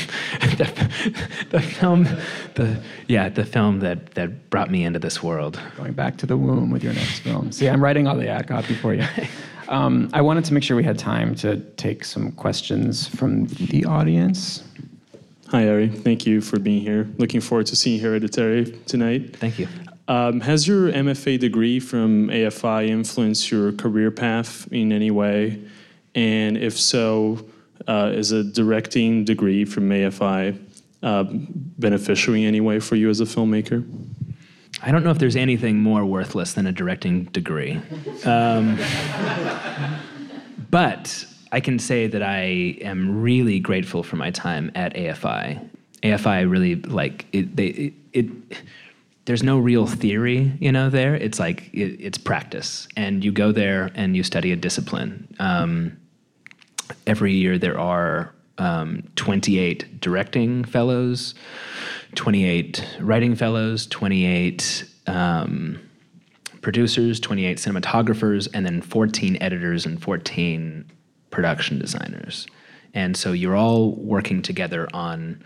The, 0.59 0.65
the 1.51 1.61
film. 1.61 2.05
The 2.55 2.83
yeah, 3.07 3.29
the 3.29 3.45
film 3.45 3.81
that 3.81 4.15
that 4.15 4.51
brought 4.51 4.71
me 4.71 4.85
into 4.85 4.99
this 4.99 5.23
world. 5.23 5.61
Going 5.77 5.93
back 5.93 6.17
to 6.19 6.27
the 6.27 6.37
womb 6.37 6.71
with 6.71 6.83
your 6.83 6.93
next 6.93 7.21
film. 7.21 7.53
See, 7.53 7.69
I'm 7.69 7.83
writing 7.83 8.09
all 8.09 8.17
the 8.17 8.29
ad 8.29 8.49
copy 8.49 8.75
for 8.75 8.95
you. 8.95 9.07
Um, 9.69 10.09
I 10.15 10.23
wanted 10.23 10.47
to 10.47 10.55
make 10.55 10.63
sure 10.63 10.79
we 10.79 10.85
had 10.85 10.99
time 10.99 11.35
to 11.37 11.61
take 11.77 12.03
some 12.03 12.33
questions 12.33 13.07
from 13.07 13.49
the 13.49 13.85
audience. 13.85 14.63
Hi, 15.49 15.69
Ari. 15.69 15.91
Thank 15.91 16.27
you 16.27 16.41
for 16.41 16.59
being 16.59 16.81
here. 16.81 17.07
Looking 17.19 17.43
forward 17.43 17.67
to 17.67 17.77
seeing 17.77 18.01
Hereditary 18.01 18.65
tonight. 18.87 19.37
Thank 19.37 19.59
you. 19.59 19.69
Um, 20.09 20.41
has 20.41 20.67
your 20.67 20.91
MFA 20.91 21.39
degree 21.39 21.81
from 21.81 22.29
AFI 22.29 22.89
influenced 22.89 23.51
your 23.51 23.73
career 23.73 24.11
path 24.11 24.67
in 24.73 24.91
any 24.91 25.11
way? 25.11 25.63
And 26.15 26.57
if 26.57 26.79
so, 26.81 27.47
uh, 27.89 28.13
is 28.15 28.31
a 28.31 28.45
directing 28.45 29.25
degree 29.25 29.65
from 29.65 29.89
AFI 29.89 30.57
uh, 31.03 31.25
beneficial 31.29 32.35
in 32.35 32.45
any 32.45 32.61
way 32.61 32.79
for 32.79 32.95
you 32.95 33.09
as 33.09 33.21
a 33.21 33.25
filmmaker? 33.25 33.85
I 34.83 34.93
don't 34.93 35.03
know 35.03 35.11
if 35.11 35.19
there's 35.19 35.37
anything 35.37 35.81
more 35.81 36.05
worthless 36.05 36.53
than 36.53 36.67
a 36.67 36.73
directing 36.73 37.25
degree. 37.25 37.81
Um, 38.25 38.79
but 40.71 41.27
I 41.51 41.61
can 41.61 41.79
say 41.79 42.07
that 42.07 42.23
I 42.23 42.79
am 42.83 43.21
really 43.21 43.59
grateful 43.59 44.03
for 44.03 44.17
my 44.17 44.31
time 44.31 44.71
at 44.75 44.95
AFI. 44.95 45.69
AFI 46.03 46.49
really 46.49 46.77
like 46.77 47.27
it. 47.33 47.57
They 47.57 47.67
it. 47.67 47.95
it 48.13 48.27
there's 49.25 49.43
no 49.43 49.59
real 49.59 49.87
theory, 49.87 50.53
you 50.59 50.73
know. 50.73 50.89
There, 50.89 51.15
it's 51.15 51.39
like 51.39 51.69
it, 51.75 52.01
it's 52.01 52.17
practice, 52.17 52.89
and 52.97 53.23
you 53.23 53.31
go 53.31 53.53
there 53.53 53.91
and 53.95 54.17
you 54.17 54.23
study 54.23 54.53
a 54.53 54.57
discipline. 54.57 55.29
Um, 55.39 55.99
every 57.07 57.35
year 57.35 57.59
there 57.59 57.79
are 57.79 58.35
um, 58.59 59.05
28 59.17 60.01
directing 60.01 60.65
fellows, 60.65 61.35
28 62.15 62.85
writing 63.01 63.35
fellows, 63.35 63.87
28 63.87 64.85
um, 65.07 65.79
producers, 66.61 67.21
28 67.21 67.59
cinematographers, 67.59 68.49
and 68.53 68.67
then 68.67 68.83
14 68.83 69.39
editors 69.41 69.87
and 69.87 70.03
14 70.03 70.91
production 71.31 71.79
designers. 71.79 72.47
And 72.95 73.17
so 73.17 73.33
you're 73.33 73.57
all 73.57 73.93
working 73.93 74.43
together 74.43 74.89
on 74.93 75.43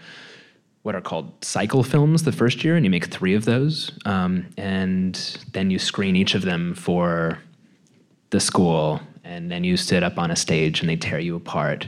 what 0.82 0.94
are 0.94 1.00
called 1.00 1.44
cycle 1.44 1.82
films 1.82 2.24
the 2.24 2.32
first 2.32 2.64
year, 2.64 2.76
and 2.76 2.84
you 2.84 2.90
make 2.90 3.06
three 3.06 3.34
of 3.34 3.44
those. 3.44 3.90
Um, 4.04 4.46
and 4.56 5.14
then 5.52 5.70
you 5.70 5.78
screen 5.78 6.16
each 6.16 6.34
of 6.34 6.42
them 6.42 6.74
for 6.74 7.38
the 8.30 8.40
school, 8.40 9.00
and 9.24 9.50
then 9.50 9.64
you 9.64 9.76
sit 9.76 10.02
up 10.02 10.18
on 10.18 10.30
a 10.30 10.36
stage 10.36 10.80
and 10.80 10.88
they 10.88 10.96
tear 10.96 11.18
you 11.18 11.36
apart. 11.36 11.86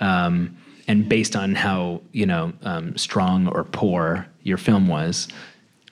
Um, 0.00 0.56
and 0.88 1.08
based 1.08 1.34
on 1.34 1.54
how 1.54 2.00
you 2.12 2.26
know 2.26 2.52
um, 2.62 2.96
strong 2.96 3.48
or 3.48 3.64
poor 3.64 4.26
your 4.42 4.56
film 4.56 4.88
was, 4.88 5.28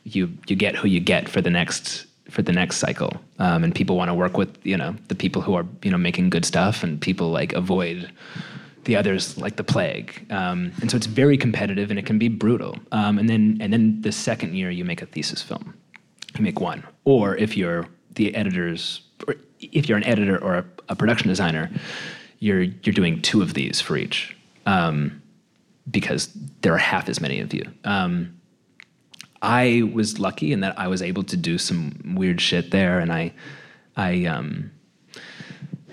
you 0.04 0.30
you 0.46 0.56
get 0.56 0.76
who 0.76 0.88
you 0.88 1.00
get 1.00 1.28
for 1.28 1.40
the 1.40 1.50
next 1.50 2.06
for 2.30 2.42
the 2.42 2.52
next 2.52 2.76
cycle. 2.76 3.12
Um, 3.38 3.64
and 3.64 3.74
people 3.74 3.96
want 3.96 4.08
to 4.08 4.14
work 4.14 4.36
with 4.36 4.56
you 4.64 4.76
know 4.76 4.94
the 5.08 5.14
people 5.14 5.42
who 5.42 5.54
are 5.54 5.66
you 5.82 5.90
know 5.90 5.98
making 5.98 6.30
good 6.30 6.44
stuff, 6.44 6.84
and 6.84 7.00
people 7.00 7.30
like 7.30 7.52
avoid 7.52 8.10
the 8.84 8.96
others 8.96 9.36
like 9.38 9.56
the 9.56 9.64
plague. 9.64 10.26
Um, 10.30 10.72
and 10.80 10.90
so 10.90 10.96
it's 10.96 11.06
very 11.06 11.38
competitive 11.38 11.90
and 11.90 11.98
it 11.98 12.06
can 12.06 12.18
be 12.18 12.28
brutal. 12.28 12.76
Um, 12.92 13.18
and 13.18 13.28
then 13.28 13.58
and 13.60 13.72
then 13.72 14.00
the 14.02 14.12
second 14.12 14.54
year 14.54 14.70
you 14.70 14.84
make 14.84 15.02
a 15.02 15.06
thesis 15.06 15.42
film, 15.42 15.74
you 16.36 16.42
make 16.42 16.60
one. 16.60 16.84
Or 17.04 17.36
if 17.36 17.56
you're 17.56 17.86
the 18.14 18.34
editors, 18.34 19.02
or 19.26 19.34
if 19.72 19.88
you're 19.88 19.98
an 19.98 20.04
editor 20.04 20.42
or 20.42 20.56
a, 20.56 20.64
a 20.90 20.96
production 20.96 21.28
designer, 21.28 21.70
you're 22.38 22.62
you're 22.62 22.92
doing 22.92 23.22
two 23.22 23.42
of 23.42 23.54
these 23.54 23.80
for 23.80 23.96
each 23.96 24.36
um, 24.66 25.22
because 25.90 26.30
there 26.62 26.74
are 26.74 26.78
half 26.78 27.08
as 27.08 27.20
many 27.20 27.40
of 27.40 27.52
you. 27.52 27.64
Um, 27.84 28.34
I 29.44 29.90
was 29.92 30.18
lucky 30.18 30.52
in 30.52 30.60
that 30.60 30.78
I 30.78 30.88
was 30.88 31.02
able 31.02 31.22
to 31.24 31.36
do 31.36 31.58
some 31.58 32.14
weird 32.16 32.40
shit 32.40 32.70
there, 32.70 32.98
and 32.98 33.12
I, 33.12 33.34
I, 33.94 34.24
um, 34.24 34.70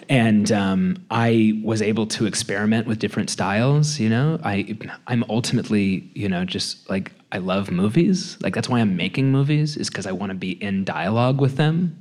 and 0.08 0.50
um, 0.54 1.06
I 1.12 1.60
was 1.62 1.82
able 1.82 2.08
to 2.08 2.26
experiment 2.26 2.88
with 2.88 3.00
different 3.00 3.30
styles. 3.30 4.00
You 4.00 4.10
know, 4.10 4.40
I, 4.44 4.78
I'm 5.08 5.26
ultimately, 5.30 6.10
you 6.14 6.30
know, 6.30 6.46
just 6.46 6.90
like 6.90 7.12
I 7.34 7.40
love 7.40 7.72
movies. 7.72 8.38
Like 8.42 8.56
that's 8.56 8.70
why 8.70 8.80
I'm 8.80 8.96
making 8.96 9.34
movies 9.34 9.76
is 9.76 9.90
because 9.90 10.08
I 10.08 10.14
want 10.14 10.30
to 10.32 10.38
be 10.38 10.52
in 10.64 10.86
dialogue 10.86 11.42
with 11.42 11.58
them, 11.58 12.01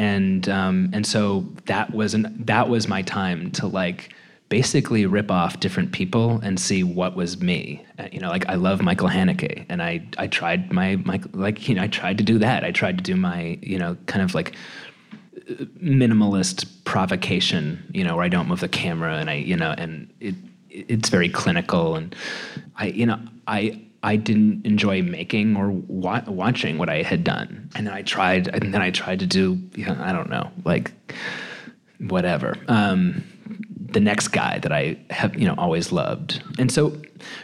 and 0.00 0.48
um, 0.48 0.88
and 0.94 1.06
so 1.06 1.46
that 1.66 1.92
was 1.92 2.14
an, 2.14 2.34
that 2.46 2.70
was 2.70 2.88
my 2.88 3.02
time 3.02 3.50
to 3.52 3.66
like 3.66 4.14
basically 4.48 5.04
rip 5.04 5.30
off 5.30 5.60
different 5.60 5.92
people 5.92 6.40
and 6.42 6.58
see 6.58 6.82
what 6.82 7.14
was 7.14 7.40
me. 7.42 7.84
Uh, 7.98 8.08
you 8.10 8.18
know, 8.18 8.30
like 8.30 8.48
I 8.48 8.54
love 8.54 8.80
Michael 8.80 9.08
Haneke, 9.08 9.66
and 9.68 9.82
I 9.82 10.02
I 10.16 10.26
tried 10.26 10.72
my 10.72 10.96
my 10.96 11.20
like 11.34 11.68
you 11.68 11.74
know 11.74 11.82
I 11.82 11.86
tried 11.86 12.16
to 12.16 12.24
do 12.24 12.38
that. 12.38 12.64
I 12.64 12.70
tried 12.70 12.96
to 12.96 13.04
do 13.04 13.14
my 13.14 13.58
you 13.60 13.78
know 13.78 13.94
kind 14.06 14.22
of 14.22 14.34
like 14.34 14.56
minimalist 15.84 16.66
provocation. 16.84 17.84
You 17.92 18.02
know, 18.02 18.16
where 18.16 18.24
I 18.24 18.28
don't 18.28 18.48
move 18.48 18.60
the 18.60 18.68
camera 18.68 19.18
and 19.18 19.28
I 19.28 19.34
you 19.34 19.56
know 19.56 19.74
and 19.76 20.10
it 20.18 20.34
it's 20.70 21.10
very 21.10 21.28
clinical 21.28 21.94
and 21.94 22.16
I 22.76 22.86
you 22.86 23.04
know 23.04 23.20
I. 23.46 23.82
I 24.02 24.16
didn't 24.16 24.64
enjoy 24.64 25.02
making 25.02 25.56
or 25.56 25.70
wa- 25.70 26.22
watching 26.26 26.78
what 26.78 26.88
I 26.88 27.02
had 27.02 27.22
done, 27.22 27.70
and 27.74 27.86
then 27.86 27.94
I 27.94 28.02
tried, 28.02 28.48
and 28.48 28.72
then 28.72 28.80
I 28.80 28.90
tried 28.90 29.20
to 29.20 29.26
do, 29.26 29.60
you 29.74 29.84
know, 29.86 29.96
I 30.00 30.12
don't 30.12 30.30
know, 30.30 30.50
like 30.64 30.92
whatever. 31.98 32.56
Um, 32.68 33.22
the 33.92 34.00
next 34.00 34.28
guy 34.28 34.58
that 34.60 34.72
I 34.72 34.96
have, 35.10 35.36
you 35.36 35.46
know, 35.46 35.54
always 35.58 35.92
loved. 35.92 36.42
And 36.58 36.70
so 36.70 37.00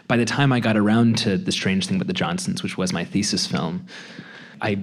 by 0.09 0.17
the 0.17 0.25
time 0.25 0.53
I 0.53 0.61
got 0.61 0.77
around 0.77 1.19
to 1.19 1.37
The 1.37 1.53
Strange 1.53 1.87
Thing 1.87 1.97
About 1.97 2.07
the 2.07 2.13
Johnsons, 2.13 2.63
which 2.63 2.79
was 2.79 2.93
my 2.93 3.05
thesis 3.05 3.47
film, 3.47 3.87
I 4.63 4.79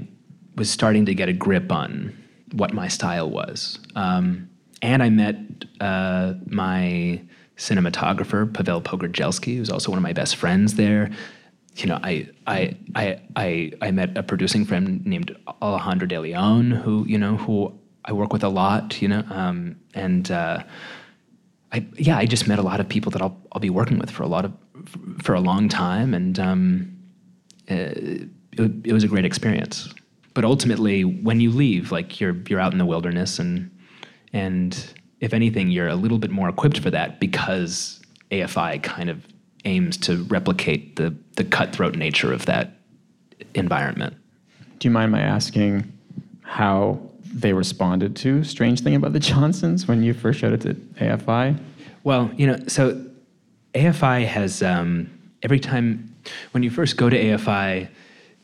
was 0.56 0.70
starting 0.70 1.06
to 1.06 1.16
get 1.16 1.30
a 1.30 1.34
grip 1.34 1.72
on 1.72 2.16
what 2.52 2.74
my 2.74 2.88
style 2.88 3.30
was. 3.30 3.80
Um, 3.96 4.50
and 4.82 5.02
I 5.02 5.10
met 5.10 5.38
uh, 5.80 6.34
my 6.46 7.22
cinematographer, 7.58 8.54
Pavel 8.54 8.82
Pogorzelski, 8.82 9.58
who's 9.58 9.70
also 9.70 9.90
one 9.90 9.98
of 9.98 10.04
my 10.04 10.14
best 10.14 10.36
friends 10.36 10.76
there. 10.76 11.10
You 11.76 11.88
know, 11.88 12.00
I, 12.04 12.30
I, 12.46 12.78
I, 12.96 13.20
I, 13.36 13.72
I 13.82 13.92
met 13.92 14.18
a 14.18 14.24
producing 14.24 14.64
friend 14.64 15.04
named 15.06 15.36
Alejandro 15.62 16.08
De 16.08 16.20
Leon, 16.20 16.72
who, 16.72 17.06
you 17.08 17.18
know, 17.18 17.38
who 17.38 17.74
I 18.06 18.14
work 18.14 18.32
with 18.32 18.44
a 18.44 18.50
lot, 18.50 19.02
you 19.02 19.08
know, 19.08 19.24
um, 19.30 19.76
and 19.94 20.30
uh, 20.30 20.64
I, 21.74 21.86
yeah, 21.98 22.18
I 22.18 22.26
just 22.26 22.48
met 22.48 22.60
a 22.60 22.62
lot 22.62 22.80
of 22.80 22.88
people 22.88 23.12
that 23.12 23.22
I'll, 23.22 23.36
I'll 23.52 23.60
be 23.60 23.72
working 23.72 23.98
with 23.98 24.12
for 24.12 24.24
a 24.24 24.28
lot 24.28 24.46
of 24.46 24.54
for 25.22 25.34
a 25.34 25.40
long 25.40 25.70
time, 25.70 26.14
and 26.14 26.38
um, 26.40 26.98
uh, 27.70 27.96
it, 27.96 28.30
it, 28.86 28.94
was 28.94 29.04
a 29.04 29.08
great 29.08 29.26
experience. 29.26 29.92
But 30.34 30.46
ultimately, 30.46 31.04
when 31.04 31.40
you 31.40 31.50
leave, 31.50 31.92
like 31.92 32.20
you're 32.20 32.36
you're 32.48 32.60
out 32.60 32.74
in 32.74 32.78
the 32.78 32.86
wilderness, 32.86 33.40
and 33.40 33.72
and 34.34 34.94
if 35.20 35.34
anything, 35.34 35.72
you're 35.72 35.88
a 35.88 35.96
little 35.96 36.20
bit 36.20 36.30
more 36.30 36.48
equipped 36.48 36.80
for 36.80 36.92
that 36.92 37.20
because 37.20 38.02
AFI 38.30 38.84
kind 38.84 39.10
of 39.10 39.26
aims 39.66 39.98
to 39.98 40.24
replicate 40.24 40.96
the 40.96 41.16
the 41.36 41.44
cutthroat 41.44 41.96
nature 41.96 42.32
of 42.32 42.46
that 42.46 42.78
environment. 43.56 44.16
Do 44.80 44.88
you 44.88 44.92
mind 44.92 45.12
my 45.12 45.22
asking 45.22 45.92
how 46.42 47.00
they 47.24 47.54
responded 47.54 48.16
to 48.18 48.44
Strange 48.44 48.82
Thing 48.82 48.96
About 48.96 49.14
the 49.14 49.20
Johnsons 49.20 49.88
when 49.88 50.04
you 50.04 50.14
first 50.14 50.40
showed 50.40 50.54
it 50.54 50.62
to 50.62 50.74
AFI? 51.04 51.58
Well, 52.04 52.30
you 52.36 52.48
know, 52.48 52.58
so 52.68 53.04
AFI 53.74 54.26
has 54.26 54.62
um, 54.62 55.10
every 55.42 55.60
time 55.60 56.16
when 56.52 56.64
you 56.64 56.70
first 56.70 56.98
go 56.98 57.10
to 57.10 57.18
AFI, 57.18 57.88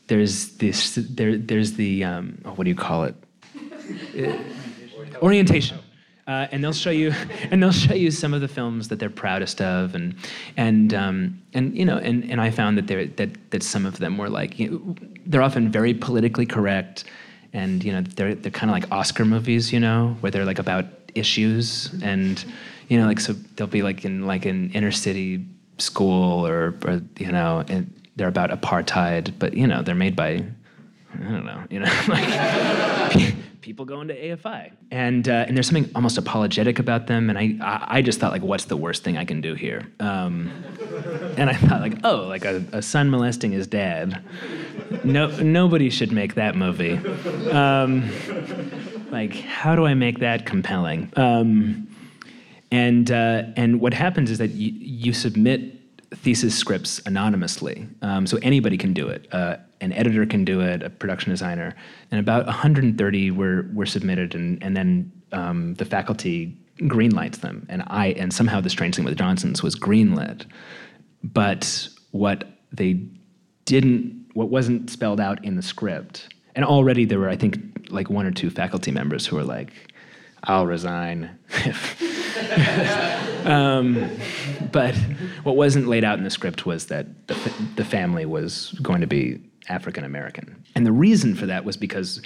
there's 0.08 0.56
this 0.56 0.96
there 0.96 1.36
there's 1.36 1.74
the 1.74 2.04
um, 2.04 2.40
oh, 2.44 2.50
what 2.52 2.64
do 2.64 2.70
you 2.70 2.76
call 2.76 3.04
it? 3.04 3.14
uh, 4.18 5.18
orientation. 5.22 5.78
Uh, 6.30 6.46
and 6.52 6.62
they'll 6.62 6.72
show 6.72 6.90
you, 6.90 7.12
and 7.50 7.60
they'll 7.60 7.72
show 7.72 7.92
you 7.92 8.08
some 8.08 8.32
of 8.32 8.40
the 8.40 8.46
films 8.46 8.86
that 8.86 9.00
they're 9.00 9.10
proudest 9.10 9.60
of, 9.60 9.96
and 9.96 10.14
and 10.56 10.94
um, 10.94 11.42
and 11.54 11.76
you 11.76 11.84
know, 11.84 11.98
and, 11.98 12.22
and 12.30 12.40
I 12.40 12.52
found 12.52 12.78
that 12.78 12.86
they 12.86 13.06
that 13.06 13.50
that 13.50 13.64
some 13.64 13.84
of 13.84 13.98
them 13.98 14.16
were 14.16 14.28
like, 14.28 14.56
you 14.56 14.70
know, 14.70 14.94
they're 15.26 15.42
often 15.42 15.72
very 15.72 15.92
politically 15.92 16.46
correct, 16.46 17.02
and 17.52 17.82
you 17.82 17.90
know, 17.92 18.02
they're 18.02 18.36
they're 18.36 18.52
kind 18.52 18.70
of 18.70 18.74
like 18.74 18.92
Oscar 18.92 19.24
movies, 19.24 19.72
you 19.72 19.80
know, 19.80 20.16
where 20.20 20.30
they're 20.30 20.44
like 20.44 20.60
about 20.60 20.84
issues, 21.16 21.92
and 22.00 22.44
you 22.88 22.96
know, 22.96 23.08
like 23.08 23.18
so 23.18 23.32
they'll 23.56 23.66
be 23.66 23.82
like 23.82 24.04
in 24.04 24.24
like 24.24 24.46
an 24.46 24.70
inner 24.70 24.92
city 24.92 25.44
school, 25.78 26.46
or, 26.46 26.76
or 26.86 27.02
you 27.18 27.32
know, 27.32 27.64
and 27.66 27.92
they're 28.14 28.28
about 28.28 28.50
apartheid, 28.50 29.36
but 29.40 29.54
you 29.54 29.66
know, 29.66 29.82
they're 29.82 29.96
made 29.96 30.14
by 30.14 30.44
I 31.12 31.24
don't 31.24 31.44
know, 31.44 31.64
you 31.70 31.80
know, 31.80 31.92
like 32.08 33.34
people 33.60 33.84
going 33.84 34.08
to 34.08 34.14
AFI, 34.14 34.72
and 34.90 35.28
uh, 35.28 35.44
and 35.46 35.56
there's 35.56 35.66
something 35.66 35.90
almost 35.94 36.18
apologetic 36.18 36.78
about 36.78 37.06
them, 37.06 37.30
and 37.30 37.38
I, 37.38 37.56
I 37.60 37.98
I 37.98 38.02
just 38.02 38.20
thought 38.20 38.32
like, 38.32 38.42
what's 38.42 38.66
the 38.66 38.76
worst 38.76 39.04
thing 39.04 39.16
I 39.16 39.24
can 39.24 39.40
do 39.40 39.54
here? 39.54 39.86
Um, 40.00 40.50
and 41.36 41.50
I 41.50 41.54
thought 41.54 41.80
like, 41.80 41.98
oh, 42.04 42.22
like 42.28 42.44
a, 42.44 42.64
a 42.72 42.82
son 42.82 43.10
molesting 43.10 43.52
his 43.52 43.66
dad. 43.66 44.22
No, 45.04 45.28
nobody 45.40 45.90
should 45.90 46.12
make 46.12 46.34
that 46.34 46.56
movie. 46.56 46.96
Um, 47.50 48.10
like, 49.10 49.34
how 49.34 49.76
do 49.76 49.86
I 49.86 49.94
make 49.94 50.18
that 50.20 50.46
compelling? 50.46 51.12
Um, 51.16 51.88
and 52.70 53.10
uh, 53.10 53.44
and 53.56 53.80
what 53.80 53.94
happens 53.94 54.30
is 54.30 54.38
that 54.38 54.50
you, 54.50 54.72
you 54.72 55.12
submit 55.12 55.76
thesis 56.14 56.56
scripts 56.56 57.00
anonymously, 57.06 57.86
um, 58.02 58.26
so 58.26 58.38
anybody 58.42 58.76
can 58.76 58.92
do 58.92 59.08
it. 59.08 59.32
Uh, 59.32 59.56
an 59.80 59.92
editor 59.92 60.26
can 60.26 60.44
do 60.44 60.60
it, 60.60 60.82
a 60.82 60.90
production 60.90 61.30
designer, 61.30 61.74
and 62.10 62.20
about 62.20 62.46
130 62.46 63.30
were 63.30 63.66
were 63.72 63.86
submitted, 63.86 64.34
and 64.34 64.62
and 64.62 64.76
then 64.76 65.12
um, 65.32 65.74
the 65.74 65.84
faculty 65.84 66.56
greenlights 66.82 67.40
them, 67.40 67.66
and 67.68 67.82
I 67.86 68.08
and 68.08 68.32
somehow 68.32 68.60
the 68.60 68.70
strange 68.70 68.96
thing 68.96 69.04
with 69.04 69.16
Johnson's 69.16 69.62
was 69.62 69.76
greenlit, 69.76 70.46
but 71.22 71.88
what 72.10 72.44
they 72.72 73.00
didn't, 73.64 74.26
what 74.34 74.48
wasn't 74.48 74.90
spelled 74.90 75.20
out 75.20 75.44
in 75.44 75.56
the 75.56 75.62
script, 75.62 76.34
and 76.54 76.64
already 76.64 77.04
there 77.04 77.18
were 77.18 77.28
I 77.28 77.36
think 77.36 77.88
like 77.90 78.10
one 78.10 78.26
or 78.26 78.32
two 78.32 78.50
faculty 78.50 78.90
members 78.90 79.26
who 79.26 79.36
were 79.36 79.44
like, 79.44 79.72
"I'll 80.44 80.66
resign." 80.66 81.30
um, 83.44 84.10
but 84.72 84.94
what 85.42 85.56
wasn't 85.56 85.88
laid 85.88 86.04
out 86.04 86.18
in 86.18 86.24
the 86.24 86.30
script 86.30 86.66
was 86.66 86.86
that 86.86 87.26
the, 87.28 87.52
the 87.76 87.84
family 87.84 88.26
was 88.26 88.72
going 88.82 89.00
to 89.00 89.06
be 89.06 89.40
African 89.70 90.04
American. 90.04 90.62
And 90.74 90.84
the 90.84 90.92
reason 90.92 91.34
for 91.34 91.46
that 91.46 91.64
was 91.64 91.76
because 91.76 92.20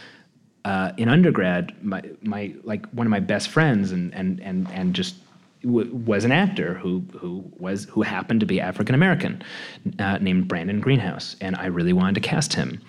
uh, 0.64 0.92
in 0.96 1.08
undergrad, 1.08 1.72
my, 1.84 2.02
my 2.22 2.54
like 2.64 2.86
one 2.90 3.06
of 3.06 3.10
my 3.10 3.20
best 3.20 3.48
friends 3.48 3.92
and 3.92 4.14
and 4.14 4.40
and 4.40 4.66
and 4.72 4.94
just 4.94 5.14
w- 5.62 5.94
was 5.94 6.24
an 6.24 6.32
actor 6.32 6.74
who 6.74 7.04
who 7.18 7.44
was 7.58 7.84
who 7.84 8.02
happened 8.02 8.40
to 8.40 8.46
be 8.46 8.60
African 8.60 8.94
American, 8.94 9.42
uh, 9.98 10.18
named 10.18 10.48
Brandon 10.48 10.80
Greenhouse, 10.80 11.36
and 11.40 11.54
I 11.56 11.66
really 11.66 11.92
wanted 11.92 12.14
to 12.14 12.20
cast 12.20 12.54
him. 12.54 12.80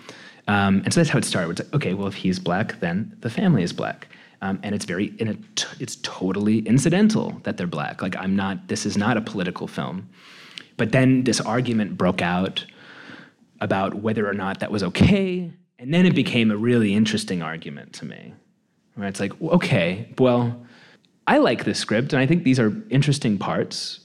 Um, 0.47 0.82
and 0.86 0.93
so 0.93 0.99
that's 0.99 1.10
how 1.10 1.18
it 1.18 1.26
started. 1.26 1.51
It's 1.51 1.60
like, 1.62 1.76
okay, 1.76 1.93
well, 1.93 2.08
if 2.08 2.16
he's 2.16 2.39
black, 2.39 2.80
then 2.80 3.16
the 3.22 3.30
family 3.30 3.64
is 3.64 3.74
black. 3.74 4.08
Um, 4.41 4.60
and 4.62 4.76
it's 4.76 4.86
very, 4.86 5.12
and 5.20 5.30
it, 5.30 5.66
it's 5.80 5.97
totally 6.03 6.60
incidental 6.60 7.39
that 7.43 7.58
they're 7.58 7.66
black. 7.68 8.01
Like 8.01 8.16
I'm 8.16 8.36
not. 8.36 8.68
This 8.68 8.86
is 8.86 8.95
not 8.95 9.18
a 9.18 9.22
political 9.22 9.68
film. 9.68 10.08
But 10.78 10.91
then 10.91 11.24
this 11.24 11.41
argument 11.41 11.97
broke 11.97 12.22
out 12.22 12.66
about 13.62 13.95
whether 13.95 14.28
or 14.28 14.34
not 14.34 14.60
that 14.60 14.72
was 14.72 14.84
okay. 14.84 15.51
And 15.80 15.93
then 15.93 16.06
it 16.06 16.16
became 16.16 16.51
a 16.51 16.58
really 16.58 16.93
interesting 16.93 17.41
argument 17.41 17.93
to 17.93 18.06
me. 18.06 18.34
Where 18.95 19.08
it's 19.08 19.20
like, 19.20 19.39
okay, 19.41 20.14
well, 20.18 20.66
I 21.28 21.38
like 21.38 21.66
this 21.66 21.80
script 21.80 22.14
and 22.14 22.22
I 22.22 22.26
think 22.26 22.43
these 22.43 22.60
are 22.60 22.74
interesting 22.89 23.38
parts. 23.38 23.99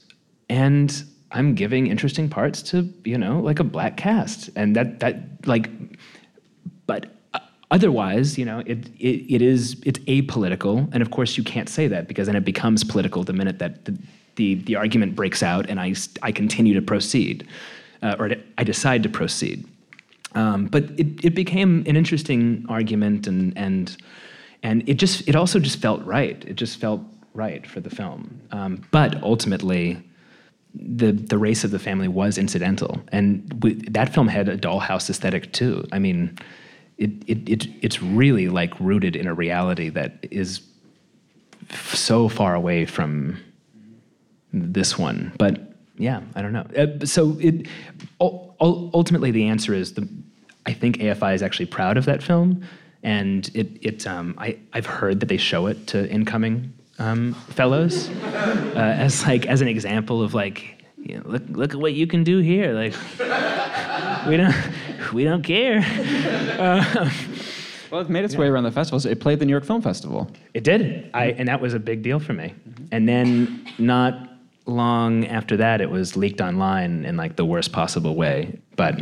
And 0.49 1.03
I'm 1.31 1.55
giving 1.55 1.87
interesting 1.87 2.29
parts 2.29 2.61
to, 2.63 2.91
you 3.05 3.17
know, 3.17 3.39
like 3.39 3.59
a 3.59 3.63
black 3.63 3.95
cast. 3.95 4.49
And 4.55 4.75
that, 4.75 4.99
that 4.99 5.47
like, 5.47 5.69
but 6.87 7.13
uh, 7.33 7.39
otherwise, 7.69 8.37
you 8.37 8.43
know, 8.43 8.59
it, 8.65 8.87
it, 8.99 9.33
it 9.35 9.41
is, 9.41 9.81
it's 9.85 9.99
apolitical. 9.99 10.89
And 10.91 11.01
of 11.01 11.11
course, 11.11 11.37
you 11.37 11.43
can't 11.43 11.69
say 11.69 11.87
that 11.87 12.07
because 12.07 12.27
then 12.27 12.35
it 12.35 12.43
becomes 12.43 12.83
political 12.83 13.23
the 13.23 13.33
minute 13.33 13.59
that 13.59 13.85
the, 13.85 13.97
the, 14.35 14.55
the 14.55 14.75
argument 14.75 15.15
breaks 15.15 15.41
out 15.41 15.69
and 15.69 15.79
I, 15.79 15.93
I 16.21 16.33
continue 16.33 16.73
to 16.73 16.81
proceed 16.81 17.47
uh, 18.01 18.15
or 18.19 18.31
I 18.57 18.63
decide 18.63 19.03
to 19.03 19.09
proceed. 19.09 19.67
Um, 20.33 20.65
but 20.67 20.83
it, 20.97 21.25
it 21.25 21.35
became 21.35 21.83
an 21.87 21.95
interesting 21.95 22.65
argument, 22.69 23.27
and 23.27 23.57
and 23.57 23.95
and 24.63 24.87
it 24.87 24.95
just 24.95 25.27
it 25.27 25.35
also 25.35 25.59
just 25.59 25.79
felt 25.79 26.03
right. 26.03 26.43
It 26.47 26.55
just 26.55 26.79
felt 26.79 27.01
right 27.33 27.65
for 27.65 27.79
the 27.79 27.89
film. 27.89 28.41
Um, 28.51 28.81
but 28.91 29.21
ultimately, 29.23 30.01
the 30.73 31.11
the 31.11 31.37
race 31.37 31.63
of 31.63 31.71
the 31.71 31.79
family 31.79 32.07
was 32.07 32.37
incidental, 32.37 33.01
and 33.09 33.61
we, 33.61 33.73
that 33.89 34.13
film 34.13 34.27
had 34.27 34.47
a 34.47 34.57
dollhouse 34.57 35.09
aesthetic 35.09 35.51
too. 35.51 35.85
I 35.91 35.99
mean, 35.99 36.37
it, 36.97 37.11
it 37.27 37.49
it 37.49 37.67
it's 37.81 38.01
really 38.01 38.47
like 38.47 38.79
rooted 38.79 39.15
in 39.15 39.27
a 39.27 39.33
reality 39.33 39.89
that 39.89 40.25
is 40.31 40.61
f- 41.69 41.95
so 41.95 42.29
far 42.29 42.55
away 42.55 42.85
from 42.85 43.37
this 44.53 44.97
one, 44.97 45.33
but 45.37 45.70
yeah, 46.01 46.21
I 46.35 46.41
don't 46.41 46.53
know. 46.53 46.65
Uh, 46.75 47.05
so 47.05 47.37
it 47.39 47.67
ultimately 48.19 49.31
the 49.31 49.47
answer 49.47 49.73
is 49.73 49.93
the 49.93 50.07
I 50.65 50.73
think 50.73 50.97
AFI 50.97 51.35
is 51.35 51.43
actually 51.43 51.67
proud 51.67 51.97
of 51.97 52.05
that 52.05 52.23
film, 52.23 52.63
and 53.03 53.49
it 53.53 53.67
it 53.81 54.07
um, 54.07 54.35
I 54.37 54.57
I've 54.73 54.85
heard 54.85 55.19
that 55.19 55.27
they 55.27 55.37
show 55.37 55.67
it 55.67 55.87
to 55.87 56.09
incoming 56.09 56.73
um, 56.99 57.33
fellows 57.49 58.09
uh, 58.23 58.95
as 58.97 59.25
like 59.25 59.45
as 59.45 59.61
an 59.61 59.67
example 59.67 60.21
of 60.21 60.33
like 60.33 60.83
you 60.97 61.17
know, 61.17 61.23
look 61.25 61.43
look 61.49 61.73
at 61.73 61.79
what 61.79 61.93
you 61.93 62.07
can 62.07 62.23
do 62.23 62.39
here 62.39 62.73
like 62.73 62.93
we 64.27 64.37
don't 64.37 64.55
we 65.13 65.23
don't 65.23 65.43
care. 65.43 65.79
Uh, 66.59 67.09
well, 67.91 68.01
it 68.01 68.09
made 68.09 68.23
its 68.23 68.33
yeah. 68.33 68.39
way 68.39 68.47
around 68.47 68.63
the 68.63 68.71
festivals. 68.71 69.05
It 69.05 69.19
played 69.19 69.39
the 69.39 69.45
New 69.45 69.51
York 69.51 69.65
Film 69.65 69.81
Festival. 69.81 70.29
It 70.53 70.63
did. 70.63 71.09
I, 71.13 71.31
and 71.31 71.47
that 71.47 71.59
was 71.61 71.73
a 71.73 71.79
big 71.79 72.01
deal 72.01 72.19
for 72.19 72.33
me. 72.33 72.53
Mm-hmm. 72.69 72.85
And 72.91 73.07
then 73.07 73.67
not 73.77 74.30
long 74.65 75.25
after 75.25 75.57
that, 75.57 75.81
it 75.81 75.89
was 75.89 76.15
leaked 76.15 76.41
online 76.41 77.05
in 77.05 77.17
like 77.17 77.35
the 77.35 77.45
worst 77.45 77.71
possible 77.71 78.15
way. 78.15 78.59
But 78.75 78.99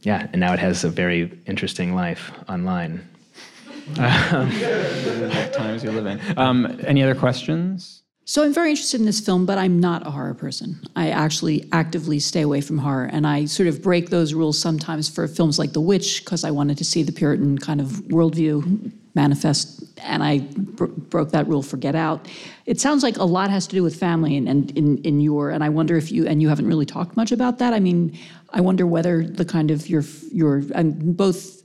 yeah, 0.00 0.28
and 0.32 0.40
now 0.40 0.52
it 0.52 0.58
has 0.58 0.84
a 0.84 0.90
very 0.90 1.38
interesting 1.46 1.94
life 1.94 2.30
online. 2.48 3.08
times 3.96 5.84
you 5.84 5.90
live 5.90 6.06
in. 6.06 6.38
Um, 6.38 6.80
any 6.84 7.02
other 7.02 7.14
questions? 7.14 8.03
So 8.26 8.42
I'm 8.42 8.54
very 8.54 8.70
interested 8.70 9.00
in 9.00 9.06
this 9.06 9.20
film, 9.20 9.44
but 9.44 9.58
I'm 9.58 9.78
not 9.78 10.06
a 10.06 10.10
horror 10.10 10.32
person. 10.32 10.80
I 10.96 11.10
actually 11.10 11.68
actively 11.72 12.18
stay 12.18 12.40
away 12.40 12.62
from 12.62 12.78
horror, 12.78 13.04
and 13.12 13.26
I 13.26 13.44
sort 13.44 13.68
of 13.68 13.82
break 13.82 14.08
those 14.08 14.32
rules 14.32 14.58
sometimes 14.58 15.10
for 15.10 15.28
films 15.28 15.58
like 15.58 15.74
The 15.74 15.80
Witch 15.80 16.24
because 16.24 16.42
I 16.42 16.50
wanted 16.50 16.78
to 16.78 16.84
see 16.84 17.02
the 17.02 17.12
Puritan 17.12 17.58
kind 17.58 17.82
of 17.82 17.88
worldview 18.08 18.92
manifest, 19.14 19.84
and 19.98 20.22
I 20.22 20.38
br- 20.38 20.86
broke 20.86 21.32
that 21.32 21.46
rule 21.46 21.62
for 21.62 21.76
Get 21.76 21.94
Out. 21.94 22.26
It 22.64 22.80
sounds 22.80 23.02
like 23.02 23.18
a 23.18 23.24
lot 23.24 23.50
has 23.50 23.66
to 23.66 23.76
do 23.76 23.82
with 23.82 23.94
family, 23.94 24.38
and, 24.38 24.48
and 24.48 24.70
in 24.70 24.98
in 25.04 25.20
your 25.20 25.50
and 25.50 25.62
I 25.62 25.68
wonder 25.68 25.96
if 25.96 26.10
you 26.10 26.26
and 26.26 26.40
you 26.40 26.48
haven't 26.48 26.66
really 26.66 26.86
talked 26.86 27.16
much 27.16 27.30
about 27.30 27.58
that. 27.58 27.74
I 27.74 27.80
mean, 27.80 28.18
I 28.50 28.62
wonder 28.62 28.86
whether 28.86 29.22
the 29.22 29.44
kind 29.44 29.70
of 29.70 29.86
your 29.86 30.02
your 30.32 30.62
and 30.74 31.14
both 31.14 31.62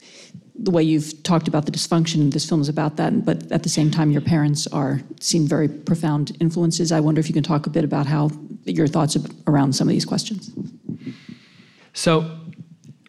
the 0.61 0.71
way 0.71 0.83
you've 0.83 1.23
talked 1.23 1.47
about 1.47 1.65
the 1.65 1.71
dysfunction, 1.71 2.33
this 2.33 2.47
film 2.47 2.61
is 2.61 2.69
about 2.69 2.97
that, 2.97 3.23
but 3.23 3.51
at 3.51 3.63
the 3.63 3.69
same 3.69 3.89
time, 3.89 4.11
your 4.11 4.21
parents 4.21 4.67
are 4.67 5.01
seem 5.19 5.47
very 5.47 5.69
profound 5.69 6.35
influences. 6.39 6.91
I 6.91 6.99
wonder 6.99 7.19
if 7.19 7.27
you 7.27 7.33
can 7.33 7.43
talk 7.43 7.65
a 7.65 7.69
bit 7.69 7.83
about 7.83 8.05
how 8.05 8.29
your 8.65 8.87
thoughts 8.87 9.17
around 9.47 9.73
some 9.73 9.87
of 9.87 9.93
these 9.93 10.05
questions. 10.05 10.51
So, 11.93 12.29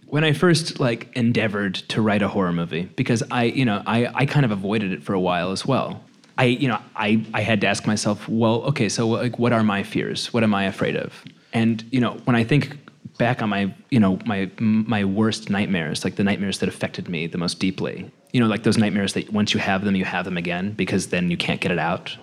when 0.07 0.25
I 0.25 0.33
first 0.33 0.81
like 0.81 1.09
endeavored 1.17 1.75
to 1.75 2.03
write 2.03 2.23
a 2.23 2.29
horror 2.29 2.53
movie, 2.53 2.83
because 2.97 3.23
I, 3.31 3.45
you 3.45 3.65
know, 3.65 3.83
I, 3.87 4.07
I 4.15 4.27
kind 4.27 4.45
of 4.45 4.51
avoided 4.51 4.93
it 4.93 5.03
for 5.03 5.15
a 5.15 5.21
while 5.21 5.53
as 5.53 5.65
well. 5.65 6.03
I, 6.37 6.45
you 6.45 6.69
know, 6.69 6.79
I, 6.97 7.25
I 7.35 7.43
had 7.43 7.61
to 7.61 7.67
ask 7.67 7.87
myself, 7.87 8.29
well, 8.29 8.63
okay, 8.63 8.89
so 8.89 9.07
like, 9.09 9.39
what 9.39 9.53
are 9.53 9.63
my 9.63 9.83
fears? 9.83 10.33
What 10.33 10.43
am 10.43 10.55
I 10.55 10.65
afraid 10.65 10.97
of? 10.97 11.25
And 11.53 11.85
you 11.91 12.01
know, 12.01 12.15
when 12.25 12.35
I 12.37 12.45
think 12.45 12.77
back 13.21 13.43
on 13.43 13.51
my 13.51 13.73
you 13.91 14.01
know 14.01 14.19
my 14.25 14.51
my 14.59 15.05
worst 15.05 15.51
nightmares 15.51 16.05
like 16.05 16.17
the 16.17 16.25
nightmares 16.25 16.59
that 16.61 16.69
affected 16.69 17.07
me 17.09 17.27
the 17.27 17.39
most 17.39 17.61
deeply. 17.61 18.11
You 18.33 18.41
know 18.41 18.47
like 18.47 18.63
those 18.63 18.79
nightmares 18.79 19.13
that 19.13 19.31
once 19.31 19.53
you 19.55 19.61
have 19.61 19.85
them 19.85 19.95
you 19.95 20.07
have 20.07 20.25
them 20.25 20.39
again 20.39 20.73
because 20.73 21.09
then 21.09 21.31
you 21.31 21.37
can't 21.37 21.61
get 21.61 21.71
it 21.71 21.79
out. 21.79 22.17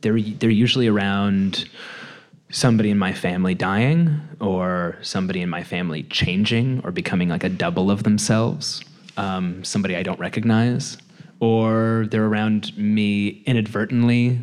They're 0.00 0.20
they're 0.20 0.50
usually 0.50 0.88
around 0.88 1.68
somebody 2.50 2.90
in 2.90 2.98
my 2.98 3.12
family 3.12 3.54
dying 3.54 4.20
or 4.40 4.98
somebody 5.02 5.40
in 5.40 5.48
my 5.48 5.62
family 5.62 6.02
changing 6.02 6.80
or 6.84 6.90
becoming 6.90 7.28
like 7.28 7.44
a 7.44 7.48
double 7.48 7.92
of 7.92 8.02
themselves 8.02 8.82
um, 9.16 9.62
somebody 9.62 9.94
i 9.94 10.02
don't 10.02 10.18
recognize 10.18 10.98
or 11.38 12.06
they're 12.10 12.26
around 12.26 12.76
me 12.76 13.40
inadvertently 13.46 14.36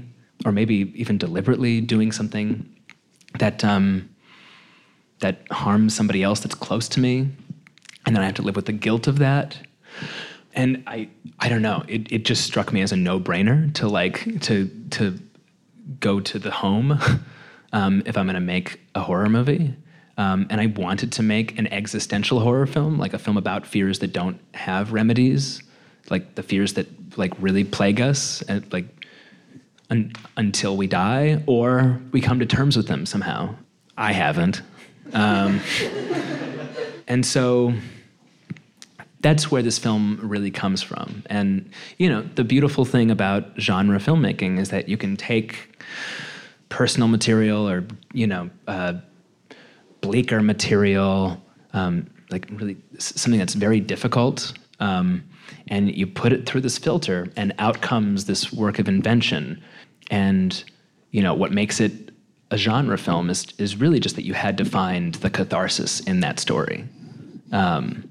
or 0.46 0.54
maybe 0.54 0.94
even 0.96 1.18
deliberately 1.18 1.82
doing 1.82 2.14
something 2.14 2.66
that 3.40 3.66
um, 3.66 4.08
that 5.20 5.42
harms 5.52 5.96
somebody 5.96 6.24
else 6.24 6.40
that's 6.42 6.56
close 6.56 6.88
to 6.90 7.00
me, 7.00 7.28
and 8.06 8.16
then 8.16 8.24
I 8.24 8.26
have 8.26 8.36
to 8.36 8.42
live 8.44 8.56
with 8.56 8.66
the 8.66 8.74
guilt 8.74 9.08
of 9.08 9.20
that. 9.20 9.58
and 10.54 10.84
I 10.88 11.10
I 11.40 11.50
don't 11.50 11.62
know. 11.62 11.84
It 11.88 12.12
it 12.12 12.26
just 12.26 12.44
struck 12.46 12.72
me 12.74 12.82
as 12.82 12.92
a 12.92 12.96
no 12.98 13.20
brainer 13.20 13.74
to 13.76 13.88
like 13.88 14.42
to 14.42 14.70
to 14.92 15.20
go 16.00 16.20
to 16.20 16.40
the 16.40 16.52
home 16.52 17.00
um, 17.74 18.04
if 18.06 18.18
I'm 18.18 18.26
going 18.26 18.36
to 18.36 18.40
make 18.42 18.80
a 18.96 19.02
horror 19.02 19.30
movie. 19.30 19.74
Um, 20.18 20.48
and 20.50 20.60
I 20.60 20.66
wanted 20.66 21.12
to 21.14 21.24
make 21.24 21.60
an 21.60 21.68
existential 21.68 22.40
horror 22.40 22.66
film, 22.66 22.98
like 22.98 23.14
a 23.14 23.20
film 23.20 23.38
about 23.38 23.68
fears 23.68 24.00
that 24.00 24.14
don't 24.14 24.40
have 24.56 24.92
remedies, 24.92 25.62
like 26.10 26.34
the 26.34 26.42
fears 26.44 26.74
that 26.74 26.88
like 27.18 27.34
really 27.40 27.64
plague 27.64 28.02
us, 28.02 28.42
and 28.44 28.66
like 28.74 28.88
un- 29.92 30.12
until 30.36 30.76
we 30.76 30.88
die, 30.88 31.44
or 31.46 32.02
we 32.12 32.20
come 32.20 32.40
to 32.40 32.48
terms 32.48 32.76
with 32.76 32.88
them 32.88 33.06
somehow. 33.06 33.54
I 33.96 34.12
haven't, 34.14 34.62
um, 35.14 35.62
and 37.08 37.26
so 37.26 37.74
that's 39.22 39.50
where 39.50 39.62
this 39.62 39.80
film 39.80 40.20
really 40.22 40.52
comes 40.52 40.84
from. 40.84 41.24
And 41.28 41.70
you 41.98 42.10
know, 42.10 42.22
the 42.36 42.44
beautiful 42.44 42.86
thing 42.86 43.12
about 43.12 43.60
genre 43.60 44.00
filmmaking 44.00 44.60
is 44.60 44.70
that 44.70 44.90
you 44.90 44.98
can 44.98 45.18
take 45.18 45.82
personal 46.70 47.08
material 47.08 47.68
or 47.68 47.86
you 48.14 48.28
know. 48.28 48.50
Uh, 48.68 48.94
bleaker 50.02 50.42
material, 50.42 51.42
um, 51.74 52.08
like 52.30 52.48
really 52.52 52.78
something 52.98 53.40
that's 53.40 53.54
very 53.54 53.80
difficult. 53.80 54.54
Um, 54.80 55.24
and 55.68 55.96
you 55.96 56.08
put 56.08 56.34
it 56.34 56.46
through 56.46 56.62
this 56.62 56.78
filter, 56.78 57.28
and 57.36 57.54
out 57.58 57.82
comes 57.82 58.26
this 58.26 58.54
work 58.54 58.80
of 58.80 58.88
invention. 58.88 59.62
And 60.10 60.64
you 61.12 61.22
know 61.22 61.34
what 61.34 61.52
makes 61.52 61.80
it 61.80 62.07
a 62.52 62.58
genre 62.58 62.98
film 62.98 63.30
is 63.30 63.48
is 63.58 63.78
really 63.78 64.00
just 64.00 64.16
that 64.16 64.26
you 64.26 64.34
had 64.34 64.58
to 64.58 64.66
find 64.66 65.16
the 65.16 65.30
catharsis 65.30 66.00
in 66.02 66.22
that 66.22 66.40
story, 66.40 66.86
um, 67.52 68.10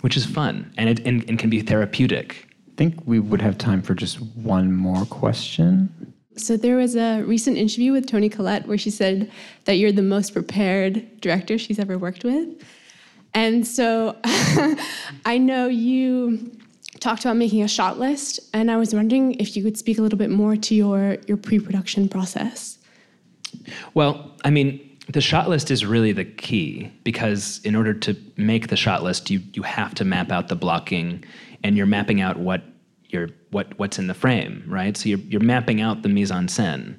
which 0.00 0.16
is 0.16 0.24
fun 0.24 0.72
and 0.76 0.88
it 0.88 1.06
and, 1.06 1.28
and 1.28 1.38
can 1.38 1.50
be 1.50 1.60
therapeutic. 1.60 2.48
I 2.68 2.76
think 2.76 3.06
we 3.06 3.20
would 3.20 3.40
have 3.40 3.56
time 3.56 3.82
for 3.82 3.94
just 3.94 4.20
one 4.20 4.72
more 4.72 5.04
question. 5.06 6.14
So 6.36 6.56
there 6.56 6.76
was 6.76 6.96
a 6.96 7.22
recent 7.22 7.56
interview 7.56 7.92
with 7.92 8.06
Toni 8.08 8.28
Collette 8.28 8.66
where 8.66 8.78
she 8.78 8.90
said 8.90 9.30
that 9.66 9.74
you're 9.74 9.92
the 9.92 10.02
most 10.02 10.32
prepared 10.32 11.20
director 11.20 11.58
she's 11.58 11.78
ever 11.78 11.96
worked 11.96 12.24
with. 12.24 12.48
And 13.34 13.66
so 13.66 14.16
I 15.24 15.38
know 15.38 15.68
you 15.68 16.50
talked 17.00 17.24
about 17.24 17.36
making 17.36 17.62
a 17.62 17.68
shot 17.68 17.98
list, 17.98 18.40
and 18.52 18.70
I 18.70 18.76
was 18.76 18.94
wondering 18.94 19.34
if 19.34 19.56
you 19.56 19.62
could 19.62 19.76
speak 19.76 19.98
a 19.98 20.02
little 20.02 20.18
bit 20.18 20.30
more 20.30 20.56
to 20.56 20.74
your, 20.74 21.18
your 21.26 21.36
pre-production 21.36 22.08
process. 22.08 22.73
Well, 23.94 24.32
I 24.44 24.50
mean, 24.50 24.80
the 25.08 25.20
shot 25.20 25.48
list 25.48 25.70
is 25.70 25.84
really 25.84 26.12
the 26.12 26.24
key 26.24 26.90
because 27.04 27.60
in 27.64 27.76
order 27.76 27.92
to 27.92 28.16
make 28.36 28.68
the 28.68 28.76
shot 28.76 29.02
list, 29.02 29.30
you 29.30 29.40
you 29.52 29.62
have 29.62 29.94
to 29.96 30.04
map 30.04 30.30
out 30.30 30.48
the 30.48 30.56
blocking, 30.56 31.24
and 31.62 31.76
you're 31.76 31.86
mapping 31.86 32.20
out 32.20 32.38
what 32.38 32.62
your 33.08 33.28
what 33.50 33.78
what's 33.78 33.98
in 33.98 34.06
the 34.06 34.14
frame, 34.14 34.64
right? 34.66 34.96
So 34.96 35.08
you're 35.08 35.18
you're 35.18 35.40
mapping 35.40 35.80
out 35.80 36.02
the 36.02 36.08
mise 36.08 36.30
en 36.30 36.46
scène. 36.48 36.96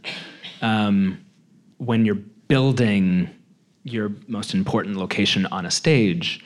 Um, 0.62 1.24
when 1.78 2.06
you're 2.06 2.16
building 2.48 3.30
your 3.84 4.12
most 4.28 4.54
important 4.54 4.98
location 4.98 5.46
on 5.48 5.66
a 5.66 5.72
stage, 5.72 6.44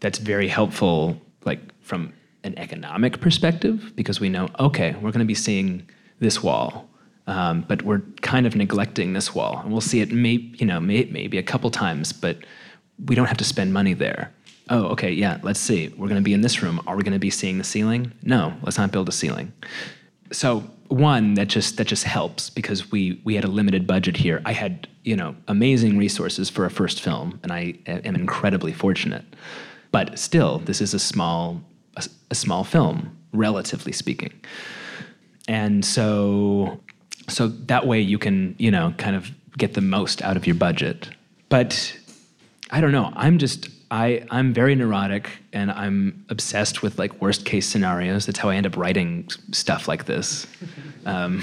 that's 0.00 0.18
very 0.18 0.48
helpful, 0.48 1.20
like 1.44 1.60
from 1.82 2.12
an 2.44 2.58
economic 2.58 3.20
perspective, 3.20 3.92
because 3.94 4.20
we 4.20 4.28
know, 4.28 4.48
okay, 4.58 4.92
we're 4.94 5.12
going 5.12 5.20
to 5.20 5.24
be 5.24 5.34
seeing 5.34 5.88
this 6.18 6.42
wall, 6.42 6.88
um, 7.26 7.64
but 7.68 7.82
we're 7.82 8.02
kind 8.20 8.46
of 8.46 8.56
neglecting 8.56 9.12
this 9.12 9.34
wall, 9.34 9.60
and 9.60 9.70
we'll 9.72 9.80
see 9.80 10.00
it, 10.00 10.12
may, 10.12 10.32
you 10.54 10.66
know, 10.66 10.80
may, 10.80 11.04
maybe 11.06 11.38
a 11.38 11.42
couple 11.42 11.70
times, 11.70 12.12
but 12.12 12.38
we 13.06 13.14
don't 13.14 13.26
have 13.26 13.38
to 13.38 13.44
spend 13.44 13.72
money 13.72 13.94
there 13.94 14.32
oh, 14.70 14.86
okay, 14.86 15.12
yeah, 15.12 15.38
let's 15.42 15.60
see. 15.60 15.88
We're 15.88 16.08
going 16.08 16.20
to 16.20 16.24
be 16.24 16.32
in 16.32 16.40
this 16.40 16.62
room. 16.62 16.80
Are 16.86 16.96
we 16.96 17.02
going 17.02 17.12
to 17.12 17.18
be 17.18 17.30
seeing 17.30 17.58
the 17.58 17.64
ceiling? 17.64 18.12
No, 18.22 18.54
let's 18.62 18.78
not 18.78 18.90
build 18.90 19.08
a 19.08 19.12
ceiling. 19.12 19.52
So 20.32 20.60
one 20.88 21.34
that 21.34 21.48
just 21.48 21.76
that 21.76 21.86
just 21.86 22.04
helps 22.04 22.50
because 22.50 22.90
we 22.90 23.20
we 23.24 23.34
had 23.34 23.44
a 23.44 23.48
limited 23.48 23.86
budget 23.86 24.16
here. 24.16 24.40
I 24.44 24.52
had 24.52 24.88
you 25.04 25.16
know 25.16 25.36
amazing 25.48 25.98
resources 25.98 26.48
for 26.48 26.64
a 26.64 26.70
first 26.70 27.00
film, 27.00 27.38
and 27.42 27.52
I 27.52 27.74
am 27.86 28.14
incredibly 28.14 28.72
fortunate. 28.72 29.24
But 29.90 30.18
still, 30.18 30.58
this 30.60 30.80
is 30.80 30.94
a 30.94 30.98
small 30.98 31.60
a, 31.96 32.06
a 32.30 32.34
small 32.34 32.64
film, 32.64 33.16
relatively 33.32 33.92
speaking. 33.92 34.32
And 35.48 35.84
so 35.84 36.80
so 37.32 37.48
that 37.48 37.86
way 37.86 38.00
you 38.00 38.18
can 38.18 38.54
you 38.58 38.70
know 38.70 38.94
kind 38.98 39.16
of 39.16 39.30
get 39.58 39.74
the 39.74 39.80
most 39.80 40.22
out 40.22 40.36
of 40.36 40.46
your 40.46 40.56
budget. 40.56 41.08
But 41.48 41.98
I 42.70 42.80
don't 42.80 42.92
know. 42.92 43.12
I'm 43.14 43.38
just 43.38 43.68
I, 43.90 44.24
I'm 44.30 44.54
very 44.54 44.74
neurotic 44.74 45.28
and 45.52 45.70
I'm 45.70 46.24
obsessed 46.30 46.82
with 46.82 46.98
like 46.98 47.20
worst 47.20 47.44
case 47.44 47.68
scenarios. 47.68 48.24
That's 48.24 48.38
how 48.38 48.48
I 48.48 48.56
end 48.56 48.64
up 48.64 48.76
writing 48.76 49.28
stuff 49.52 49.88
like 49.88 50.06
this. 50.06 50.46
Um, 51.04 51.42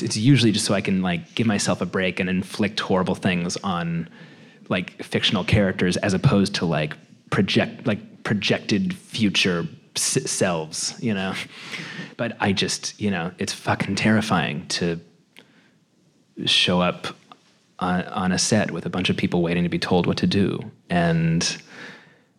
it's 0.00 0.16
usually 0.16 0.50
just 0.50 0.64
so 0.64 0.72
I 0.72 0.80
can 0.80 1.02
like 1.02 1.34
give 1.34 1.46
myself 1.46 1.82
a 1.82 1.84
break 1.84 2.20
and 2.20 2.30
inflict 2.30 2.80
horrible 2.80 3.14
things 3.14 3.58
on 3.58 4.08
like 4.70 5.02
fictional 5.02 5.44
characters 5.44 5.98
as 5.98 6.14
opposed 6.14 6.54
to 6.54 6.64
like 6.64 6.96
project 7.28 7.86
like 7.86 8.24
projected 8.24 8.94
future 8.94 9.66
selves, 9.94 10.94
you 11.00 11.14
know. 11.14 11.34
But 12.16 12.36
I 12.40 12.52
just, 12.52 13.00
you 13.00 13.10
know, 13.10 13.32
it's 13.38 13.52
fucking 13.52 13.96
terrifying 13.96 14.66
to 14.68 15.00
show 16.46 16.80
up 16.80 17.08
on, 17.78 18.04
on 18.04 18.32
a 18.32 18.38
set 18.38 18.70
with 18.70 18.86
a 18.86 18.90
bunch 18.90 19.10
of 19.10 19.16
people 19.16 19.42
waiting 19.42 19.64
to 19.64 19.68
be 19.68 19.78
told 19.78 20.06
what 20.06 20.16
to 20.18 20.26
do. 20.26 20.58
And 20.88 21.62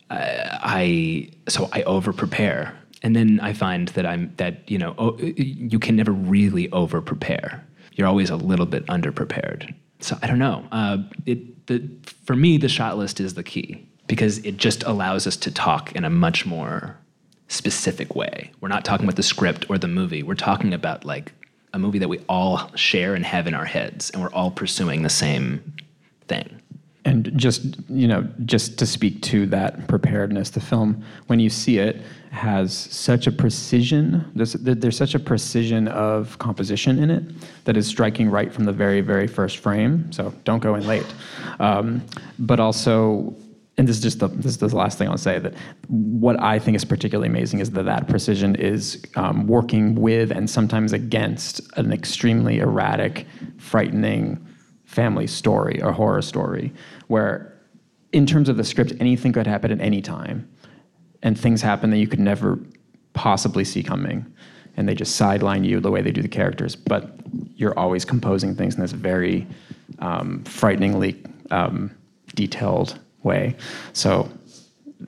I, 0.10 1.30
I 1.46 1.50
so 1.50 1.70
I 1.72 1.84
over 1.84 2.14
prepare. 2.14 2.78
And 3.02 3.16
then 3.16 3.40
I 3.42 3.52
find 3.52 3.90
that 3.90 4.06
I'm 4.06 4.34
that 4.38 4.70
you 4.70 4.78
know 4.78 5.18
you 5.20 5.78
can 5.78 5.96
never 5.96 6.12
really 6.12 6.72
over 6.72 7.02
prepare. 7.02 7.66
You're 7.94 8.08
always 8.08 8.30
a 8.30 8.36
little 8.38 8.66
bit 8.66 8.86
under 8.90 9.12
prepared. 9.12 9.74
So 10.00 10.18
I 10.22 10.28
don't 10.28 10.40
know. 10.40 10.66
Uh, 10.72 10.98
it 11.26 11.68
the 11.68 11.90
for 12.26 12.36
me 12.36 12.58
the 12.58 12.70
shot 12.70 12.98
list 12.98 13.20
is 13.20 13.34
the 13.34 13.44
key 13.44 13.88
because 14.08 14.40
it 14.40 14.58
just 14.58 14.84
allows 14.84 15.28
us 15.28 15.36
to 15.38 15.52
talk 15.52 15.94
in 15.94 16.06
a 16.06 16.10
much 16.10 16.46
more 16.46 16.98
specific 17.54 18.16
way. 18.16 18.52
We're 18.60 18.70
not 18.70 18.84
talking 18.84 19.06
about 19.06 19.16
the 19.16 19.24
script 19.24 19.66
or 19.70 19.78
the 19.78 19.88
movie. 19.88 20.24
We're 20.24 20.36
talking 20.36 20.74
about 20.74 21.06
like 21.06 21.32
a 21.74 21.80
movie 21.80 22.00
that 22.00 22.10
we 22.10 22.20
all 22.30 22.72
share 22.76 23.16
and 23.16 23.26
have 23.26 23.48
in 23.48 23.54
our 23.54 23.66
heads, 23.66 24.10
and 24.10 24.22
we're 24.22 24.34
all 24.34 24.52
pursuing 24.52 25.04
the 25.04 25.10
same 25.10 25.74
thing. 26.28 26.60
And 27.06 27.32
just 27.38 27.64
you 27.90 28.08
know, 28.08 28.28
just 28.46 28.78
to 28.80 28.86
speak 28.86 29.22
to 29.24 29.46
that 29.48 29.88
preparedness, 29.88 30.52
the 30.52 30.62
film 30.62 31.04
when 31.28 31.40
you 31.40 31.50
see 31.50 31.78
it 31.78 32.02
has 32.32 32.74
such 32.74 33.28
a 33.28 33.32
precision. 33.32 34.26
There's 34.36 34.54
there's 34.54 34.98
such 34.98 35.14
a 35.14 35.20
precision 35.20 35.88
of 35.90 36.40
composition 36.40 36.98
in 36.98 37.12
it 37.12 37.24
that 37.66 37.76
is 37.76 37.88
striking 37.88 38.30
right 38.30 38.54
from 38.54 38.64
the 38.64 38.72
very 38.72 39.02
very 39.02 39.28
first 39.28 39.58
frame. 39.58 40.12
So 40.12 40.34
don't 40.46 40.62
go 40.62 40.76
in 40.76 40.88
late. 40.88 41.06
Um, 41.60 42.04
but 42.40 42.60
also 42.60 43.36
and 43.78 43.88
this 43.88 43.98
is 43.98 44.04
just 44.04 44.20
the, 44.20 44.28
this 44.28 44.52
is 44.52 44.58
the 44.58 44.68
last 44.68 44.98
thing 44.98 45.10
I'll 45.10 45.18
say 45.18 45.40
that 45.40 45.56
what 45.88 46.40
I 46.40 46.60
think 46.60 46.76
is 46.76 46.86
particularly 46.86 47.28
amazing 47.28 47.60
is 47.60 47.72
that 47.72 47.84
that 47.84 48.08
precision 48.08 48.56
is 48.56 49.04
um, 49.16 49.48
working 49.48 49.96
with 49.96 50.32
and 50.32 50.48
sometimes 50.48 50.94
against 50.94 51.60
an 51.76 51.92
extremely 51.92 52.60
erratic, 52.60 53.26
frightening 53.58 54.46
family 54.86 55.26
story 55.26 55.82
or 55.82 55.92
horror 55.92 56.22
story, 56.22 56.72
where 57.08 57.52
in 58.12 58.28
terms 58.28 58.48
of 58.48 58.58
the 58.58 58.64
script, 58.64 58.94
anything 59.00 59.34
could 59.34 59.48
happen 59.48 59.72
at 59.72 59.82
any 59.82 60.02
time, 60.02 60.48
and 61.24 61.40
things 61.40 61.62
happen 61.62 61.90
that 61.90 61.98
you 61.98 62.08
could 62.08 62.20
never 62.20 62.60
possibly 63.14 63.64
see 63.64 63.82
coming, 63.82 64.24
and 64.78 64.88
they 64.88 64.94
just 64.94 65.16
sideline 65.16 65.64
you 65.64 65.80
the 65.80 65.90
way 65.90 66.02
they 66.04 66.12
do 66.12 66.22
the 66.22 66.28
characters, 66.28 66.76
but 66.76 67.16
you're 67.56 67.78
always 67.78 68.06
composing 68.06 68.56
things 68.56 68.76
in 68.76 68.82
this 68.82 68.92
very 68.92 69.48
um, 69.98 70.44
frighteningly 70.44 71.24
um, 71.50 71.90
detailed 72.36 73.00
way. 73.24 73.56
So 73.94 74.30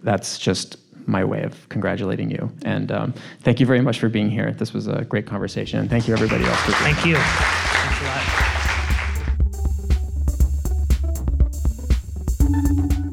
that's 0.03 0.37
just 0.37 0.77
my 1.07 1.23
way 1.23 1.43
of 1.43 1.69
congratulating 1.69 2.31
you. 2.31 2.51
And 2.63 2.91
um, 2.91 3.13
thank 3.41 3.59
you 3.59 3.65
very 3.65 3.81
much 3.81 3.99
for 3.99 4.09
being 4.09 4.29
here. 4.29 4.51
This 4.51 4.73
was 4.73 4.87
a 4.87 5.05
great 5.05 5.27
conversation. 5.27 5.79
And 5.79 5.89
thank 5.89 6.07
you, 6.07 6.13
everybody 6.13 6.45
else. 6.45 6.59
For 6.61 6.71
being 6.71 6.95
Thank 6.95 7.05
you. 7.05 7.15
Thanks 7.15 8.01
a 8.01 8.05
lot. 8.05 8.45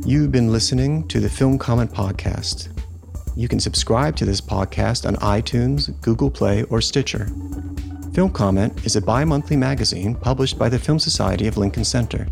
You've 0.05 0.33
been 0.33 0.51
listening 0.51 1.07
to 1.09 1.21
the 1.21 1.29
Film 1.29 1.59
Comment 1.59 1.91
Podcast. 1.91 2.69
You 3.35 3.49
can 3.49 3.61
subscribe 3.61 4.17
to 4.17 4.27
this 4.27 4.41
podcast 4.41 5.07
on 5.07 5.17
iTunes, 5.17 5.99
Google 6.03 6.31
Play, 6.31 6.65
or 6.65 6.81
Stitcher. 6.81 7.29
Film 8.13 8.31
Comment 8.31 8.85
is 8.85 8.97
a 8.97 9.01
bi 9.01 9.25
monthly 9.25 9.57
magazine 9.57 10.15
published 10.15 10.59
by 10.59 10.69
the 10.69 10.79
Film 10.79 10.99
Society 10.99 11.47
of 11.47 11.57
Lincoln 11.57 11.85
Center. 11.85 12.27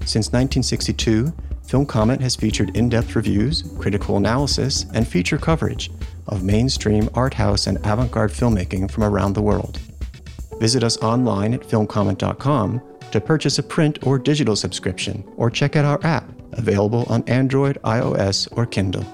Since 0.00 0.28
1962, 0.28 1.32
Film 1.66 1.84
Comment 1.84 2.20
has 2.20 2.36
featured 2.36 2.76
in 2.76 2.88
depth 2.88 3.16
reviews, 3.16 3.64
critical 3.78 4.16
analysis, 4.16 4.86
and 4.94 5.06
feature 5.06 5.38
coverage 5.38 5.90
of 6.28 6.44
mainstream 6.44 7.08
art 7.14 7.34
house 7.34 7.66
and 7.66 7.78
avant 7.78 8.10
garde 8.10 8.30
filmmaking 8.30 8.90
from 8.90 9.02
around 9.04 9.32
the 9.32 9.42
world. 9.42 9.78
Visit 10.60 10.84
us 10.84 10.96
online 10.98 11.54
at 11.54 11.62
filmcomment.com 11.62 12.80
to 13.10 13.20
purchase 13.20 13.58
a 13.58 13.62
print 13.62 13.98
or 14.06 14.18
digital 14.18 14.56
subscription, 14.56 15.24
or 15.36 15.50
check 15.50 15.76
out 15.76 15.84
our 15.84 16.04
app, 16.04 16.30
available 16.52 17.04
on 17.08 17.22
Android, 17.28 17.78
iOS, 17.82 18.48
or 18.56 18.66
Kindle. 18.66 19.04